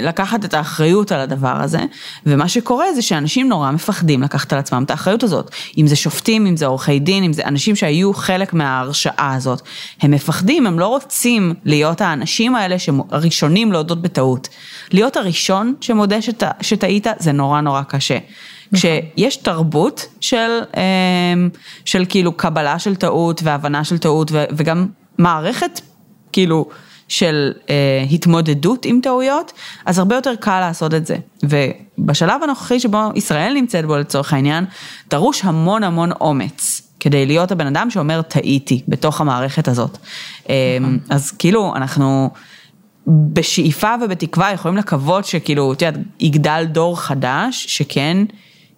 לקחת 0.02 0.44
את 0.44 0.54
האחריות 0.54 1.12
על 1.12 1.20
הדבר 1.20 1.62
הזה, 1.62 1.80
ומה 2.26 2.48
שקורה 2.48 2.92
זה 2.94 3.02
שאנשים 3.02 3.48
נורא 3.48 3.70
מפחדים 3.70 4.22
לקחת 4.22 4.52
על 4.52 4.58
עצמם 4.58 4.82
את 4.86 4.90
האחריות 4.90 5.22
הזאת. 5.22 5.50
אם 5.78 5.86
זה 5.86 5.96
שופטים, 5.96 6.46
אם 6.46 6.56
זה 6.56 6.66
עורכי 6.66 6.98
דין, 6.98 7.24
אם 7.24 7.32
זה 7.32 7.44
אנשים 7.44 7.76
שהיו 7.76 8.14
חלק 8.14 8.52
מההרשעה 8.52 9.34
הזאת. 9.34 9.62
הם 10.00 10.10
מפחדים, 10.10 10.66
הם 10.66 10.78
לא 10.78 10.86
רוצים 10.86 11.54
להיות 11.64 12.00
האנשים 12.00 12.54
האלה 12.54 12.76
הראשונים 13.10 13.72
להודות 13.72 14.02
בטעות. 14.02 14.48
להיות 14.92 15.16
הראשון 15.16 15.74
שמודה 15.80 16.16
שטעית 16.60 17.06
זה 17.18 17.32
נורא 17.32 17.60
נורא 17.60 17.82
קשה. 17.82 18.18
נכון. 18.72 18.90
כשיש 19.16 19.36
תרבות 19.36 20.06
של, 20.20 20.60
אה, 20.76 20.82
של 21.84 22.04
כאילו 22.08 22.32
קבלה 22.32 22.78
של 22.78 22.96
טעות 22.96 23.40
והבנה 23.42 23.84
של 23.84 23.98
טעות 23.98 24.32
וגם 24.32 24.86
מערכת 25.18 25.80
כאילו 26.32 26.68
של 27.10 27.52
אה, 27.70 28.04
התמודדות 28.10 28.84
עם 28.84 29.00
טעויות, 29.02 29.52
אז 29.86 29.98
הרבה 29.98 30.14
יותר 30.14 30.34
קל 30.40 30.60
לעשות 30.60 30.94
את 30.94 31.06
זה. 31.06 31.16
ובשלב 31.42 32.42
הנוכחי 32.42 32.80
שבו 32.80 32.98
ישראל 33.14 33.52
נמצאת 33.54 33.84
בו 33.84 33.96
לצורך 33.96 34.32
העניין, 34.32 34.64
דרוש 35.10 35.44
המון 35.44 35.84
המון 35.84 36.12
אומץ. 36.20 36.82
כדי 37.00 37.26
להיות 37.26 37.52
הבן 37.52 37.66
אדם 37.66 37.90
שאומר 37.90 38.22
טעיתי 38.22 38.82
בתוך 38.88 39.20
המערכת 39.20 39.68
הזאת. 39.68 39.98
אה, 40.48 40.78
אז 41.10 41.30
כאילו 41.30 41.76
אנחנו 41.76 42.30
בשאיפה 43.06 43.94
ובתקווה 44.04 44.52
יכולים 44.52 44.76
לקוות 44.76 45.24
שכאילו, 45.24 45.72
את 45.72 45.82
יודעת, 45.82 46.00
יגדל 46.20 46.64
דור 46.68 47.00
חדש 47.00 47.66
שכן 47.68 48.16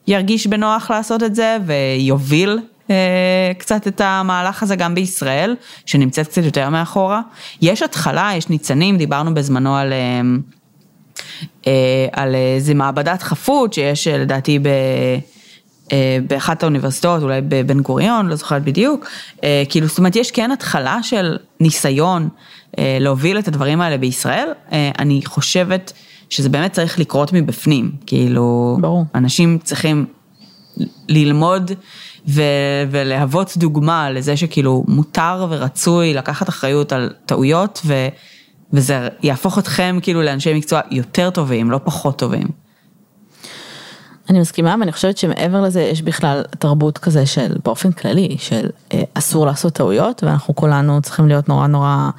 ירגיש 0.07 0.47
בנוח 0.47 0.91
לעשות 0.91 1.23
את 1.23 1.35
זה 1.35 1.57
ויוביל 1.67 2.59
קצת 3.59 3.89
את 3.89 4.01
המהלך 4.01 4.63
הזה 4.63 4.77
גם 4.77 4.95
בישראל, 4.95 5.57
שנמצאת 5.87 6.29
קצת 6.29 6.45
יותר 6.45 6.69
מאחורה. 6.69 7.21
יש 7.63 7.83
התחלה, 7.83 8.31
יש 8.37 8.49
ניצנים, 8.49 8.97
דיברנו 8.97 9.35
בזמנו 9.35 9.77
על... 9.77 9.93
אה, 9.93 10.21
אה, 11.67 12.07
על 12.13 12.35
איזה 12.35 12.75
מעבדת 12.75 13.23
חפות 13.23 13.73
שיש 13.73 14.09
לדעתי 14.09 14.59
ב... 14.59 14.69
באחת 16.27 16.63
האוניברסיטאות, 16.63 17.23
אולי 17.23 17.41
בבן 17.49 17.81
גוריון, 17.81 18.29
לא 18.29 18.37
זוכרת 18.37 18.63
בדיוק, 18.65 19.07
כאילו, 19.69 19.87
זאת 19.87 19.99
אומרת, 19.99 20.17
יש 20.17 20.31
כן 20.31 20.51
התחלה 20.51 21.03
של 21.03 21.37
ניסיון 21.61 22.29
להוביל 22.79 23.39
את 23.39 23.49
הדברים 23.49 23.81
האלה 23.81 23.99
בישראל, 23.99 24.49
אני 24.99 25.21
חושבת 25.25 25.93
שזה 26.31 26.49
באמת 26.49 26.73
צריך 26.73 26.99
לקרות 26.99 27.33
מבפנים, 27.33 27.93
כאילו, 28.07 28.79
ברור. 28.81 29.05
אנשים 29.15 29.59
צריכים 29.63 30.07
ללמוד 31.09 31.71
ו- 32.29 32.43
ולהוות 32.91 33.53
דוגמה 33.57 34.11
לזה 34.11 34.37
שכאילו 34.37 34.85
מותר 34.89 35.47
ורצוי 35.51 36.15
לקחת 36.15 36.49
אחריות 36.49 36.93
על 36.93 37.11
טעויות 37.27 37.81
ו- 37.87 38.09
וזה 38.73 39.09
יהפוך 39.23 39.59
אתכם 39.59 39.99
כאילו 40.03 40.23
לאנשי 40.23 40.55
מקצוע 40.55 40.81
יותר 40.91 41.31
טובים, 41.31 41.71
לא 41.71 41.81
פחות 41.85 42.19
טובים. 42.19 42.63
אני 44.31 44.41
מסכימה 44.41 44.77
ואני 44.81 44.93
חושבת 44.93 45.19
שמעבר 45.19 45.61
לזה 45.61 45.83
יש 45.83 46.03
בכלל 46.03 46.43
תרבות 46.59 46.99
כזה 46.99 47.27
של 47.27 47.55
באופן 47.65 47.93
כללי 47.93 48.37
של 48.39 48.69
אה, 48.93 49.03
אסור 49.15 49.47
לעשות 49.47 49.73
טעויות 49.73 50.25
ואנחנו 50.25 50.55
כולנו 50.55 51.03
צריכים 51.03 51.29
להיות 51.29 51.49
נורא 51.49 51.67
נורא 51.67 52.11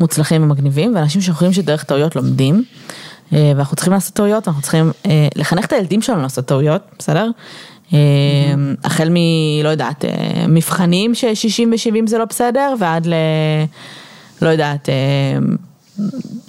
מוצלחים 0.00 0.42
ומגניבים 0.42 0.94
ואנשים 0.94 1.20
שוכרים 1.20 1.52
שדרך 1.52 1.84
טעויות 1.84 2.16
לומדים 2.16 2.64
אה, 3.32 3.52
ואנחנו 3.56 3.76
צריכים 3.76 3.92
לעשות 3.92 4.14
טעויות 4.14 4.48
אנחנו 4.48 4.62
צריכים 4.62 4.92
אה, 5.06 5.28
לחנך 5.36 5.64
את 5.64 5.72
הילדים 5.72 6.02
שלנו 6.02 6.22
לעשות 6.22 6.44
טעויות 6.44 6.82
בסדר 6.98 7.30
החל 8.84 9.08
מ... 9.10 9.16
לא 9.64 9.68
יודעת, 9.68 10.04
אה, 10.04 10.10
מבחנים 10.48 11.14
ש-60 11.14 11.68
ו-70 11.70 12.06
זה 12.06 12.18
לא 12.18 12.24
בסדר, 12.24 12.74
ועד 12.78 13.06
ל... 13.06 13.14
לא 14.42 14.48
יודעת, 14.48 14.88
אה, 14.88 14.94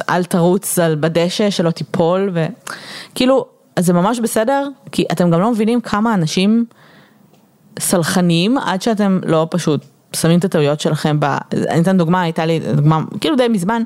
אל 0.09 0.23
תרוץ 0.23 0.79
על 0.79 0.95
בדשא 0.95 1.49
שלא 1.49 1.71
תיפול, 1.71 2.33
וכאילו, 2.33 3.45
זה 3.79 3.93
ממש 3.93 4.19
בסדר, 4.19 4.67
כי 4.91 5.05
אתם 5.11 5.31
גם 5.31 5.39
לא 5.39 5.51
מבינים 5.51 5.81
כמה 5.81 6.13
אנשים 6.13 6.65
סלחניים 7.79 8.57
עד 8.57 8.81
שאתם 8.81 9.19
לא 9.25 9.47
פשוט 9.51 9.85
שמים 10.15 10.39
את 10.39 10.45
הטעויות 10.45 10.79
שלכם 10.79 11.19
ב... 11.19 11.25
אני 11.53 11.81
אתן 11.81 11.97
דוגמה, 11.97 12.21
הייתה 12.21 12.45
לי 12.45 12.59
דוגמה, 12.75 13.01
כאילו 13.21 13.35
די 13.35 13.47
מזמן. 13.47 13.83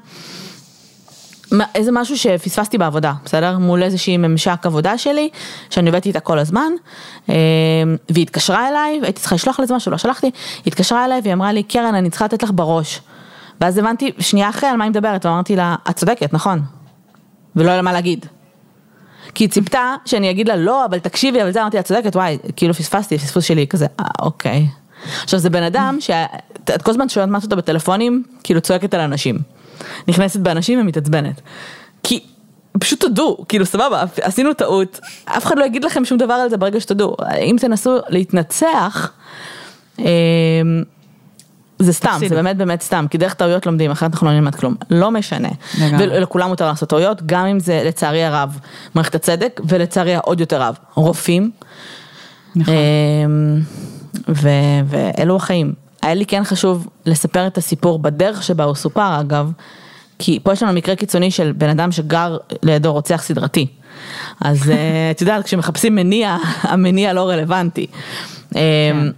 איזה 1.76 1.92
משהו 1.92 2.18
שפספסתי 2.18 2.78
בעבודה, 2.78 3.14
בסדר? 3.26 3.58
מול 3.58 3.84
איזושהי 3.84 4.18
ממשק 4.18 4.60
עבודה 4.64 4.98
שלי, 4.98 5.30
שאני 5.70 5.90
עובדת 5.90 6.06
איתה 6.06 6.20
כל 6.20 6.40
הזמן, 6.40 6.72
אמ, 7.30 7.34
והיא 8.10 8.24
התקשרה 8.24 8.70
אליי, 8.70 9.00
והייתי 9.02 9.20
צריכה 9.20 9.36
לשלוח 9.36 9.60
לזה 9.60 9.76
משהו, 9.76 9.92
לא 9.92 9.98
שלחתי, 9.98 10.28
היא 10.28 10.34
התקשרה 10.68 11.06
אליי 11.06 11.20
והיא 11.24 11.34
אמרה 11.34 11.52
לי, 11.52 11.64
קרן, 11.64 11.96
אני 11.96 12.10
צריכה 12.10 12.26
לתת 12.26 12.44
לך 12.44 12.52
בראש. 12.56 13.02
ואז 13.62 13.78
הבנתי, 13.78 14.12
שנייה 14.20 14.50
אחרי 14.50 14.70
על 14.70 14.78
מה 14.78 14.84
היא 14.84 14.92
מדברת, 14.92 15.26
ואמרתי 15.26 15.56
לה, 15.56 15.76
את 15.90 15.96
צודקת, 15.96 16.34
נכון. 16.34 16.62
ולא 17.56 17.68
היה 17.68 17.78
לה 17.78 17.82
מה 17.82 17.94
להגיד. 17.94 18.26
כי 19.34 19.44
היא 19.44 19.50
ציפתה 19.50 19.96
שאני 20.06 20.32
אגיד 20.32 20.48
לה, 20.48 20.56
לא, 20.56 20.86
אבל 20.86 21.00
תקשיבי, 21.00 21.42
אבל 21.42 21.52
זה 21.52 21.62
אמרתי 21.62 21.78
לה, 21.78 21.84
צודקת, 21.84 22.16
וואי, 22.16 22.38
כאילו 22.56 22.74
פספסתי, 22.74 23.18
פספוס 23.18 23.44
שלי, 23.44 23.68
כזה, 23.68 23.86
אה, 24.00 24.06
אוקיי. 24.20 24.68
עכשיו 25.24 25.40
זה 25.40 25.50
בן 25.50 25.64
אדם 25.64 25.98
שאת 26.06 26.82
כל 26.82 26.92
הזמן 26.92 27.10
שואלת 27.10 27.30
משהו 27.30 27.50
בטלפונים, 27.50 28.24
כאילו 28.44 28.62
צועקת 28.62 28.94
על 28.94 29.02
אנשים. 29.02 29.57
נכנסת 30.08 30.40
באנשים 30.40 30.80
ומתעצבנת. 30.80 31.42
כי 32.04 32.24
פשוט 32.80 33.02
תודו, 33.02 33.38
כאילו 33.50 33.66
סבבה, 33.66 34.04
עשינו 34.22 34.54
טעות, 34.54 35.00
אף 35.26 35.46
אחד 35.46 35.58
לא 35.58 35.66
יגיד 35.66 35.84
לכם 35.84 36.06
שום 36.06 36.18
דבר 36.18 36.34
על 36.34 36.50
זה 36.50 36.58
ברגע 36.58 36.80
שתודו. 36.80 37.16
אם 37.42 37.56
תנסו 37.60 37.98
להתנצח, 38.10 39.12
אמ, 40.00 40.06
זה 41.80 41.94
סתם. 41.94 42.20
זה 42.28 42.36
באמת 42.36 42.58
באמת 42.58 42.82
סתם, 42.82 43.06
כי 43.10 43.18
דרך 43.18 43.34
טעויות 43.34 43.66
לומדים, 43.66 43.92
אחרת 43.92 44.12
אנחנו 44.14 44.28
לא 44.28 44.34
נלמד 44.34 44.56
כלום, 44.56 44.76
לא 44.90 45.12
משנה. 45.12 45.50
ולכולם 46.00 46.50
מותר 46.50 46.68
לעשות 46.68 46.90
טעויות, 46.90 47.22
גם 47.26 47.46
אם 47.46 47.60
זה 47.60 47.82
לצערי 47.86 48.24
הרב 48.24 48.60
מערכת 48.96 49.16
הצדק, 49.16 49.62
ולצערי 49.68 50.16
העוד 50.16 50.40
יותר 50.40 50.62
רב, 50.62 50.76
רופאים. 50.94 51.52
נכון. 52.56 52.74
אמ, 52.74 53.62
ואלו 54.86 55.36
החיים. 55.36 55.87
היה 56.02 56.14
לי 56.14 56.26
כן 56.26 56.44
חשוב 56.44 56.88
לספר 57.06 57.48
את 57.48 57.58
הסיפור 57.58 58.00
בדרך 58.00 58.44
שבה 58.44 58.64
הוא 58.64 58.76
סופר 58.76 59.20
אגב, 59.20 59.52
כי 60.20 60.40
פה 60.44 60.54
יש 60.54 60.64
לנו 60.64 60.74
מקרה 60.74 60.96
קיצוני 60.96 61.32
של 61.32 61.52
בן 61.52 61.70
אדם 61.70 61.92
שגר 61.92 62.38
לידו 62.64 62.94
רוצח 62.94 63.22
סדרתי. 63.24 63.68
אז 64.42 64.70
אה, 64.70 64.76
את 65.12 65.22
יודעת, 65.22 65.46
כשמחפשים 65.46 65.96
מניע, 65.96 66.38
המניע 66.64 67.14
לא 67.14 67.30
רלוונטי. 67.30 67.88
כן. 68.54 68.60
אמ, 68.60 69.12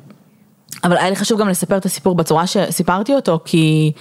אבל 0.84 0.98
היה 0.98 1.10
לי 1.10 1.16
חשוב 1.16 1.40
גם 1.40 1.50
לספר 1.50 1.78
את 1.78 1.86
הסיפור 1.86 2.16
בצורה 2.16 2.48
שסיפרתי 2.48 3.16
אותו, 3.16 3.40
כי... 3.46 3.92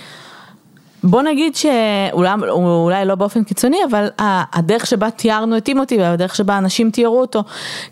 בוא 1.02 1.22
נגיד 1.22 1.56
שאולי 1.56 3.04
לא 3.04 3.14
באופן 3.14 3.44
קיצוני, 3.44 3.76
אבל 3.90 4.08
הדרך 4.52 4.86
שבה 4.86 5.10
תיארנו 5.10 5.56
את 5.56 5.64
טימותי 5.64 5.98
והדרך 5.98 6.34
שבה 6.34 6.58
אנשים 6.58 6.90
תיארו 6.90 7.20
אותו, 7.20 7.44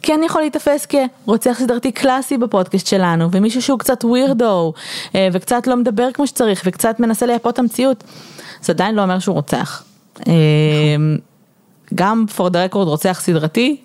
כן 0.03 0.21
יכול 0.25 0.41
להיתפס 0.41 0.87
כרוצח 0.87 1.57
סדרתי 1.59 1.93
קלאסי 1.93 2.39
בפודקאסט 2.39 2.87
שלנו, 2.87 3.29
ומישהו 3.33 3.63
שהוא 3.63 3.79
קצת 3.79 4.05
ווירדו, 4.05 4.73
אה, 5.15 5.29
וקצת 5.33 5.67
לא 5.67 5.77
מדבר 5.77 6.09
כמו 6.13 6.27
שצריך, 6.27 6.63
וקצת 6.67 7.01
מנסה 7.01 7.27
לייפות 7.27 7.55
את 7.55 7.59
המציאות, 7.59 8.05
זה 8.63 8.73
עדיין 8.73 8.95
לא 8.95 9.03
אומר 9.03 9.19
שהוא 9.19 9.35
רוצח. 9.35 9.85
אה, 10.29 10.33
גם 11.95 12.25
for 12.37 12.43
the 12.51 12.73
record 12.73 12.77
רוצח 12.77 13.21
סדרתי, 13.23 13.77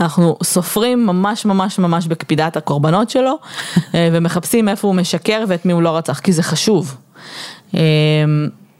אנחנו 0.00 0.36
סופרים 0.42 1.06
ממש 1.06 1.46
ממש 1.46 1.78
ממש 1.78 2.06
בקפידת 2.06 2.56
הקורבנות 2.56 3.10
שלו, 3.10 3.38
אה, 3.94 4.08
ומחפשים 4.12 4.68
איפה 4.68 4.88
הוא 4.88 4.94
משקר 4.94 5.44
ואת 5.48 5.66
מי 5.66 5.72
הוא 5.72 5.82
לא 5.82 5.96
רצח, 5.96 6.18
כי 6.18 6.32
זה 6.32 6.42
חשוב. 6.42 6.96
אמ, 7.74 7.80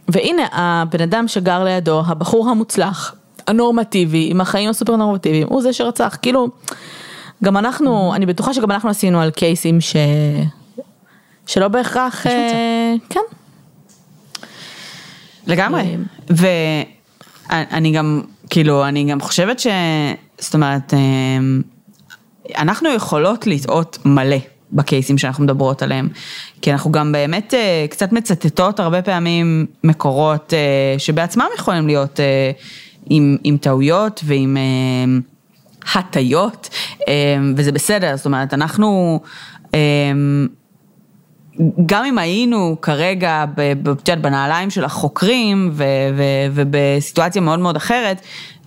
והנה 0.09 0.43
הבן 0.53 1.01
אדם 1.01 1.28
שגר 1.28 1.64
לידו, 1.64 2.03
הבחור 2.07 2.51
המוצלח, 2.51 3.14
הנורמטיבי, 3.47 4.28
עם 4.30 4.41
החיים 4.41 4.70
הסופר 4.70 4.97
נורמטיביים, 4.97 5.47
הוא 5.49 5.62
זה 5.62 5.72
שרצח, 5.72 6.16
כאילו, 6.22 6.49
גם 7.45 7.57
אנחנו, 7.57 8.14
אני 8.14 8.26
בטוחה 8.26 8.55
שגם 8.55 8.70
אנחנו 8.70 8.91
עשינו 8.91 9.20
על 9.20 9.30
קייסים 9.30 9.80
ש... 9.80 9.97
שלא 11.47 11.68
בהכרח, 11.68 12.26
אה, 12.26 12.95
כן. 13.09 13.20
לגמרי, 15.47 15.82
אמ. 15.82 16.05
ואני 17.51 17.93
גם, 17.93 18.22
כאילו, 18.51 18.84
אני 18.84 19.05
גם 19.05 19.20
חושבת 19.20 19.59
ש... 19.61 19.66
זאת 20.39 20.55
אומרת, 20.55 20.95
אמ, 20.95 21.62
אנחנו 22.57 22.89
יכולות 22.89 23.47
לטעות 23.47 23.99
מלא. 24.05 24.36
בקייסים 24.72 25.18
שאנחנו 25.18 25.44
מדברות 25.44 25.82
עליהם. 25.82 26.08
כי 26.62 26.72
אנחנו 26.72 26.92
גם 26.92 27.12
באמת 27.12 27.54
אה, 27.54 27.86
קצת 27.90 28.12
מצטטות 28.12 28.80
הרבה 28.80 29.02
פעמים 29.02 29.66
מקורות 29.84 30.54
אה, 30.54 30.98
שבעצמם 30.98 31.46
יכולים 31.56 31.86
להיות 31.86 32.20
אה, 32.20 32.50
עם, 33.10 33.36
עם 33.44 33.56
טעויות 33.56 34.20
ועם 34.24 34.56
הטיות, 35.94 36.68
וזה 37.56 37.72
בסדר, 37.72 38.16
זאת 38.16 38.26
אומרת, 38.26 38.54
אנחנו... 38.54 39.20
גם 41.86 42.04
אם 42.04 42.18
היינו 42.18 42.76
כרגע 42.82 43.44
בנעליים 44.20 44.70
של 44.70 44.84
החוקרים 44.84 45.72
ובסיטואציה 46.54 47.42
מאוד 47.42 47.58
מאוד 47.58 47.76
אחרת, 47.76 48.20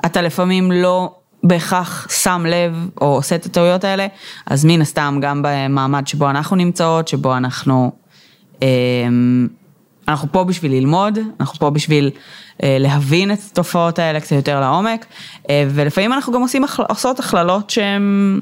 אתה 0.06 0.22
לפעמים 0.22 0.72
לא 0.72 1.16
בהכרח 1.44 2.08
שם 2.10 2.46
לב 2.50 2.89
או 3.02 3.16
עושה 3.16 3.36
את 3.36 3.46
הטעויות 3.46 3.84
האלה, 3.84 4.08
אז 4.46 4.66
מן 4.66 4.82
הסתם 4.82 5.20
גם 5.22 5.42
במעמד 5.46 6.08
שבו 6.08 6.30
אנחנו 6.30 6.56
נמצאות, 6.56 7.08
שבו 7.08 7.38
אנחנו, 7.38 7.92
אמ, 8.62 9.48
אנחנו 10.08 10.32
פה 10.32 10.44
בשביל 10.44 10.72
ללמוד, 10.72 11.20
אנחנו 11.39 11.60
פה 11.60 11.70
בשביל 11.70 12.12
אה, 12.64 12.78
להבין 12.80 13.32
את 13.32 13.39
התופעות 13.52 14.00
האלה 14.00 14.20
קצת 14.20 14.32
יותר 14.32 14.60
לעומק, 14.60 15.06
אה, 15.50 15.66
ולפעמים 15.70 16.14
אנחנו 16.14 16.34
גם 16.34 16.42
עושים, 16.42 16.64
עושות 16.89 17.20
הכללות 17.20 17.70
שהן 17.70 18.39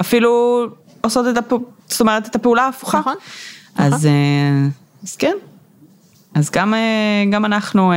אפילו 0.00 0.64
עושות 1.00 1.26
את, 1.30 1.36
הפ... 1.36 1.52
זאת 1.86 2.00
אומרת, 2.00 2.26
את 2.26 2.34
הפעולה 2.34 2.62
ההפוכה. 2.62 2.98
נכון. 2.98 3.14
אז, 3.76 3.92
נכון. 3.92 4.08
אה, 4.08 4.68
אז 5.02 5.16
כן, 5.16 5.36
אז 6.34 6.50
גם, 6.50 6.74
גם 7.32 7.44
אנחנו 7.44 7.92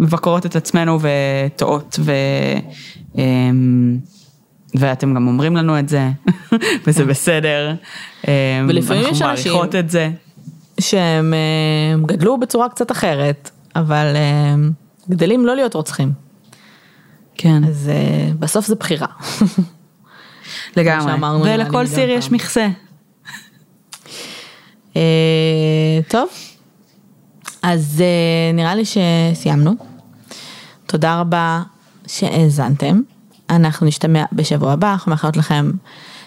מבקרות 0.00 0.46
את 0.46 0.56
עצמנו 0.56 0.98
וטועות, 1.00 1.98
ו... 2.02 2.12
ואתם 4.74 5.14
גם 5.14 5.28
אומרים 5.28 5.56
לנו 5.56 5.78
את 5.78 5.88
זה, 5.88 6.10
וזה. 6.86 7.04
בסדר. 7.04 7.74
אמ, 8.28 8.32
ולפעמים 8.68 9.02
יש 9.02 9.08
אנשים... 9.08 9.26
אנחנו 9.26 9.50
מעריכות 9.50 9.74
את 9.74 9.90
זה. 9.90 10.10
שהם 10.80 11.34
גדלו 12.06 12.40
בצורה 12.40 12.68
קצת 12.68 12.90
אחרת, 12.90 13.50
אבל 13.76 14.06
גדלים 15.10 15.46
לא 15.46 15.56
להיות 15.56 15.74
רוצחים. 15.74 16.12
כן. 17.34 17.64
אז 17.64 17.90
בסוף 18.38 18.66
זה 18.66 18.74
בחירה. 18.74 19.06
לגמרי, 20.76 21.12
ולכל 21.42 21.86
סיר 21.86 22.10
יש 22.10 22.32
מכסה. 22.32 22.68
אה, 24.96 25.98
טוב, 26.08 26.28
אז 27.62 28.02
אה, 28.04 28.52
נראה 28.54 28.74
לי 28.74 28.82
שסיימנו. 28.84 29.74
תודה 30.86 31.20
רבה 31.20 31.62
שהאזנתם. 32.06 33.00
אנחנו 33.50 33.86
נשתמע 33.86 34.24
בשבוע 34.32 34.72
הבא, 34.72 34.92
אנחנו 34.92 35.10
מאחלות 35.10 35.36
לכם 35.36 35.70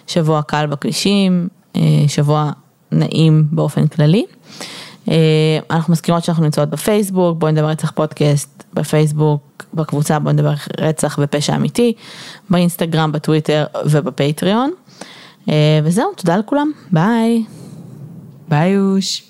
שבוע 0.08 0.42
קל 0.42 0.66
בכבישים, 0.66 1.48
אה, 1.76 1.82
שבוע 2.08 2.52
נעים 2.92 3.48
באופן 3.52 3.88
כללי. 3.88 4.26
אנחנו 5.72 5.94
מזכירות 5.94 6.24
שאנחנו 6.24 6.44
נמצאות 6.44 6.70
בפייסבוק, 6.70 7.38
בואי 7.38 7.52
נדבר 7.52 7.68
רצח 7.68 7.92
פודקאסט 7.92 8.64
בפייסבוק, 8.74 9.66
בקבוצה 9.74 10.20
בואי 10.20 10.34
נדבר 10.34 10.54
רצח 10.80 11.20
ופשע 11.22 11.56
אמיתי, 11.56 11.94
באינסטגרם, 12.50 13.12
בטוויטר 13.12 13.66
ובפטריון. 13.86 14.72
וזהו, 15.84 16.06
תודה 16.16 16.38
לכולם, 16.38 16.72
ביי. 16.92 17.44
ביי 18.50 18.78
אוש. 18.78 19.30